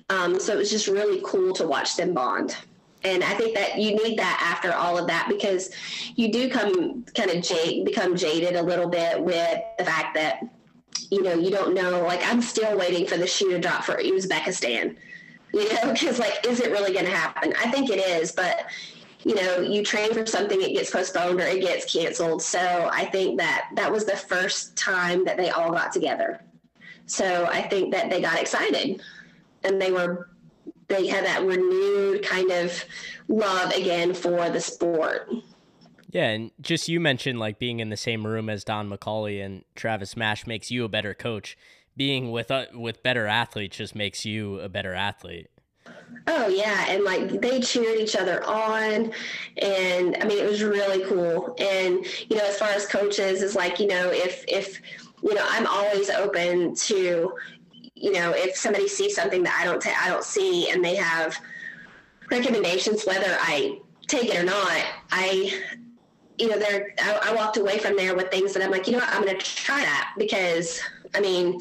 Um, 0.08 0.38
so 0.38 0.52
it 0.52 0.56
was 0.56 0.70
just 0.70 0.86
really 0.86 1.20
cool 1.24 1.52
to 1.54 1.66
watch 1.66 1.96
them 1.96 2.14
bond. 2.14 2.56
And 3.02 3.22
I 3.22 3.34
think 3.34 3.54
that 3.54 3.78
you 3.78 3.94
need 3.94 4.18
that 4.18 4.40
after 4.42 4.72
all 4.72 4.98
of 4.98 5.06
that 5.06 5.28
because 5.28 5.70
you 6.16 6.32
do 6.32 6.50
come 6.50 7.04
kind 7.14 7.30
of 7.30 7.42
jade, 7.42 7.84
become 7.84 8.16
jaded 8.16 8.56
a 8.56 8.62
little 8.62 8.88
bit 8.88 9.22
with 9.22 9.60
the 9.78 9.84
fact 9.84 10.14
that, 10.14 10.42
you 11.10 11.22
know, 11.22 11.34
you 11.34 11.50
don't 11.50 11.74
know, 11.74 12.02
like 12.04 12.24
I'm 12.26 12.42
still 12.42 12.76
waiting 12.76 13.06
for 13.06 13.16
the 13.16 13.26
shoe 13.26 13.50
to 13.50 13.58
drop 13.58 13.84
for 13.84 13.96
Uzbekistan, 13.96 14.96
you 15.54 15.72
know, 15.72 15.92
because 15.92 16.18
like, 16.18 16.44
is 16.46 16.60
it 16.60 16.70
really 16.70 16.92
going 16.92 17.04
to 17.04 17.10
happen? 17.10 17.52
I 17.58 17.70
think 17.70 17.90
it 17.90 17.98
is, 17.98 18.32
but 18.32 18.66
you 19.26 19.34
know, 19.34 19.58
you 19.58 19.82
train 19.82 20.14
for 20.14 20.24
something, 20.24 20.62
it 20.62 20.72
gets 20.72 20.88
postponed 20.88 21.40
or 21.40 21.46
it 21.46 21.60
gets 21.60 21.92
canceled. 21.92 22.40
So 22.40 22.88
I 22.92 23.06
think 23.06 23.40
that 23.40 23.70
that 23.74 23.90
was 23.90 24.04
the 24.04 24.16
first 24.16 24.76
time 24.76 25.24
that 25.24 25.36
they 25.36 25.50
all 25.50 25.72
got 25.72 25.90
together. 25.90 26.40
So 27.06 27.48
I 27.50 27.62
think 27.62 27.92
that 27.92 28.08
they 28.08 28.20
got 28.20 28.40
excited 28.40 29.02
and 29.64 29.82
they 29.82 29.90
were, 29.90 30.30
they 30.86 31.08
had 31.08 31.24
that 31.24 31.42
renewed 31.42 32.22
kind 32.22 32.52
of 32.52 32.84
love 33.26 33.72
again 33.72 34.14
for 34.14 34.48
the 34.48 34.60
sport. 34.60 35.28
Yeah, 36.10 36.28
and 36.28 36.52
just 36.60 36.88
you 36.88 37.00
mentioned 37.00 37.40
like 37.40 37.58
being 37.58 37.80
in 37.80 37.88
the 37.88 37.96
same 37.96 38.24
room 38.24 38.48
as 38.48 38.62
Don 38.62 38.88
McCauley 38.88 39.44
and 39.44 39.64
Travis 39.74 40.16
Mash 40.16 40.46
makes 40.46 40.70
you 40.70 40.84
a 40.84 40.88
better 40.88 41.14
coach. 41.14 41.58
Being 41.96 42.30
with 42.30 42.52
uh, 42.52 42.66
with 42.74 43.02
better 43.02 43.26
athletes 43.26 43.78
just 43.78 43.96
makes 43.96 44.24
you 44.24 44.60
a 44.60 44.68
better 44.68 44.94
athlete. 44.94 45.48
Oh 46.28 46.48
yeah, 46.48 46.86
and 46.88 47.04
like 47.04 47.40
they 47.40 47.60
cheered 47.60 47.98
each 47.98 48.16
other 48.16 48.44
on, 48.44 49.12
and 49.58 50.16
I 50.20 50.24
mean 50.26 50.38
it 50.38 50.48
was 50.48 50.62
really 50.62 51.04
cool. 51.04 51.54
And 51.58 52.04
you 52.28 52.36
know, 52.36 52.44
as 52.44 52.58
far 52.58 52.68
as 52.68 52.86
coaches, 52.86 53.42
is 53.42 53.54
like 53.54 53.78
you 53.78 53.86
know 53.86 54.10
if 54.10 54.44
if 54.48 54.80
you 55.22 55.34
know 55.34 55.44
I'm 55.48 55.66
always 55.66 56.10
open 56.10 56.74
to 56.74 57.32
you 57.94 58.12
know 58.12 58.32
if 58.34 58.56
somebody 58.56 58.88
sees 58.88 59.14
something 59.14 59.42
that 59.44 59.58
I 59.60 59.64
don't 59.64 59.80
ta- 59.80 59.98
I 60.00 60.08
don't 60.08 60.24
see, 60.24 60.70
and 60.70 60.84
they 60.84 60.96
have 60.96 61.38
recommendations 62.30 63.04
whether 63.04 63.36
I 63.40 63.78
take 64.08 64.34
it 64.34 64.38
or 64.38 64.44
not, 64.44 64.82
I 65.12 65.62
you 66.38 66.48
know 66.48 66.58
there 66.58 66.94
I, 67.00 67.30
I 67.30 67.34
walked 67.34 67.56
away 67.56 67.78
from 67.78 67.96
there 67.96 68.14
with 68.14 68.30
things 68.30 68.52
that 68.54 68.62
I'm 68.62 68.70
like 68.70 68.86
you 68.86 68.92
know 68.92 68.98
what 68.98 69.10
I'm 69.10 69.22
going 69.22 69.38
to 69.38 69.44
try 69.44 69.80
that 69.80 70.14
because 70.18 70.80
I 71.14 71.20
mean 71.20 71.60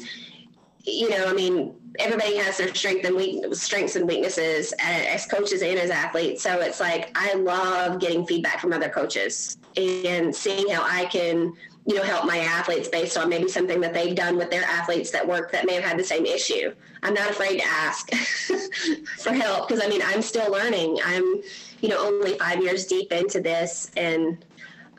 you 0.86 1.10
know, 1.10 1.26
I 1.26 1.32
mean, 1.32 1.74
everybody 1.98 2.36
has 2.36 2.58
their 2.58 2.72
strength 2.74 3.04
and 3.04 3.16
weak, 3.16 3.44
strengths 3.54 3.96
and 3.96 4.06
weaknesses 4.06 4.72
as 4.78 5.26
coaches 5.26 5.62
and 5.62 5.78
as 5.78 5.90
athletes. 5.90 6.42
So 6.42 6.60
it's 6.60 6.80
like 6.80 7.10
I 7.14 7.34
love 7.34 7.98
getting 7.98 8.26
feedback 8.26 8.60
from 8.60 8.72
other 8.72 8.88
coaches 8.88 9.58
and 9.76 10.34
seeing 10.34 10.70
how 10.70 10.82
I 10.82 11.06
can, 11.06 11.54
you 11.86 11.94
know, 11.94 12.02
help 12.02 12.24
my 12.24 12.38
athletes 12.38 12.88
based 12.88 13.18
on 13.18 13.28
maybe 13.28 13.48
something 13.48 13.80
that 13.80 13.92
they've 13.92 14.14
done 14.14 14.36
with 14.36 14.50
their 14.50 14.62
athletes 14.62 15.10
that 15.10 15.26
work 15.26 15.50
that 15.52 15.66
may 15.66 15.74
have 15.74 15.84
had 15.84 15.98
the 15.98 16.04
same 16.04 16.24
issue. 16.24 16.72
I'm 17.02 17.14
not 17.14 17.30
afraid 17.30 17.58
to 17.58 17.66
ask 17.66 18.10
for 19.18 19.32
help 19.32 19.68
because 19.68 19.82
I 19.84 19.88
mean 19.88 20.02
I'm 20.04 20.22
still 20.22 20.50
learning. 20.50 20.98
I'm, 21.04 21.42
you 21.80 21.88
know, 21.88 21.98
only 21.98 22.38
five 22.38 22.62
years 22.62 22.86
deep 22.86 23.12
into 23.12 23.40
this 23.40 23.90
and 23.96 24.44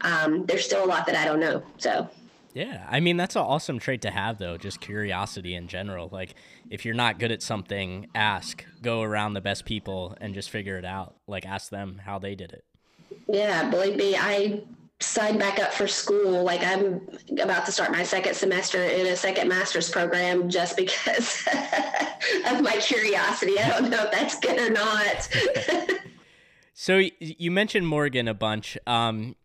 um, 0.01 0.45
there's 0.45 0.65
still 0.65 0.83
a 0.83 0.87
lot 0.87 1.05
that 1.05 1.15
I 1.15 1.23
don't 1.23 1.39
know. 1.39 1.63
So. 1.77 2.09
Yeah, 2.53 2.87
I 2.89 2.99
mean 2.99 3.17
that's 3.17 3.35
an 3.35 3.43
awesome 3.43 3.79
trait 3.79 4.01
to 4.01 4.11
have 4.11 4.37
though, 4.37 4.57
just 4.57 4.81
curiosity 4.81 5.53
in 5.53 5.67
general. 5.67 6.09
Like 6.11 6.35
if 6.69 6.85
you're 6.85 6.95
not 6.95 7.19
good 7.19 7.31
at 7.31 7.41
something, 7.41 8.07
ask, 8.15 8.65
go 8.81 9.01
around 9.01 9.33
the 9.33 9.41
best 9.41 9.65
people 9.65 10.15
and 10.19 10.33
just 10.33 10.49
figure 10.49 10.77
it 10.77 10.85
out. 10.85 11.15
Like 11.27 11.45
ask 11.45 11.69
them 11.69 12.01
how 12.03 12.19
they 12.19 12.35
did 12.35 12.51
it. 12.51 12.65
Yeah, 13.27 13.69
believe 13.69 13.95
me, 13.95 14.15
I 14.15 14.63
signed 14.99 15.37
back 15.37 15.59
up 15.59 15.73
for 15.73 15.87
school. 15.87 16.43
Like 16.43 16.63
I'm 16.63 17.07
about 17.39 17.65
to 17.65 17.71
start 17.71 17.91
my 17.91 18.03
second 18.03 18.33
semester 18.33 18.83
in 18.83 19.05
a 19.07 19.15
second 19.15 19.47
master's 19.47 19.89
program 19.89 20.49
just 20.49 20.75
because 20.75 21.47
of 22.47 22.61
my 22.61 22.77
curiosity. 22.81 23.59
I 23.59 23.69
don't 23.69 23.89
know 23.89 24.03
if 24.05 24.11
that's 24.11 24.39
good 24.39 24.59
or 24.59 24.71
not. 24.71 25.29
so 26.73 27.03
you 27.19 27.51
mentioned 27.51 27.87
Morgan 27.87 28.27
a 28.27 28.33
bunch. 28.33 28.77
Um, 28.87 29.35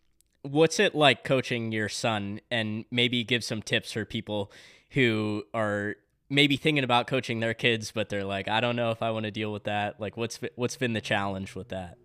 what's 0.43 0.79
it 0.79 0.95
like 0.95 1.25
coaching 1.25 1.73
your 1.73 1.89
son? 1.89 2.41
And 2.51 2.85
maybe 2.91 3.25
give 3.25 3.45
some 3.45 3.63
tips 3.63 3.93
for 3.93 4.05
people 4.05 4.53
who 4.91 5.45
are 5.55 5.97
maybe 6.29 6.57
thinking 6.57 6.85
about 6.85 7.07
coaching 7.07 7.41
their 7.41 7.53
kids 7.53 7.93
but 7.93 8.09
they're 8.09 8.25
like 8.25 8.49
I 8.49 8.61
don't 8.61 8.75
know 8.75 8.91
if 8.91 9.03
I 9.03 9.11
want 9.11 9.25
to 9.25 9.31
deal 9.31 9.53
with 9.53 9.65
that. 9.65 10.01
Like 10.01 10.17
what's 10.17 10.41
what's 10.57 10.77
been 10.77 10.93
the 10.93 11.01
challenge 11.01 11.55
with 11.55 11.69
that? 11.69 11.99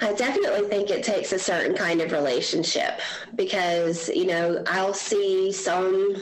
I 0.00 0.12
definitely 0.14 0.68
think 0.68 0.90
it 0.90 1.04
takes 1.04 1.32
a 1.32 1.38
certain 1.38 1.76
kind 1.76 2.00
of 2.00 2.10
relationship 2.10 3.00
because, 3.36 4.08
you 4.08 4.26
know, 4.26 4.64
I'll 4.66 4.94
see 4.94 5.52
some, 5.52 6.16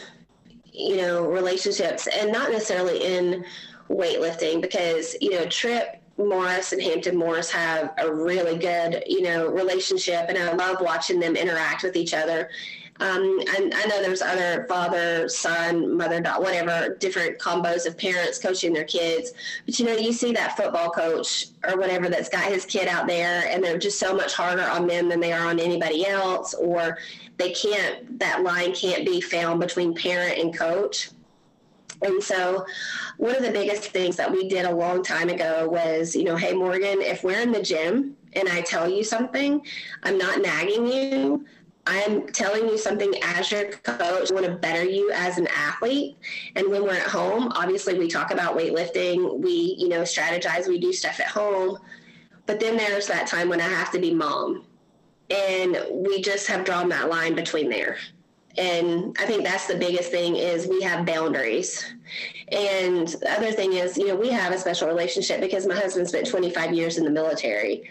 you 0.71 0.99
know, 0.99 1.25
relationships 1.27 2.07
and 2.07 2.31
not 2.31 2.51
necessarily 2.51 3.03
in 3.03 3.45
weightlifting 3.89 4.61
because, 4.61 5.17
you 5.23 5.31
know, 5.31 5.47
Trip 5.47 6.00
Morris 6.29 6.73
and 6.73 6.83
Hampton 6.83 7.17
Morris 7.17 7.51
have 7.51 7.93
a 7.99 8.13
really 8.13 8.59
good, 8.59 9.03
you 9.07 9.23
know, 9.23 9.49
relationship 9.49 10.27
and 10.29 10.39
I 10.39 10.53
love 10.53 10.81
watching 10.81 11.21
them 11.21 11.37
interact 11.37 11.83
with 11.83 11.97
each 11.97 12.15
other. 12.15 12.51
Um, 13.01 13.41
and 13.57 13.73
I 13.75 13.85
know 13.87 14.03
there's 14.03 14.21
other 14.21 14.67
father, 14.69 15.27
son, 15.27 15.97
mother, 15.97 16.21
daughter, 16.21 16.43
whatever, 16.43 16.97
different 17.01 17.39
combos 17.39 17.87
of 17.87 17.97
parents 17.97 18.39
coaching 18.39 18.75
their 18.75 18.85
kids. 18.85 19.33
But 19.65 19.79
you 19.79 19.87
know, 19.87 19.97
you 19.97 20.13
see 20.13 20.33
that 20.33 20.55
football 20.55 20.91
coach 20.91 21.47
or 21.67 21.79
whatever 21.79 22.11
that's 22.11 22.29
got 22.29 22.45
his 22.45 22.67
kid 22.67 22.89
out 22.89 23.07
there, 23.07 23.49
and 23.49 23.65
they're 23.65 23.79
just 23.79 23.99
so 23.99 24.15
much 24.15 24.35
harder 24.35 24.69
on 24.69 24.87
them 24.87 25.09
than 25.09 25.19
they 25.19 25.33
are 25.33 25.47
on 25.47 25.59
anybody 25.59 26.07
else, 26.07 26.53
or 26.53 26.99
they 27.39 27.53
can't, 27.53 28.19
that 28.19 28.43
line 28.43 28.75
can't 28.75 29.07
be 29.07 29.23
found 29.23 29.61
between 29.61 29.95
parent 29.95 30.39
and 30.39 30.55
coach. 30.55 31.09
And 32.03 32.23
so, 32.23 32.65
one 33.19 33.37
of 33.37 33.43
the 33.43 33.51
biggest 33.51 33.85
things 33.91 34.17
that 34.17 34.31
we 34.31 34.49
did 34.49 34.65
a 34.65 34.75
long 34.75 35.03
time 35.03 35.29
ago 35.29 35.69
was, 35.69 36.17
you 36.17 36.25
know, 36.25 36.37
hey, 36.37 36.55
Morgan, 36.55 37.01
if 37.03 37.23
we're 37.23 37.41
in 37.41 37.53
the 37.53 37.63
gym 37.63 38.17
and 38.35 38.49
I 38.49 38.63
tell 38.63 38.89
you 38.89 39.05
something, 39.05 39.61
I'm 40.03 40.17
not 40.17 40.41
nagging 40.41 40.87
you. 40.87 41.45
I'm 41.87 42.29
telling 42.29 42.69
you 42.69 42.79
something 42.79 43.13
as 43.23 43.51
your 43.51 43.71
coach. 43.73 44.31
I 44.31 44.35
want 44.35 44.47
to 44.47 44.53
better 44.53 44.85
you 44.85 45.11
as 45.13 45.39
an 45.39 45.49
athlete. 45.49 46.17
And 46.57 46.69
when 46.69 46.85
we're 46.85 46.95
at 46.95 47.09
home, 47.09 47.51
obviously 47.55 47.99
we 47.99 48.07
talk 48.07 48.31
about 48.31 48.57
weightlifting, 48.57 49.39
we, 49.39 49.75
you 49.79 49.89
know, 49.89 50.03
strategize, 50.03 50.69
we 50.69 50.79
do 50.79 50.93
stuff 50.93 51.21
at 51.21 51.27
home. 51.27 51.79
But 52.47 52.61
then 52.61 52.77
there's 52.77 53.07
that 53.07 53.27
time 53.27 53.49
when 53.49 53.61
I 53.61 53.69
have 53.69 53.91
to 53.93 53.99
be 53.99 54.15
mom. 54.15 54.65
And 55.31 55.79
we 55.91 56.21
just 56.21 56.47
have 56.49 56.65
drawn 56.65 56.89
that 56.91 57.09
line 57.09 57.35
between 57.35 57.69
there. 57.69 57.97
And 58.59 59.17
I 59.19 59.27
think 59.27 59.45
that's 59.45 59.67
the 59.67 59.77
biggest 59.77 60.11
thing 60.11 60.37
is 60.37 60.67
we 60.67 60.83
have 60.83 61.07
boundaries. 61.07 61.85
And 62.51 63.09
the 63.09 63.33
other 63.33 63.53
thing 63.53 63.75
is, 63.75 63.97
you 63.97 64.09
know, 64.09 64.17
we 64.17 64.29
have 64.31 64.53
a 64.53 64.59
special 64.59 64.89
relationship 64.89 65.41
because 65.41 65.67
my 65.67 65.75
husband 65.75 66.09
spent 66.09 66.29
25 66.29 66.75
years 66.75 66.99
in 66.99 67.05
the 67.05 67.11
military. 67.11 67.89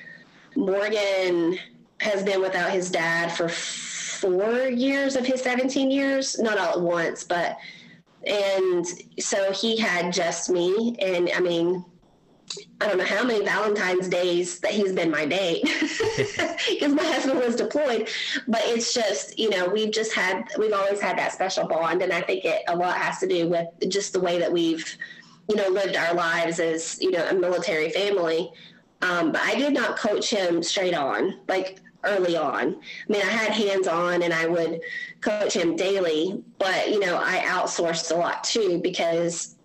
Morgan 0.55 1.57
has 2.01 2.24
been 2.24 2.41
without 2.41 2.72
his 2.72 2.91
dad 2.91 3.32
for 3.32 3.47
four 3.47 4.68
years 4.68 5.16
of 5.16 5.26
his 5.26 5.41
17 5.41 5.89
years, 5.91 6.38
not 6.39 6.57
all 6.57 6.74
at 6.74 6.82
once, 6.82 7.24
but 7.24 7.57
and 8.28 8.86
so 9.18 9.51
he 9.53 9.78
had 9.78 10.12
just 10.12 10.49
me. 10.49 10.97
And 10.99 11.30
I 11.34 11.39
mean, 11.39 11.86
I 12.82 12.88
don't 12.88 12.97
know 12.97 13.05
how 13.05 13.25
many 13.25 13.43
Valentine's 13.43 14.07
days 14.07 14.59
that 14.59 14.71
he's 14.71 14.93
been 14.93 15.11
my 15.11 15.25
date 15.25 15.63
because 16.69 16.93
my 16.93 17.03
husband 17.03 17.39
was 17.39 17.55
deployed. 17.55 18.09
But 18.47 18.61
it's 18.63 18.93
just, 18.93 19.38
you 19.38 19.49
know, 19.49 19.67
we've 19.67 19.91
just 19.91 20.13
had, 20.13 20.49
we've 20.57 20.73
always 20.73 21.01
had 21.01 21.17
that 21.17 21.34
special 21.34 21.67
bond. 21.67 22.01
And 22.01 22.13
I 22.13 22.21
think 22.21 22.45
it 22.45 22.63
a 22.67 22.75
lot 22.75 22.97
has 22.97 23.19
to 23.19 23.27
do 23.27 23.49
with 23.49 23.67
just 23.89 24.13
the 24.13 24.19
way 24.19 24.39
that 24.39 24.51
we've, 24.51 24.97
you 25.49 25.55
know, 25.55 25.67
lived 25.67 25.97
our 25.97 26.13
lives 26.13 26.59
as, 26.59 27.01
you 27.01 27.11
know, 27.11 27.27
a 27.27 27.34
military 27.34 27.89
family. 27.89 28.51
Um, 29.01 29.32
but 29.32 29.41
I 29.41 29.55
did 29.55 29.73
not 29.73 29.97
coach 29.97 30.30
him 30.30 30.63
straight 30.63 30.93
on. 30.93 31.39
Like 31.47 31.82
early 32.03 32.38
on. 32.38 32.75
I 32.75 33.11
mean, 33.11 33.21
I 33.21 33.30
had 33.30 33.51
hands 33.51 33.88
on 33.88 34.21
and 34.21 34.34
I 34.34 34.47
would 34.47 34.82
coach 35.21 35.53
him 35.53 35.75
daily, 35.75 36.41
but 36.57 36.89
you 36.89 36.99
know, 36.99 37.17
I 37.21 37.39
outsourced 37.39 38.11
a 38.11 38.15
lot 38.15 38.43
too 38.43 38.80
because 38.82 39.55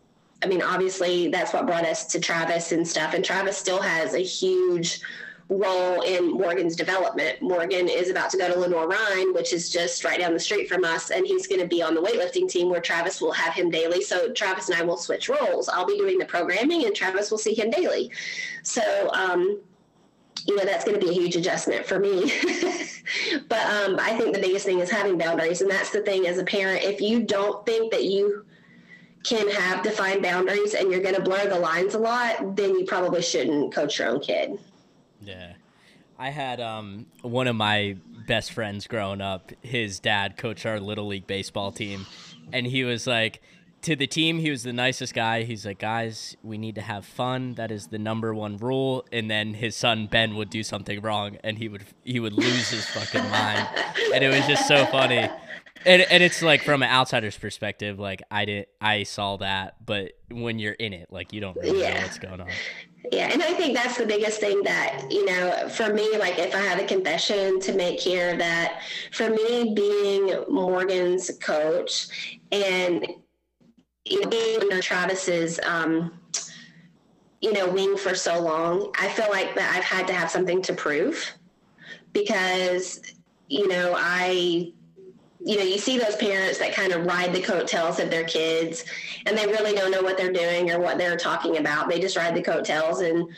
I 0.45 0.47
mean, 0.47 0.61
obviously 0.61 1.29
that's 1.29 1.55
what 1.55 1.67
brought 1.67 1.87
us 1.87 2.05
to 2.07 2.21
Travis 2.21 2.73
and 2.73 2.87
stuff. 2.87 3.15
And 3.15 3.25
Travis 3.25 3.57
still 3.57 3.81
has 3.81 4.13
a 4.13 4.19
huge 4.19 5.01
role 5.49 6.03
in 6.03 6.33
Morgan's 6.33 6.77
development. 6.77 7.41
Morgan 7.41 7.89
is 7.89 8.11
about 8.11 8.29
to 8.31 8.37
go 8.37 8.53
to 8.53 8.59
Lenoir-Rhyne, 8.59 9.33
which 9.33 9.55
is 9.55 9.71
just 9.71 10.05
right 10.05 10.19
down 10.19 10.35
the 10.35 10.41
street 10.41 10.69
from 10.69 10.85
us, 10.85 11.11
and 11.11 11.27
he's 11.27 11.47
going 11.47 11.63
to 11.63 11.67
be 11.67 11.83
on 11.83 11.95
the 11.95 12.01
weightlifting 12.03 12.47
team 12.47 12.69
where 12.69 12.81
Travis 12.81 13.23
will 13.23 13.33
have 13.33 13.55
him 13.55 13.71
daily. 13.71 14.03
So 14.03 14.33
Travis 14.33 14.69
and 14.69 14.79
I 14.79 14.83
will 14.83 14.99
switch 14.99 15.31
roles. 15.31 15.69
I'll 15.71 15.87
be 15.87 15.97
doing 15.97 16.19
the 16.19 16.27
programming, 16.27 16.85
and 16.85 16.95
Travis 16.95 17.31
will 17.31 17.39
see 17.39 17.55
him 17.55 17.71
daily. 17.71 18.11
So 18.63 19.11
um, 19.15 19.61
you 20.47 20.57
know 20.57 20.65
that's 20.65 20.85
going 20.85 20.99
to 20.99 21.05
be 21.05 21.11
a 21.11 21.15
huge 21.15 21.37
adjustment 21.37 21.87
for 21.87 21.99
me 21.99 22.25
but 23.49 23.65
um, 23.67 23.97
i 23.99 24.15
think 24.19 24.35
the 24.35 24.41
biggest 24.41 24.67
thing 24.67 24.81
is 24.81 24.91
having 24.91 25.17
boundaries 25.17 25.63
and 25.63 25.71
that's 25.71 25.91
the 25.91 26.03
thing 26.03 26.27
as 26.27 26.37
a 26.37 26.45
parent 26.45 26.83
if 26.83 27.01
you 27.01 27.23
don't 27.23 27.65
think 27.65 27.91
that 27.91 28.05
you 28.05 28.45
can 29.25 29.49
have 29.51 29.83
defined 29.83 30.22
boundaries 30.22 30.75
and 30.75 30.91
you're 30.91 31.03
going 31.03 31.14
to 31.14 31.22
blur 31.22 31.47
the 31.49 31.59
lines 31.59 31.95
a 31.95 31.99
lot 31.99 32.57
then 32.57 32.70
you 32.79 32.85
probably 32.85 33.22
shouldn't 33.22 33.75
coach 33.75 33.99
your 33.99 34.09
own 34.09 34.20
kid 34.20 34.59
yeah 35.20 35.55
i 36.18 36.31
had 36.31 36.61
um, 36.61 37.07
one 37.22 37.47
of 37.47 37.57
my 37.57 37.97
best 38.27 38.53
friends 38.53 38.87
growing 38.87 39.20
up 39.20 39.53
his 39.62 39.99
dad 39.99 40.37
coached 40.37 40.64
our 40.66 40.79
little 40.79 41.07
league 41.07 41.27
baseball 41.27 41.72
team 41.72 42.07
and 42.53 42.66
he 42.66 42.85
was 42.85 43.07
like 43.07 43.41
to 43.85 43.95
the 43.95 44.07
team, 44.07 44.39
he 44.39 44.51
was 44.51 44.62
the 44.62 44.72
nicest 44.72 45.12
guy. 45.12 45.43
He's 45.43 45.66
like, 45.66 45.79
guys, 45.79 46.39
we 46.43 46.57
need 46.57 46.75
to 46.77 46.81
have 46.81 47.05
fun. 47.05 47.53
That 47.55 47.70
is 47.70 47.89
the 47.89 47.99
number 47.99 48.35
one 48.35 48.57
rule. 48.57 49.05
And 49.12 49.31
then 49.31 49.53
his 49.53 49.77
son 49.77 50.07
Ben 50.07 50.37
would 50.37 50.49
do 50.49 50.62
something 50.62 51.03
wrong, 51.03 51.37
and 51.45 51.59
he 51.59 51.68
would 51.68 51.85
he 52.03 52.18
would 52.18 52.33
lose 52.33 52.70
his 52.70 52.87
fucking 52.87 53.31
mind, 53.31 53.68
and 54.14 54.25
it 54.25 54.29
was 54.29 54.47
just 54.47 54.66
so 54.66 54.87
funny. 54.87 55.29
And, 55.87 56.03
and 56.03 56.22
it's 56.22 56.41
like 56.41 56.62
from 56.62 56.83
an 56.83 56.89
outsider's 56.89 57.37
perspective, 57.37 57.99
like 57.99 58.22
I 58.31 58.45
did 58.45 58.66
I 58.81 59.03
saw 59.03 59.37
that, 59.39 59.85
but 59.85 60.12
when 60.31 60.59
you're 60.59 60.72
in 60.72 60.93
it, 60.93 61.09
like 61.11 61.33
you 61.33 61.41
don't 61.41 61.57
really 61.57 61.83
yeah. 61.83 61.95
know 61.95 62.03
what's 62.03 62.18
going 62.18 62.41
on. 62.41 62.49
Yeah, 63.12 63.29
and 63.31 63.43
I 63.43 63.53
think 63.53 63.77
that's 63.77 63.99
the 63.99 64.07
biggest 64.07 64.41
thing 64.41 64.62
that, 64.62 65.07
you 65.11 65.27
know, 65.27 65.68
for 65.68 65.93
me, 65.93 66.16
like 66.16 66.39
if 66.39 66.55
I 66.55 66.61
have 66.61 66.79
a 66.79 66.87
confession 66.87 67.61
to 67.61 67.75
make 67.75 68.01
here, 68.01 68.35
that 68.39 68.81
for 69.12 69.29
me 69.29 69.75
being 69.75 70.45
Morgan's 70.49 71.31
coach 71.43 72.39
and 72.51 73.07
you 74.05 74.20
know, 74.20 74.29
being 74.29 74.61
under 74.61 74.81
Travis's, 74.81 75.59
um, 75.66 76.18
you 77.41 77.53
know, 77.53 77.68
wing 77.68 77.97
for 77.97 78.14
so 78.14 78.41
long, 78.41 78.91
I 78.99 79.09
feel 79.09 79.29
like 79.31 79.55
that 79.55 79.75
I've 79.77 79.85
had 79.85 80.07
to 80.09 80.14
have 80.14 80.31
something 80.31 80.62
to 80.62 80.72
prove 80.72 81.33
because, 82.12 83.01
you 83.49 83.68
know, 83.68 83.95
I, 83.97 84.72
you 85.45 85.57
know, 85.59 85.63
you 85.63 85.79
see 85.79 85.99
those 85.99 86.17
parents 86.17 86.59
that 86.59 86.75
kind 86.75 86.93
of 86.93 87.05
ride 87.05 87.33
the 87.33 87.41
coattails 87.41 88.01
of 88.01 88.11
their 88.11 88.25
kids 88.25 88.85
and 89.27 89.37
they 89.37 89.47
really 89.47 89.75
don't 89.75 89.91
know 89.91 90.03
what 90.03 90.17
they're 90.17 90.33
doing 90.33 90.71
or 90.71 90.81
what 90.81 90.97
they're 90.97 91.17
talking 91.17 91.59
about. 91.59 91.89
They 91.89 92.01
just 92.01 92.17
ride 92.17 92.35
the 92.35 92.43
coattails 92.43 93.01
and, 93.01 93.29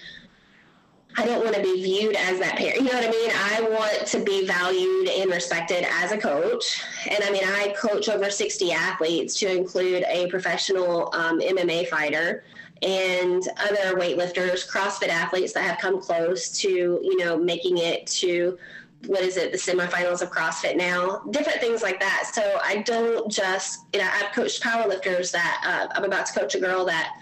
I 1.18 1.24
don't 1.24 1.42
want 1.42 1.56
to 1.56 1.62
be 1.62 1.82
viewed 1.82 2.14
as 2.14 2.38
that 2.40 2.56
parent. 2.56 2.76
You 2.76 2.84
know 2.84 2.92
what 2.92 3.06
I 3.06 3.10
mean? 3.10 3.30
I 3.32 3.68
want 3.70 4.06
to 4.08 4.22
be 4.22 4.46
valued 4.46 5.08
and 5.08 5.30
respected 5.30 5.86
as 5.88 6.12
a 6.12 6.18
coach. 6.18 6.82
And 7.08 7.24
I 7.24 7.30
mean, 7.30 7.42
I 7.42 7.74
coach 7.80 8.10
over 8.10 8.30
60 8.30 8.70
athletes 8.72 9.38
to 9.40 9.50
include 9.50 10.04
a 10.08 10.28
professional 10.28 11.08
um, 11.14 11.40
MMA 11.40 11.88
fighter 11.88 12.44
and 12.82 13.42
other 13.56 13.98
weightlifters, 13.98 14.68
CrossFit 14.70 15.08
athletes 15.08 15.54
that 15.54 15.62
have 15.62 15.78
come 15.78 16.02
close 16.02 16.50
to, 16.60 16.68
you 16.68 17.16
know, 17.16 17.38
making 17.38 17.78
it 17.78 18.06
to 18.08 18.58
what 19.06 19.20
is 19.20 19.36
it, 19.36 19.52
the 19.52 19.58
semifinals 19.58 20.22
of 20.22 20.30
CrossFit 20.30 20.76
now, 20.76 21.22
different 21.30 21.60
things 21.60 21.82
like 21.82 22.00
that. 22.00 22.30
So 22.32 22.58
I 22.62 22.78
don't 22.78 23.30
just, 23.30 23.80
you 23.92 24.00
know, 24.00 24.08
I've 24.12 24.32
coached 24.32 24.62
powerlifters 24.62 25.30
that 25.32 25.62
uh, 25.64 25.94
I'm 25.94 26.04
about 26.04 26.26
to 26.26 26.38
coach 26.38 26.54
a 26.54 26.60
girl 26.60 26.84
that 26.86 27.14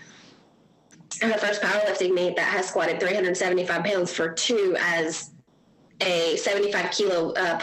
her 1.21 1.35
first 1.35 1.63
powerlifting 1.63 2.15
meet 2.15 2.37
that 2.37 2.47
has 2.47 2.69
squatted 2.69 3.01
375 3.01 3.85
pounds 3.85 4.13
for 4.13 4.33
two 4.33 4.77
as 4.79 5.31
a 6.01 6.37
75 6.37 6.91
kilo 6.91 7.33
uh, 7.33 7.61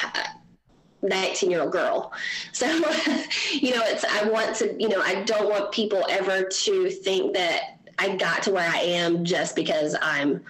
19 1.01 1.49
year 1.49 1.61
old 1.61 1.71
girl. 1.71 2.13
So, 2.51 2.67
you 3.51 3.75
know, 3.75 3.83
it's, 3.85 4.05
I 4.05 4.27
want 4.29 4.55
to, 4.57 4.75
you 4.79 4.89
know, 4.89 5.01
I 5.01 5.23
don't 5.23 5.49
want 5.49 5.71
people 5.71 6.05
ever 6.09 6.43
to 6.43 6.89
think 6.89 7.33
that 7.33 7.79
I 7.97 8.15
got 8.15 8.43
to 8.43 8.51
where 8.51 8.69
I 8.69 8.79
am 8.79 9.25
just 9.25 9.55
because 9.55 9.95
I'm 10.01 10.43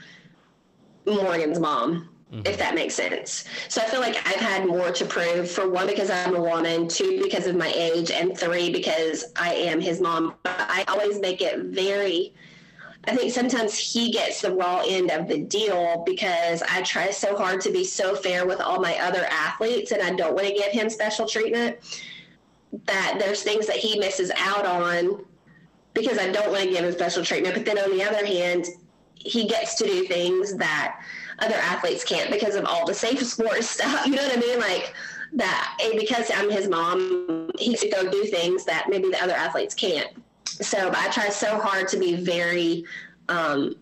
Morgan's 1.05 1.59
mom. 1.59 2.10
Mm-hmm. 2.31 2.47
If 2.47 2.57
that 2.59 2.75
makes 2.75 2.95
sense. 2.95 3.43
So 3.67 3.81
I 3.81 3.85
feel 3.85 3.99
like 3.99 4.15
I've 4.25 4.39
had 4.39 4.65
more 4.65 4.91
to 4.91 5.05
prove 5.05 5.51
for 5.51 5.69
one, 5.69 5.85
because 5.85 6.09
I'm 6.09 6.33
a 6.33 6.41
woman, 6.41 6.87
two, 6.87 7.21
because 7.21 7.45
of 7.45 7.57
my 7.57 7.71
age, 7.75 8.09
and 8.09 8.37
three, 8.37 8.71
because 8.71 9.25
I 9.35 9.53
am 9.53 9.81
his 9.81 9.99
mom. 9.99 10.35
But 10.43 10.55
I 10.57 10.85
always 10.87 11.19
make 11.19 11.41
it 11.41 11.59
very 11.59 12.33
I 13.05 13.15
think 13.15 13.33
sometimes 13.33 13.77
he 13.77 14.11
gets 14.11 14.41
the 14.41 14.53
raw 14.53 14.83
end 14.87 15.09
of 15.09 15.27
the 15.27 15.39
deal 15.39 16.03
because 16.05 16.61
I 16.61 16.83
try 16.83 17.09
so 17.09 17.35
hard 17.35 17.59
to 17.61 17.71
be 17.71 17.83
so 17.83 18.15
fair 18.15 18.45
with 18.45 18.61
all 18.61 18.79
my 18.79 18.95
other 18.99 19.25
athletes 19.31 19.91
and 19.91 20.03
I 20.03 20.13
don't 20.15 20.35
want 20.35 20.47
to 20.47 20.53
give 20.53 20.71
him 20.71 20.89
special 20.89 21.27
treatment 21.27 21.77
that 22.85 23.17
there's 23.19 23.41
things 23.41 23.65
that 23.67 23.77
he 23.77 23.97
misses 23.97 24.31
out 24.37 24.65
on 24.65 25.25
because 25.93 26.19
I 26.19 26.31
don't 26.31 26.51
want 26.51 26.63
to 26.63 26.69
give 26.69 26.85
him 26.85 26.91
special 26.91 27.25
treatment. 27.25 27.55
But 27.55 27.65
then 27.65 27.79
on 27.79 27.89
the 27.89 28.03
other 28.03 28.25
hand, 28.25 28.67
he 29.15 29.47
gets 29.47 29.75
to 29.75 29.85
do 29.85 30.05
things 30.05 30.55
that 30.57 31.01
other 31.41 31.55
athletes 31.55 32.03
can't 32.03 32.31
because 32.31 32.55
of 32.55 32.65
all 32.65 32.85
the 32.85 32.93
safe 32.93 33.23
sports 33.23 33.69
stuff. 33.77 34.05
You 34.05 34.15
know 34.15 34.23
what 34.23 34.37
I 34.37 34.39
mean? 34.39 34.59
Like 34.59 34.93
that, 35.33 35.77
and 35.83 35.99
because 35.99 36.29
I'm 36.33 36.49
his 36.49 36.67
mom, 36.67 37.49
he 37.57 37.75
should 37.75 37.91
go 37.91 38.09
do 38.09 38.25
things 38.25 38.65
that 38.65 38.87
maybe 38.89 39.09
the 39.09 39.21
other 39.21 39.33
athletes 39.33 39.73
can't. 39.73 40.09
So 40.45 40.91
I 40.93 41.09
try 41.09 41.29
so 41.29 41.59
hard 41.59 41.87
to 41.89 41.97
be 41.97 42.15
very 42.15 42.85
um, 43.29 43.75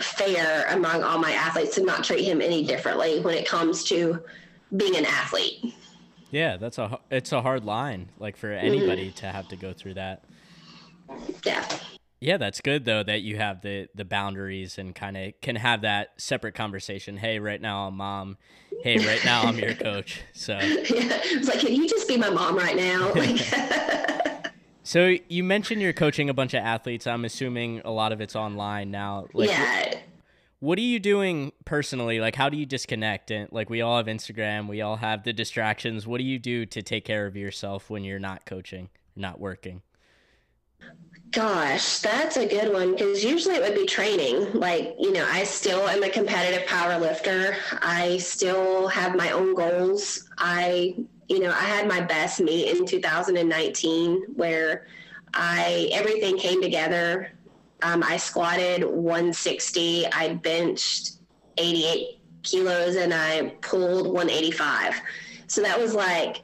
fair 0.00 0.66
among 0.68 1.02
all 1.02 1.18
my 1.18 1.32
athletes 1.32 1.76
and 1.76 1.86
not 1.86 2.04
treat 2.04 2.24
him 2.24 2.40
any 2.40 2.64
differently 2.64 3.20
when 3.20 3.34
it 3.34 3.46
comes 3.46 3.84
to 3.84 4.22
being 4.76 4.96
an 4.96 5.04
athlete. 5.04 5.74
Yeah, 6.30 6.56
that's 6.56 6.78
a 6.78 6.98
it's 7.10 7.32
a 7.32 7.42
hard 7.42 7.64
line, 7.64 8.08
like 8.18 8.36
for 8.36 8.50
anybody 8.50 9.08
mm-hmm. 9.08 9.16
to 9.16 9.26
have 9.26 9.48
to 9.48 9.56
go 9.56 9.72
through 9.72 9.94
that. 9.94 10.24
Yeah. 11.44 11.66
Yeah, 12.22 12.36
that's 12.36 12.60
good 12.60 12.84
though 12.84 13.02
that 13.02 13.22
you 13.22 13.36
have 13.38 13.62
the 13.62 13.88
the 13.96 14.04
boundaries 14.04 14.78
and 14.78 14.94
kind 14.94 15.16
of 15.16 15.40
can 15.40 15.56
have 15.56 15.80
that 15.80 16.12
separate 16.18 16.54
conversation. 16.54 17.16
Hey, 17.16 17.40
right 17.40 17.60
now 17.60 17.88
I'm 17.88 17.96
mom. 17.96 18.38
Hey, 18.84 18.96
right 18.98 19.24
now 19.24 19.42
I'm 19.42 19.58
your 19.58 19.74
coach. 19.74 20.22
So 20.32 20.52
yeah, 20.52 21.20
it's 21.24 21.48
like, 21.48 21.58
can 21.58 21.74
you 21.74 21.88
just 21.88 22.06
be 22.06 22.16
my 22.16 22.30
mom 22.30 22.56
right 22.56 22.76
now? 22.76 23.12
so 24.84 25.16
you 25.28 25.42
mentioned 25.42 25.82
you're 25.82 25.92
coaching 25.92 26.30
a 26.30 26.34
bunch 26.34 26.54
of 26.54 26.62
athletes. 26.62 27.08
I'm 27.08 27.24
assuming 27.24 27.80
a 27.84 27.90
lot 27.90 28.12
of 28.12 28.20
it's 28.20 28.36
online 28.36 28.92
now. 28.92 29.26
Like, 29.34 29.50
yeah. 29.50 29.98
What 30.60 30.78
are 30.78 30.82
you 30.82 31.00
doing 31.00 31.50
personally? 31.64 32.20
Like, 32.20 32.36
how 32.36 32.48
do 32.48 32.56
you 32.56 32.66
disconnect? 32.66 33.32
And 33.32 33.50
like, 33.50 33.68
we 33.68 33.82
all 33.82 33.96
have 33.96 34.06
Instagram. 34.06 34.68
We 34.68 34.80
all 34.80 34.96
have 34.96 35.24
the 35.24 35.32
distractions. 35.32 36.06
What 36.06 36.18
do 36.18 36.24
you 36.24 36.38
do 36.38 36.66
to 36.66 36.82
take 36.82 37.04
care 37.04 37.26
of 37.26 37.36
yourself 37.36 37.90
when 37.90 38.04
you're 38.04 38.20
not 38.20 38.46
coaching, 38.46 38.90
not 39.16 39.40
working? 39.40 39.82
Gosh, 41.32 42.00
that's 42.00 42.36
a 42.36 42.46
good 42.46 42.70
one 42.74 42.92
because 42.92 43.24
usually 43.24 43.54
it 43.54 43.62
would 43.62 43.74
be 43.74 43.86
training. 43.86 44.52
Like, 44.52 44.94
you 44.98 45.14
know, 45.14 45.26
I 45.30 45.44
still 45.44 45.88
am 45.88 46.02
a 46.02 46.10
competitive 46.10 46.66
power 46.66 46.98
lifter. 46.98 47.56
I 47.80 48.18
still 48.18 48.86
have 48.88 49.16
my 49.16 49.30
own 49.30 49.54
goals. 49.54 50.28
I, 50.36 50.94
you 51.30 51.38
know, 51.38 51.48
I 51.48 51.64
had 51.64 51.88
my 51.88 52.00
best 52.02 52.38
meet 52.38 52.76
in 52.76 52.84
2019 52.84 54.24
where 54.34 54.86
I 55.32 55.88
everything 55.94 56.36
came 56.36 56.60
together. 56.60 57.32
Um, 57.80 58.02
I 58.02 58.18
squatted 58.18 58.84
160. 58.84 60.08
I 60.12 60.34
benched 60.34 61.12
88 61.56 62.20
kilos 62.42 62.96
and 62.96 63.14
I 63.14 63.54
pulled 63.62 64.06
185. 64.06 65.00
So 65.46 65.62
that 65.62 65.80
was 65.80 65.94
like 65.94 66.42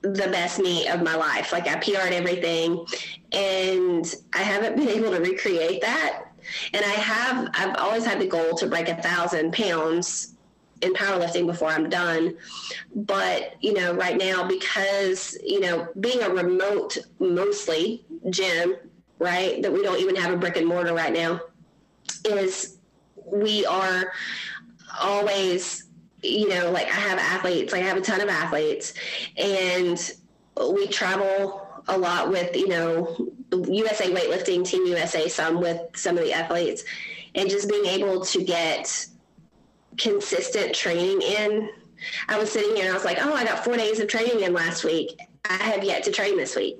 the 0.00 0.28
best 0.32 0.58
meet 0.58 0.88
of 0.88 1.02
my 1.02 1.16
life. 1.16 1.52
Like 1.52 1.68
I 1.68 1.74
PR'd 1.76 2.14
everything 2.14 2.86
and 3.32 4.14
I 4.32 4.38
haven't 4.38 4.76
been 4.76 4.88
able 4.88 5.10
to 5.10 5.20
recreate 5.20 5.80
that. 5.82 6.26
And 6.72 6.84
I 6.84 6.88
have, 6.88 7.50
I've 7.54 7.76
always 7.76 8.04
had 8.04 8.20
the 8.20 8.26
goal 8.26 8.56
to 8.56 8.66
break 8.66 8.88
a 8.88 9.00
thousand 9.02 9.52
pounds 9.52 10.34
in 10.80 10.94
powerlifting 10.94 11.46
before 11.46 11.68
I'm 11.68 11.88
done. 11.88 12.36
But, 12.94 13.54
you 13.60 13.74
know, 13.74 13.94
right 13.94 14.16
now, 14.16 14.48
because, 14.48 15.38
you 15.44 15.60
know, 15.60 15.88
being 16.00 16.22
a 16.22 16.30
remote 16.30 16.96
mostly 17.18 18.04
gym, 18.30 18.76
right, 19.18 19.62
that 19.62 19.72
we 19.72 19.82
don't 19.82 20.00
even 20.00 20.16
have 20.16 20.32
a 20.32 20.36
brick 20.36 20.56
and 20.56 20.66
mortar 20.66 20.94
right 20.94 21.12
now, 21.12 21.40
is 22.24 22.78
we 23.26 23.64
are 23.66 24.12
always 25.00 25.84
you 26.22 26.48
know, 26.48 26.70
like 26.70 26.86
I 26.86 27.00
have 27.00 27.18
athletes, 27.18 27.72
like 27.72 27.82
I 27.82 27.86
have 27.86 27.96
a 27.96 28.00
ton 28.00 28.20
of 28.20 28.28
athletes, 28.28 28.94
and 29.36 30.12
we 30.70 30.86
travel 30.88 31.66
a 31.90 31.98
lot 31.98 32.30
with, 32.30 32.56
you 32.56 32.68
know, 32.68 33.30
USA 33.52 34.10
weightlifting, 34.12 34.64
Team 34.64 34.86
USA, 34.86 35.28
some 35.28 35.60
with 35.60 35.80
some 35.94 36.16
of 36.16 36.24
the 36.24 36.32
athletes, 36.32 36.84
and 37.34 37.48
just 37.48 37.68
being 37.68 37.86
able 37.86 38.24
to 38.24 38.44
get 38.44 39.06
consistent 39.96 40.74
training 40.74 41.20
in. 41.22 41.70
I 42.28 42.38
was 42.38 42.50
sitting 42.50 42.74
here 42.74 42.84
and 42.84 42.92
I 42.92 42.94
was 42.94 43.04
like, 43.04 43.18
oh, 43.20 43.34
I 43.34 43.44
got 43.44 43.64
four 43.64 43.76
days 43.76 44.00
of 44.00 44.08
training 44.08 44.40
in 44.40 44.54
last 44.54 44.84
week. 44.84 45.18
I 45.44 45.54
have 45.54 45.84
yet 45.84 46.02
to 46.04 46.12
train 46.12 46.36
this 46.36 46.56
week. 46.56 46.78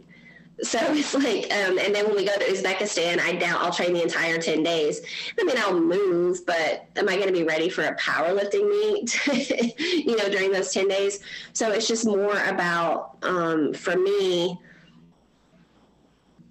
So 0.62 0.78
it's 0.90 1.14
like, 1.14 1.44
um, 1.52 1.78
and 1.78 1.94
then 1.94 2.06
when 2.06 2.16
we 2.16 2.24
go 2.24 2.36
to 2.36 2.44
Uzbekistan, 2.44 3.20
I 3.20 3.32
doubt 3.34 3.60
I'll 3.60 3.72
train 3.72 3.92
the 3.92 4.02
entire 4.02 4.38
10 4.38 4.62
days. 4.62 5.00
I 5.38 5.44
mean, 5.44 5.56
I'll 5.58 5.78
move, 5.78 6.44
but 6.46 6.86
am 6.96 7.08
I 7.08 7.16
going 7.16 7.28
to 7.28 7.32
be 7.32 7.44
ready 7.44 7.68
for 7.68 7.84
a 7.84 7.96
powerlifting 7.96 8.68
meet, 8.68 9.76
you 10.06 10.16
know, 10.16 10.28
during 10.28 10.52
those 10.52 10.72
10 10.72 10.88
days? 10.88 11.20
So 11.52 11.70
it's 11.70 11.88
just 11.88 12.06
more 12.06 12.42
about, 12.44 13.18
um, 13.22 13.72
for 13.74 13.96
me, 13.96 14.58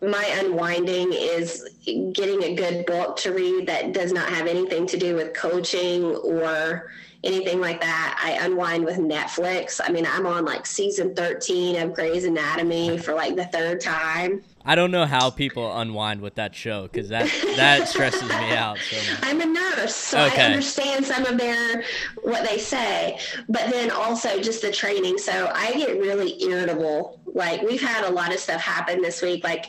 my 0.02 0.24
unwinding 0.40 1.12
is 1.14 1.68
getting 1.86 2.44
a 2.44 2.56
good 2.56 2.86
book 2.86 3.18
to 3.18 3.34
read 3.34 3.68
that 3.68 3.94
does 3.94 4.14
not 4.14 4.30
have 4.30 4.48
anything 4.48 4.86
to 4.88 4.98
do 4.98 5.16
with 5.16 5.34
coaching 5.34 6.16
or 6.18 6.92
anything 7.24 7.60
like 7.60 7.82
that. 7.82 8.20
I 8.24 8.46
unwind 8.46 8.86
with 8.86 8.98
Netflix. 8.98 9.82
I 9.84 9.92
mean, 9.92 10.06
I'm 10.06 10.26
on 10.26 10.46
like 10.46 10.66
season 10.66 11.14
13 11.16 11.76
of 11.82 11.94
Grey's 11.94 12.24
Anatomy 12.24 12.98
for 12.98 13.14
like 13.14 13.36
the 13.36 13.46
third 13.46 13.82
time. 13.82 14.42
I 14.66 14.76
don't 14.76 14.92
know 14.92 15.06
how 15.06 15.30
people 15.30 15.78
unwind 15.78 16.22
with 16.22 16.36
that 16.36 16.54
show 16.54 16.84
because 16.84 17.10
that 17.10 17.30
that 17.56 17.88
stresses 17.88 18.28
me 18.28 18.52
out. 18.52 18.78
So 18.78 19.16
I'm 19.24 19.42
a 19.42 19.46
nurse, 19.46 19.96
so 19.96 20.26
okay. 20.26 20.44
I 20.44 20.46
understand 20.46 21.06
some 21.06 21.26
of 21.26 21.38
their 21.38 21.84
what 22.24 22.48
they 22.48 22.58
say, 22.58 23.20
but 23.48 23.70
then 23.72 23.90
also 23.90 24.40
just 24.42 24.62
the 24.62 24.72
training. 24.72 25.18
So 25.18 25.52
I 25.54 25.72
get 25.74 26.00
really 26.00 26.42
irritable. 26.44 27.20
Like 27.26 27.62
we've 27.62 27.82
had 27.82 28.06
a 28.06 28.12
lot 28.12 28.34
of 28.34 28.40
stuff 28.40 28.62
happen 28.62 29.02
this 29.02 29.22
week. 29.22 29.44
Like 29.44 29.68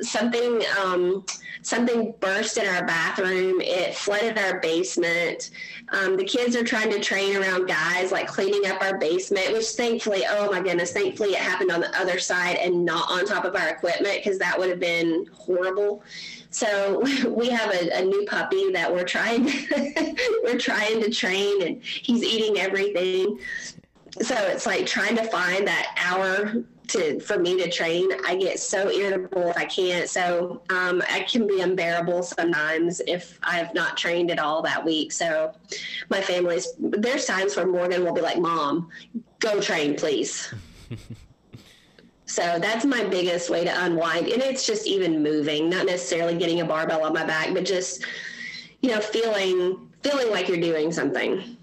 something 0.00 0.62
um, 0.84 1.24
something 1.68 2.14
burst 2.20 2.56
in 2.56 2.66
our 2.66 2.84
bathroom. 2.86 3.60
It 3.60 3.94
flooded 3.94 4.38
our 4.38 4.58
basement. 4.60 5.50
Um, 5.90 6.16
the 6.16 6.24
kids 6.24 6.56
are 6.56 6.64
trying 6.64 6.90
to 6.90 6.98
train 6.98 7.36
around 7.36 7.66
guys 7.66 8.10
like 8.10 8.26
cleaning 8.26 8.70
up 8.70 8.82
our 8.82 8.96
basement, 8.96 9.52
which 9.52 9.66
thankfully, 9.66 10.24
oh 10.28 10.50
my 10.50 10.62
goodness, 10.62 10.92
thankfully 10.92 11.30
it 11.30 11.38
happened 11.38 11.70
on 11.70 11.80
the 11.80 12.00
other 12.00 12.18
side 12.18 12.56
and 12.56 12.84
not 12.84 13.10
on 13.10 13.26
top 13.26 13.44
of 13.44 13.54
our 13.54 13.68
equipment 13.68 14.16
because 14.16 14.38
that 14.38 14.58
would 14.58 14.70
have 14.70 14.80
been 14.80 15.26
horrible. 15.34 16.02
So 16.50 17.00
we 17.28 17.50
have 17.50 17.74
a, 17.74 17.98
a 17.98 18.02
new 18.02 18.24
puppy 18.24 18.72
that 18.72 18.90
we're 18.90 19.04
trying 19.04 19.44
we're 20.42 20.58
trying 20.58 21.02
to 21.02 21.10
train, 21.10 21.62
and 21.62 21.82
he's 21.82 22.22
eating 22.22 22.58
everything. 22.58 23.38
So 24.22 24.34
it's 24.34 24.64
like 24.64 24.86
trying 24.86 25.16
to 25.16 25.24
find 25.24 25.66
that 25.66 25.94
hour 25.98 26.64
to 26.88 27.20
for 27.20 27.38
me 27.38 27.56
to 27.62 27.70
train. 27.70 28.08
I 28.26 28.36
get 28.36 28.58
so 28.58 28.90
irritable 28.90 29.50
if 29.50 29.56
I 29.56 29.64
can't. 29.64 30.08
So 30.08 30.62
um, 30.70 31.02
I 31.10 31.20
can 31.20 31.46
be 31.46 31.60
unbearable 31.60 32.22
sometimes 32.22 33.00
if 33.06 33.38
I've 33.42 33.72
not 33.74 33.96
trained 33.96 34.30
at 34.30 34.38
all 34.38 34.62
that 34.62 34.84
week. 34.84 35.12
So 35.12 35.52
my 36.10 36.20
family's 36.20 36.68
there's 36.78 37.26
times 37.26 37.56
where 37.56 37.66
Morgan 37.66 38.04
will 38.04 38.14
be 38.14 38.20
like, 38.20 38.38
"Mom, 38.38 38.88
go 39.38 39.60
train, 39.60 39.96
please." 39.96 40.52
so 42.26 42.58
that's 42.58 42.84
my 42.84 43.04
biggest 43.04 43.50
way 43.50 43.64
to 43.64 43.84
unwind, 43.84 44.28
and 44.28 44.42
it's 44.42 44.66
just 44.66 44.86
even 44.86 45.22
moving, 45.22 45.68
not 45.68 45.86
necessarily 45.86 46.36
getting 46.36 46.60
a 46.60 46.64
barbell 46.64 47.04
on 47.04 47.12
my 47.12 47.24
back, 47.24 47.52
but 47.52 47.64
just 47.64 48.04
you 48.80 48.90
know 48.90 49.00
feeling 49.00 49.90
feeling 50.02 50.30
like 50.30 50.48
you're 50.48 50.60
doing 50.60 50.92
something. 50.92 51.57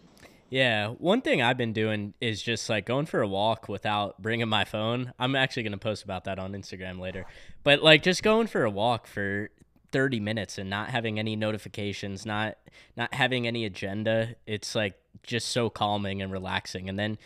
Yeah, 0.49 0.89
one 0.89 1.21
thing 1.21 1.41
I've 1.41 1.57
been 1.57 1.73
doing 1.73 2.13
is 2.21 2.41
just 2.41 2.69
like 2.69 2.85
going 2.85 3.07
for 3.07 3.21
a 3.21 3.27
walk 3.27 3.67
without 3.67 4.21
bringing 4.21 4.47
my 4.47 4.63
phone. 4.63 5.11
I'm 5.17 5.35
actually 5.35 5.63
going 5.63 5.73
to 5.73 5.77
post 5.77 6.03
about 6.03 6.25
that 6.25 6.37
on 6.37 6.53
Instagram 6.53 6.99
later. 6.99 7.25
But 7.63 7.81
like 7.81 8.03
just 8.03 8.21
going 8.21 8.47
for 8.47 8.63
a 8.63 8.69
walk 8.69 9.07
for 9.07 9.49
30 9.91 10.19
minutes 10.19 10.57
and 10.57 10.69
not 10.69 10.89
having 10.89 11.17
any 11.17 11.35
notifications, 11.35 12.25
not 12.25 12.57
not 12.95 13.13
having 13.13 13.47
any 13.47 13.65
agenda. 13.65 14.35
It's 14.45 14.75
like 14.75 14.93
just 15.23 15.49
so 15.49 15.69
calming 15.69 16.21
and 16.21 16.31
relaxing. 16.31 16.89
And 16.89 16.99
then 16.99 17.17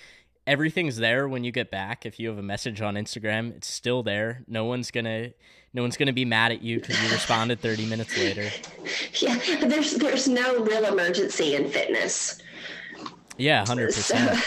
everything's 0.48 0.98
there 0.98 1.28
when 1.28 1.44
you 1.44 1.52
get 1.52 1.70
back. 1.70 2.06
If 2.06 2.20
you 2.20 2.30
have 2.30 2.38
a 2.38 2.44
message 2.44 2.82
on 2.82 2.96
Instagram, 2.96 3.56
it's 3.56 3.68
still 3.68 4.02
there. 4.02 4.44
No 4.48 4.64
one's 4.66 4.92
to 4.92 5.34
no 5.74 5.82
one's 5.82 5.98
to 5.98 6.14
be 6.14 6.26
mad 6.26 6.52
at 6.52 6.62
you 6.64 6.80
because 6.80 7.02
you 7.04 7.12
responded 7.12 7.60
30 7.60 7.86
minutes 7.86 8.18
later. 8.18 8.50
Yeah, 9.20 9.38
there's 9.66 9.96
there's 9.96 10.28
no 10.28 10.64
real 10.64 10.86
emergency 10.86 11.56
in 11.56 11.70
fitness 11.70 12.42
yeah, 13.40 13.66
hundred 13.66 13.88
percent. 13.88 14.40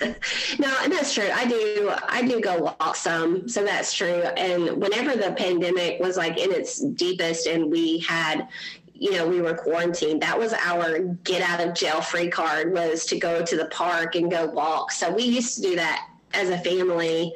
No, 0.58 0.74
and 0.82 0.92
that's 0.92 1.14
true. 1.14 1.30
I 1.32 1.46
do. 1.46 1.92
I 2.08 2.22
do 2.22 2.40
go 2.40 2.74
walk 2.80 2.96
some, 2.96 3.48
so 3.48 3.64
that's 3.64 3.92
true. 3.94 4.22
And 4.36 4.82
whenever 4.82 5.16
the 5.16 5.32
pandemic 5.32 6.00
was 6.00 6.16
like 6.16 6.36
in 6.36 6.52
its 6.52 6.80
deepest, 6.80 7.46
and 7.46 7.70
we 7.70 8.00
had, 8.00 8.48
you 8.94 9.12
know, 9.12 9.28
we 9.28 9.40
were 9.40 9.54
quarantined. 9.54 10.22
That 10.22 10.36
was 10.36 10.52
our 10.52 11.00
get 11.22 11.42
out 11.42 11.66
of 11.66 11.74
jail 11.74 12.00
free 12.00 12.28
card 12.28 12.72
was 12.72 13.06
to 13.06 13.18
go 13.18 13.44
to 13.44 13.56
the 13.56 13.66
park 13.66 14.16
and 14.16 14.30
go 14.30 14.46
walk. 14.46 14.90
So 14.90 15.12
we 15.12 15.22
used 15.22 15.56
to 15.56 15.62
do 15.62 15.76
that 15.76 16.08
as 16.34 16.50
a 16.50 16.58
family 16.58 17.32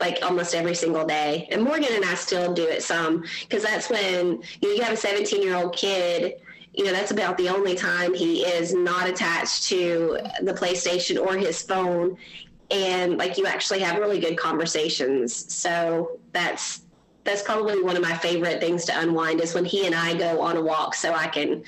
like 0.00 0.18
almost 0.22 0.54
every 0.54 0.74
single 0.74 1.06
day. 1.06 1.48
And 1.52 1.62
Morgan 1.62 1.92
and 1.92 2.04
I 2.04 2.14
still 2.14 2.52
do 2.52 2.66
it 2.66 2.82
some 2.82 3.24
because 3.42 3.62
that's 3.62 3.88
when 3.88 4.42
you, 4.60 4.68
know, 4.68 4.74
you 4.74 4.82
have 4.82 4.92
a 4.92 4.96
17 4.96 5.42
year 5.42 5.54
old 5.54 5.76
kid. 5.76 6.34
You 6.74 6.84
know, 6.84 6.92
that's 6.92 7.10
about 7.10 7.38
the 7.38 7.48
only 7.48 7.74
time 7.74 8.14
he 8.14 8.42
is 8.44 8.74
not 8.74 9.08
attached 9.08 9.64
to 9.68 10.18
the 10.42 10.52
PlayStation 10.52 11.24
or 11.24 11.36
his 11.36 11.62
phone. 11.62 12.16
And 12.70 13.18
like 13.18 13.38
you 13.38 13.46
actually 13.46 13.80
have 13.80 13.98
really 13.98 14.18
good 14.18 14.36
conversations. 14.36 15.52
So 15.52 16.18
that's 16.32 16.82
that's 17.22 17.42
probably 17.42 17.82
one 17.82 17.96
of 17.96 18.02
my 18.02 18.14
favorite 18.16 18.60
things 18.60 18.84
to 18.84 18.98
unwind 18.98 19.40
is 19.40 19.54
when 19.54 19.64
he 19.64 19.86
and 19.86 19.94
I 19.94 20.14
go 20.14 20.40
on 20.42 20.56
a 20.56 20.62
walk 20.62 20.94
so 20.94 21.14
I 21.14 21.26
can 21.26 21.62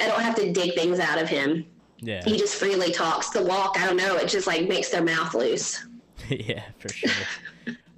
I 0.00 0.06
don't 0.06 0.20
have 0.20 0.36
to 0.36 0.52
dig 0.52 0.74
things 0.74 0.98
out 1.00 1.20
of 1.20 1.28
him. 1.28 1.66
Yeah. 1.98 2.22
He 2.24 2.36
just 2.36 2.56
freely 2.56 2.92
talks. 2.92 3.30
The 3.30 3.42
walk, 3.42 3.80
I 3.80 3.86
don't 3.86 3.96
know, 3.96 4.16
it 4.16 4.28
just 4.28 4.46
like 4.46 4.68
makes 4.68 4.90
their 4.90 5.02
mouth 5.02 5.34
loose. 5.34 5.86
yeah, 6.28 6.62
for 6.78 6.88
sure. 6.90 7.10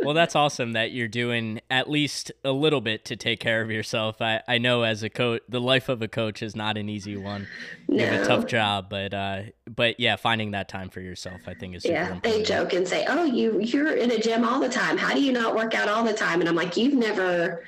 Well, 0.01 0.15
that's 0.15 0.37
awesome 0.37 0.73
that 0.73 0.93
you're 0.93 1.09
doing 1.09 1.61
at 1.71 1.91
least 1.91 2.31
a 2.45 2.53
little 2.53 2.81
bit 2.81 3.05
to 3.07 3.17
take 3.17 3.41
care 3.41 3.63
of 3.63 3.71
yourself. 3.71 4.21
I, 4.21 4.43
I 4.47 4.59
know 4.59 4.83
as 4.83 5.03
a 5.03 5.11
coach, 5.11 5.43
the 5.49 5.61
life 5.61 5.89
of 5.89 6.03
a 6.03 6.09
coach 6.09 6.43
is 6.43 6.55
not 6.55 6.77
an 6.77 6.89
easy 6.89 7.17
one. 7.17 7.47
You 7.89 8.05
have 8.05 8.23
a 8.23 8.27
tough 8.27 8.47
job, 8.47 8.89
but 8.89 9.13
uh, 9.13 9.43
but 9.75 9.99
yeah, 9.99 10.17
finding 10.17 10.53
that 10.53 10.69
time 10.69 10.89
for 10.89 11.01
yourself, 11.01 11.43
I 11.47 11.55
think 11.55 11.75
is 11.75 11.85
yeah. 11.85 12.13
important. 12.13 12.23
They 12.23 12.43
joke 12.43 12.73
and 12.75 12.87
say, 12.87 13.07
"Oh, 13.09 13.25
you 13.25 13.61
you're 13.61 13.95
in 13.95 14.11
a 14.11 14.19
gym 14.19 14.45
all 14.45 14.61
the 14.61 14.69
time. 14.69 14.97
How 14.97 15.15
do 15.15 15.23
you 15.23 15.33
not 15.33 15.55
work 15.55 15.75
out 15.75 15.89
all 15.89 16.05
the 16.05 16.13
time?" 16.13 16.41
And 16.41 16.49
I'm 16.49 16.57
like, 16.57 16.77
"You've 16.77 16.95
never." 16.95 17.65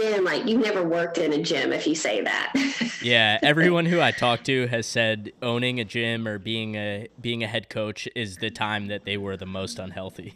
Been 0.00 0.24
like 0.24 0.46
you've 0.46 0.62
never 0.62 0.82
worked 0.82 1.18
in 1.18 1.32
a 1.32 1.42
gym 1.42 1.72
if 1.72 1.86
you 1.86 1.94
say 1.94 2.22
that. 2.22 2.52
yeah, 3.02 3.38
everyone 3.42 3.86
who 3.86 4.00
I 4.00 4.10
talk 4.10 4.42
to 4.44 4.66
has 4.68 4.86
said 4.86 5.32
owning 5.42 5.78
a 5.80 5.84
gym 5.84 6.26
or 6.26 6.38
being 6.38 6.74
a 6.74 7.08
being 7.20 7.44
a 7.44 7.46
head 7.46 7.68
coach 7.68 8.08
is 8.16 8.36
the 8.36 8.50
time 8.50 8.88
that 8.88 9.04
they 9.04 9.16
were 9.16 9.36
the 9.36 9.46
most 9.46 9.78
unhealthy. 9.78 10.34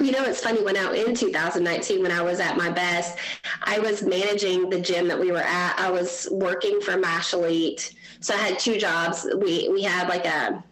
You 0.00 0.12
know, 0.12 0.24
it's 0.24 0.40
funny 0.40 0.62
when 0.62 0.76
out 0.76 0.94
in 0.94 1.14
2019 1.14 2.02
when 2.02 2.12
I 2.12 2.22
was 2.22 2.40
at 2.40 2.56
my 2.56 2.70
best, 2.70 3.18
I 3.62 3.78
was 3.80 4.02
managing 4.02 4.70
the 4.70 4.80
gym 4.80 5.08
that 5.08 5.18
we 5.18 5.32
were 5.32 5.38
at. 5.38 5.78
I 5.78 5.90
was 5.90 6.28
working 6.30 6.80
for 6.80 6.96
Mash 6.96 7.32
Elite. 7.32 7.94
So 8.20 8.34
I 8.34 8.38
had 8.38 8.58
two 8.58 8.78
jobs. 8.78 9.26
We 9.36 9.68
we 9.68 9.82
had 9.82 10.08
like 10.08 10.24
a 10.24 10.62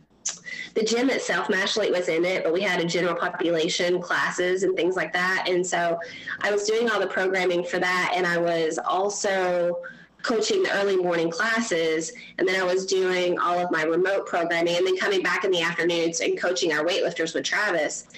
the 0.74 0.82
gym 0.82 1.10
itself, 1.10 1.50
Mash 1.50 1.76
Elite 1.76 1.92
was 1.92 2.08
in 2.08 2.24
it, 2.24 2.44
but 2.44 2.52
we 2.52 2.62
had 2.62 2.80
a 2.80 2.84
general 2.84 3.14
population 3.14 4.00
classes 4.00 4.62
and 4.62 4.74
things 4.76 4.96
like 4.96 5.12
that. 5.12 5.46
And 5.48 5.66
so 5.66 5.98
I 6.40 6.50
was 6.50 6.64
doing 6.64 6.90
all 6.90 6.98
the 6.98 7.06
programming 7.06 7.64
for 7.64 7.78
that. 7.78 8.12
And 8.14 8.26
I 8.26 8.38
was 8.38 8.78
also 8.78 9.82
coaching 10.22 10.62
the 10.62 10.72
early 10.80 10.96
morning 10.96 11.30
classes. 11.30 12.12
And 12.38 12.48
then 12.48 12.58
I 12.60 12.64
was 12.64 12.86
doing 12.86 13.38
all 13.38 13.58
of 13.58 13.70
my 13.70 13.82
remote 13.82 14.26
programming 14.26 14.76
and 14.76 14.86
then 14.86 14.96
coming 14.96 15.22
back 15.22 15.44
in 15.44 15.50
the 15.50 15.60
afternoons 15.60 16.20
and 16.20 16.40
coaching 16.40 16.72
our 16.72 16.84
weightlifters 16.84 17.34
with 17.34 17.44
Travis. 17.44 18.08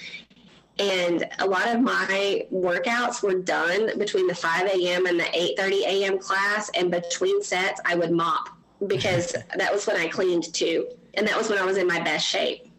And 0.77 1.27
a 1.39 1.45
lot 1.45 1.67
of 1.67 1.81
my 1.81 2.45
workouts 2.53 3.23
were 3.23 3.39
done 3.39 3.97
between 3.97 4.27
the 4.27 4.35
5 4.35 4.67
a.m. 4.67 5.05
and 5.05 5.17
the 5.17 5.23
8:30 5.23 5.71
a.m. 5.85 6.19
class, 6.19 6.69
and 6.75 6.91
between 6.91 7.41
sets, 7.41 7.79
I 7.85 7.95
would 7.95 8.11
mop 8.11 8.49
because 8.85 9.31
that 9.55 9.71
was 9.71 9.87
when 9.87 9.95
I 9.95 10.09
cleaned 10.09 10.53
too 10.53 10.85
and 11.17 11.27
that 11.27 11.37
was 11.37 11.49
when 11.49 11.57
I 11.57 11.65
was 11.65 11.77
in 11.77 11.87
my 11.87 11.99
best 12.01 12.25
shape. 12.27 12.71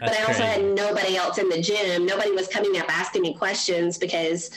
That's 0.00 0.16
but 0.16 0.20
I 0.20 0.24
also 0.24 0.44
crazy. 0.44 0.62
had 0.62 0.74
nobody 0.74 1.16
else 1.16 1.38
in 1.38 1.48
the 1.48 1.60
gym. 1.60 2.06
Nobody 2.06 2.30
was 2.30 2.48
coming 2.48 2.78
up 2.78 2.86
asking 2.88 3.22
me 3.22 3.34
questions 3.34 3.98
because 3.98 4.50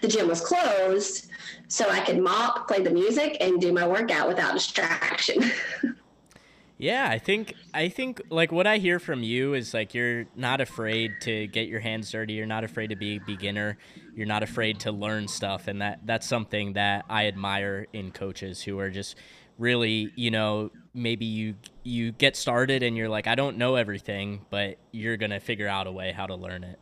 the 0.00 0.08
gym 0.08 0.28
was 0.28 0.40
closed. 0.40 1.26
So 1.68 1.88
I 1.88 2.00
could 2.00 2.18
mop, 2.18 2.66
play 2.66 2.82
the 2.82 2.90
music, 2.90 3.36
and 3.40 3.60
do 3.60 3.72
my 3.72 3.86
workout 3.86 4.28
without 4.28 4.54
distraction. 4.54 5.50
yeah, 6.78 7.08
I 7.10 7.18
think 7.18 7.54
I 7.74 7.88
think 7.88 8.22
like 8.30 8.50
what 8.50 8.66
I 8.66 8.78
hear 8.78 8.98
from 8.98 9.22
you 9.22 9.54
is 9.54 9.74
like 9.74 9.94
you're 9.94 10.26
not 10.34 10.60
afraid 10.60 11.12
to 11.22 11.46
get 11.48 11.68
your 11.68 11.80
hands 11.80 12.10
dirty. 12.10 12.32
You're 12.34 12.46
not 12.46 12.64
afraid 12.64 12.88
to 12.88 12.96
be 12.96 13.16
a 13.16 13.20
beginner. 13.20 13.78
You're 14.14 14.26
not 14.26 14.42
afraid 14.42 14.80
to 14.80 14.92
learn 14.92 15.28
stuff, 15.28 15.68
and 15.68 15.80
that 15.82 16.00
that's 16.04 16.26
something 16.26 16.72
that 16.72 17.04
I 17.08 17.26
admire 17.26 17.86
in 17.92 18.10
coaches 18.10 18.62
who 18.62 18.78
are 18.78 18.90
just 18.90 19.16
really, 19.60 20.10
you 20.16 20.30
know, 20.30 20.70
maybe 20.94 21.26
you 21.26 21.54
you 21.84 22.12
get 22.12 22.34
started 22.36 22.82
and 22.82 22.96
you're 22.96 23.08
like, 23.08 23.26
I 23.26 23.34
don't 23.34 23.58
know 23.58 23.76
everything, 23.76 24.44
but 24.50 24.78
you're 24.90 25.16
gonna 25.16 25.40
figure 25.40 25.68
out 25.68 25.86
a 25.86 25.92
way 25.92 26.12
how 26.12 26.26
to 26.26 26.34
learn 26.34 26.64
it. 26.64 26.78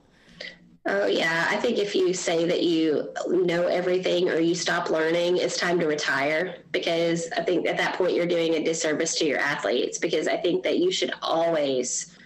Oh 0.86 1.06
yeah, 1.06 1.46
I 1.50 1.56
think 1.56 1.76
if 1.78 1.94
you 1.94 2.14
say 2.14 2.46
that 2.46 2.62
you 2.62 3.12
know 3.26 3.66
everything 3.66 4.30
or 4.30 4.38
you 4.38 4.54
stop 4.54 4.88
learning, 4.88 5.36
it's 5.36 5.58
time 5.58 5.78
to 5.80 5.86
retire 5.86 6.62
because 6.72 7.28
I 7.36 7.42
think 7.42 7.66
at 7.66 7.76
that 7.76 7.96
point 7.96 8.14
you're 8.14 8.26
doing 8.26 8.54
a 8.54 8.64
disservice 8.64 9.14
to 9.16 9.26
your 9.26 9.38
athletes 9.38 9.98
because 9.98 10.26
I 10.28 10.38
think 10.38 10.62
that 10.62 10.78
you 10.78 10.90
should 10.90 11.12
always 11.20 12.16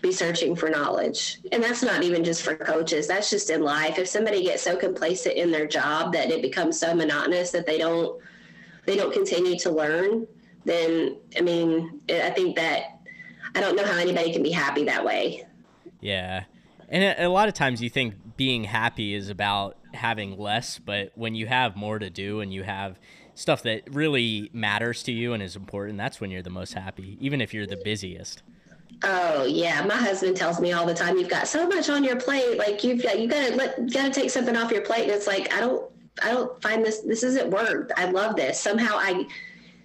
be 0.00 0.10
searching 0.10 0.56
for 0.56 0.68
knowledge. 0.68 1.38
And 1.52 1.62
that's 1.62 1.82
not 1.82 2.02
even 2.02 2.24
just 2.24 2.42
for 2.42 2.56
coaches, 2.56 3.06
that's 3.06 3.30
just 3.30 3.50
in 3.50 3.62
life. 3.62 3.98
If 3.98 4.08
somebody 4.08 4.42
gets 4.42 4.62
so 4.62 4.76
complacent 4.76 5.36
in 5.36 5.52
their 5.52 5.66
job 5.66 6.12
that 6.14 6.30
it 6.30 6.42
becomes 6.42 6.78
so 6.78 6.94
monotonous 6.94 7.50
that 7.52 7.66
they 7.66 7.78
don't 7.78 8.20
they 8.88 8.96
don't 8.96 9.12
continue 9.12 9.58
to 9.58 9.70
learn, 9.70 10.26
then 10.64 11.16
I 11.36 11.42
mean, 11.42 12.00
eh, 12.08 12.26
I 12.26 12.30
think 12.30 12.56
that 12.56 13.00
I 13.54 13.60
don't 13.60 13.76
know 13.76 13.84
how 13.84 13.98
anybody 13.98 14.32
can 14.32 14.42
be 14.42 14.50
happy 14.50 14.84
that 14.84 15.04
way. 15.04 15.44
Yeah. 16.00 16.44
And 16.88 17.20
a 17.20 17.28
lot 17.28 17.48
of 17.48 17.54
times 17.54 17.82
you 17.82 17.90
think 17.90 18.14
being 18.38 18.64
happy 18.64 19.14
is 19.14 19.28
about 19.28 19.76
having 19.92 20.38
less, 20.38 20.78
but 20.78 21.12
when 21.16 21.34
you 21.34 21.46
have 21.46 21.76
more 21.76 21.98
to 21.98 22.08
do 22.08 22.40
and 22.40 22.52
you 22.52 22.62
have 22.62 22.98
stuff 23.34 23.62
that 23.64 23.82
really 23.92 24.48
matters 24.54 25.02
to 25.02 25.12
you 25.12 25.34
and 25.34 25.42
is 25.42 25.54
important, 25.54 25.98
that's 25.98 26.18
when 26.18 26.30
you're 26.30 26.42
the 26.42 26.48
most 26.48 26.72
happy, 26.72 27.18
even 27.20 27.42
if 27.42 27.52
you're 27.52 27.66
the 27.66 27.80
busiest. 27.84 28.42
Oh 29.02 29.44
yeah, 29.44 29.84
my 29.84 29.96
husband 29.96 30.34
tells 30.34 30.60
me 30.60 30.72
all 30.72 30.86
the 30.86 30.94
time, 30.94 31.18
"You've 31.18 31.28
got 31.28 31.46
so 31.46 31.68
much 31.68 31.90
on 31.90 32.02
your 32.02 32.16
plate. 32.16 32.56
Like 32.56 32.82
you've 32.82 33.02
got 33.02 33.20
you 33.20 33.28
gotta 33.28 33.54
let 33.54 33.78
you 33.78 33.90
gotta 33.90 34.10
take 34.10 34.30
something 34.30 34.56
off 34.56 34.72
your 34.72 34.80
plate." 34.80 35.02
And 35.02 35.12
it's 35.12 35.26
like 35.26 35.54
I 35.54 35.60
don't 35.60 35.88
I 36.22 36.30
don't 36.32 36.60
find 36.62 36.84
this 36.84 37.00
this 37.00 37.22
isn't 37.22 37.50
work. 37.50 37.90
I 37.96 38.10
love 38.10 38.36
this. 38.36 38.60
Somehow 38.60 38.92
I 38.94 39.26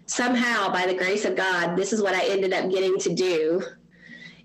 somehow 0.05 0.71
by 0.71 0.85
the 0.85 0.93
grace 0.93 1.25
of 1.25 1.35
God, 1.35 1.75
this 1.75 1.93
is 1.93 2.01
what 2.01 2.13
I 2.13 2.25
ended 2.25 2.53
up 2.53 2.69
getting 2.69 2.97
to 2.99 3.13
do 3.13 3.63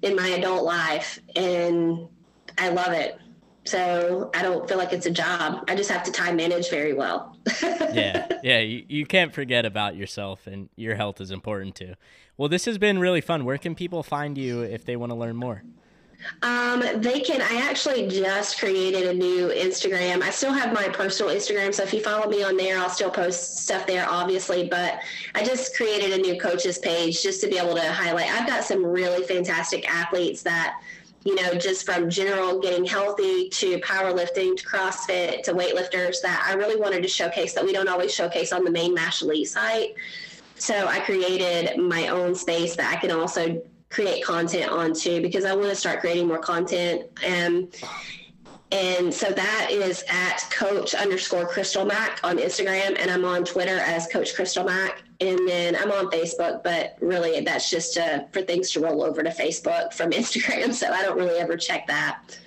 in 0.02 0.16
my 0.16 0.28
adult 0.28 0.64
life 0.64 1.18
and 1.34 2.08
I 2.56 2.68
love 2.68 2.92
it. 2.92 3.18
So 3.64 4.30
I 4.34 4.42
don't 4.42 4.66
feel 4.66 4.78
like 4.78 4.92
it's 4.92 5.06
a 5.06 5.10
job. 5.10 5.64
I 5.68 5.74
just 5.74 5.90
have 5.90 6.02
to 6.04 6.12
time 6.12 6.36
manage 6.36 6.70
very 6.70 6.94
well. 6.94 7.36
yeah. 7.92 8.26
Yeah. 8.42 8.60
You, 8.60 8.84
you 8.88 9.06
can't 9.06 9.34
forget 9.34 9.66
about 9.66 9.94
yourself 9.94 10.46
and 10.46 10.70
your 10.76 10.94
health 10.94 11.20
is 11.20 11.30
important 11.30 11.74
too. 11.74 11.94
Well, 12.38 12.48
this 12.48 12.64
has 12.64 12.78
been 12.78 12.98
really 12.98 13.20
fun. 13.20 13.44
Where 13.44 13.58
can 13.58 13.74
people 13.74 14.02
find 14.02 14.38
you 14.38 14.62
if 14.62 14.84
they 14.84 14.96
want 14.96 15.10
to 15.10 15.16
learn 15.16 15.36
more? 15.36 15.62
Um, 16.42 17.00
they 17.00 17.20
can. 17.20 17.40
I 17.40 17.68
actually 17.68 18.08
just 18.08 18.58
created 18.58 19.08
a 19.08 19.14
new 19.14 19.48
Instagram. 19.48 20.22
I 20.22 20.30
still 20.30 20.52
have 20.52 20.72
my 20.72 20.88
personal 20.88 21.34
Instagram, 21.34 21.74
so 21.74 21.82
if 21.82 21.92
you 21.92 22.02
follow 22.02 22.28
me 22.28 22.42
on 22.42 22.56
there, 22.56 22.78
I'll 22.78 22.90
still 22.90 23.10
post 23.10 23.58
stuff 23.58 23.86
there, 23.86 24.06
obviously. 24.08 24.68
But 24.68 25.00
I 25.34 25.44
just 25.44 25.76
created 25.76 26.12
a 26.12 26.18
new 26.18 26.38
coaches 26.40 26.78
page 26.78 27.22
just 27.22 27.40
to 27.42 27.48
be 27.48 27.56
able 27.58 27.74
to 27.74 27.92
highlight. 27.92 28.30
I've 28.30 28.46
got 28.46 28.64
some 28.64 28.84
really 28.84 29.24
fantastic 29.26 29.88
athletes 29.90 30.42
that, 30.42 30.80
you 31.24 31.34
know, 31.34 31.54
just 31.54 31.84
from 31.84 32.10
general 32.10 32.60
getting 32.60 32.84
healthy 32.84 33.48
to 33.50 33.78
powerlifting 33.78 34.56
to 34.56 34.66
CrossFit 34.66 35.42
to 35.44 35.54
weightlifters 35.54 36.20
that 36.22 36.44
I 36.46 36.54
really 36.54 36.80
wanted 36.80 37.02
to 37.02 37.08
showcase 37.08 37.52
that 37.54 37.64
we 37.64 37.72
don't 37.72 37.88
always 37.88 38.12
showcase 38.12 38.52
on 38.52 38.64
the 38.64 38.70
main 38.70 38.94
Mash 38.94 39.22
Elite 39.22 39.48
site. 39.48 39.94
So 40.56 40.86
I 40.88 41.00
created 41.00 41.78
my 41.78 42.08
own 42.08 42.34
space 42.34 42.74
that 42.76 42.92
I 42.92 43.00
can 43.00 43.12
also 43.12 43.62
create 43.90 44.24
content 44.24 44.70
onto 44.70 45.22
because 45.22 45.44
I 45.44 45.54
want 45.54 45.68
to 45.68 45.74
start 45.74 46.00
creating 46.00 46.26
more 46.26 46.38
content. 46.38 47.06
Um, 47.26 47.68
and 48.70 49.12
so 49.12 49.30
that 49.30 49.68
is 49.70 50.04
at 50.10 50.46
coach 50.50 50.94
underscore 50.94 51.46
crystal 51.46 51.86
mac 51.86 52.20
on 52.22 52.36
Instagram. 52.36 52.98
And 53.00 53.10
I'm 53.10 53.24
on 53.24 53.44
Twitter 53.44 53.78
as 53.78 54.06
coach 54.08 54.34
crystal 54.34 54.64
mac. 54.64 55.02
And 55.20 55.48
then 55.48 55.74
I'm 55.74 55.90
on 55.90 56.10
Facebook, 56.10 56.62
but 56.62 56.96
really 57.00 57.40
that's 57.40 57.70
just 57.70 57.94
to, 57.94 58.26
for 58.30 58.42
things 58.42 58.70
to 58.72 58.80
roll 58.80 59.02
over 59.02 59.22
to 59.22 59.30
Facebook 59.30 59.94
from 59.94 60.10
Instagram. 60.12 60.74
So 60.74 60.92
I 60.92 61.02
don't 61.02 61.16
really 61.16 61.38
ever 61.38 61.56
check 61.56 61.86
that. 61.86 62.38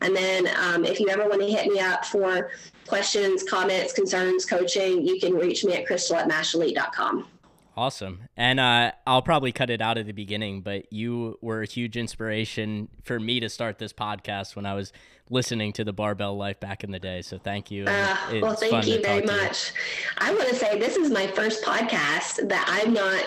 And 0.00 0.14
then 0.14 0.48
um, 0.56 0.84
if 0.84 1.00
you 1.00 1.08
ever 1.08 1.28
want 1.28 1.40
to 1.42 1.48
hit 1.48 1.66
me 1.70 1.80
up 1.80 2.04
for 2.04 2.50
questions, 2.86 3.42
comments, 3.42 3.92
concerns, 3.92 4.44
coaching, 4.44 5.06
you 5.06 5.20
can 5.20 5.34
reach 5.34 5.64
me 5.64 5.74
at 5.74 5.86
crystal 5.86 6.16
at 6.16 6.28
mashelite.com. 6.28 7.26
Awesome. 7.78 8.22
And 8.36 8.58
uh, 8.58 8.90
I'll 9.06 9.22
probably 9.22 9.52
cut 9.52 9.70
it 9.70 9.80
out 9.80 9.98
at 9.98 10.06
the 10.06 10.12
beginning, 10.12 10.62
but 10.62 10.92
you 10.92 11.38
were 11.40 11.62
a 11.62 11.64
huge 11.64 11.96
inspiration 11.96 12.88
for 13.04 13.20
me 13.20 13.38
to 13.38 13.48
start 13.48 13.78
this 13.78 13.92
podcast 13.92 14.56
when 14.56 14.66
I 14.66 14.74
was 14.74 14.92
listening 15.30 15.72
to 15.74 15.84
the 15.84 15.92
Barbell 15.92 16.36
Life 16.36 16.58
back 16.58 16.82
in 16.82 16.90
the 16.90 16.98
day. 16.98 17.22
So 17.22 17.38
thank 17.38 17.70
you. 17.70 17.84
Uh, 17.84 18.16
well, 18.42 18.56
thank 18.56 18.84
you 18.88 19.00
very 19.00 19.24
much. 19.24 19.70
You. 19.70 20.10
I 20.18 20.34
want 20.34 20.48
to 20.48 20.56
say 20.56 20.76
this 20.76 20.96
is 20.96 21.12
my 21.12 21.28
first 21.28 21.64
podcast 21.64 22.48
that 22.48 22.64
I'm 22.66 22.92
not 22.92 23.24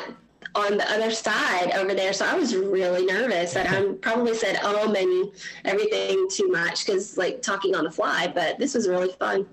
on 0.56 0.76
the 0.76 0.92
other 0.92 1.12
side 1.12 1.72
over 1.76 1.94
there. 1.94 2.12
So 2.12 2.26
I 2.26 2.36
was 2.36 2.54
really 2.54 3.06
nervous 3.06 3.54
that 3.54 3.70
I 3.70 3.94
probably 4.02 4.36
said 4.36 4.58
um 4.58 4.94
and 4.94 5.32
everything 5.64 6.28
too 6.30 6.50
much 6.50 6.86
because 6.86 7.18
like 7.18 7.42
talking 7.42 7.74
on 7.74 7.86
the 7.86 7.92
fly, 7.92 8.28
but 8.28 8.60
this 8.60 8.74
was 8.74 8.90
really 8.90 9.14
fun. 9.14 9.48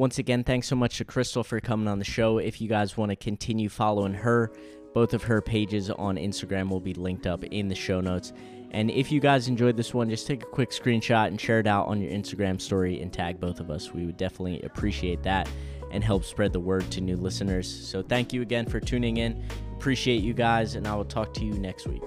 Once 0.00 0.18
again, 0.18 0.42
thanks 0.42 0.66
so 0.66 0.74
much 0.74 0.96
to 0.96 1.04
Crystal 1.04 1.44
for 1.44 1.60
coming 1.60 1.86
on 1.86 1.98
the 1.98 2.06
show. 2.06 2.38
If 2.38 2.58
you 2.62 2.68
guys 2.68 2.96
want 2.96 3.10
to 3.10 3.16
continue 3.16 3.68
following 3.68 4.14
her, 4.14 4.50
Both 4.92 5.14
of 5.14 5.22
her 5.24 5.40
pages 5.40 5.90
on 5.90 6.16
Instagram 6.16 6.68
will 6.68 6.80
be 6.80 6.94
linked 6.94 7.26
up 7.26 7.44
in 7.44 7.68
the 7.68 7.74
show 7.74 8.00
notes. 8.00 8.32
And 8.72 8.90
if 8.90 9.10
you 9.10 9.20
guys 9.20 9.48
enjoyed 9.48 9.76
this 9.76 9.94
one, 9.94 10.10
just 10.10 10.26
take 10.26 10.42
a 10.42 10.46
quick 10.46 10.70
screenshot 10.70 11.28
and 11.28 11.40
share 11.40 11.60
it 11.60 11.66
out 11.66 11.86
on 11.86 12.00
your 12.00 12.10
Instagram 12.10 12.60
story 12.60 13.00
and 13.00 13.12
tag 13.12 13.40
both 13.40 13.60
of 13.60 13.70
us. 13.70 13.92
We 13.92 14.06
would 14.06 14.16
definitely 14.16 14.62
appreciate 14.62 15.22
that 15.24 15.48
and 15.90 16.04
help 16.04 16.24
spread 16.24 16.52
the 16.52 16.60
word 16.60 16.88
to 16.92 17.00
new 17.00 17.16
listeners. 17.16 17.68
So 17.68 18.02
thank 18.02 18.32
you 18.32 18.42
again 18.42 18.66
for 18.66 18.78
tuning 18.78 19.16
in. 19.16 19.44
Appreciate 19.74 20.22
you 20.22 20.34
guys, 20.34 20.76
and 20.76 20.86
I 20.86 20.94
will 20.94 21.04
talk 21.04 21.34
to 21.34 21.44
you 21.44 21.54
next 21.54 21.88
week. 21.88 22.02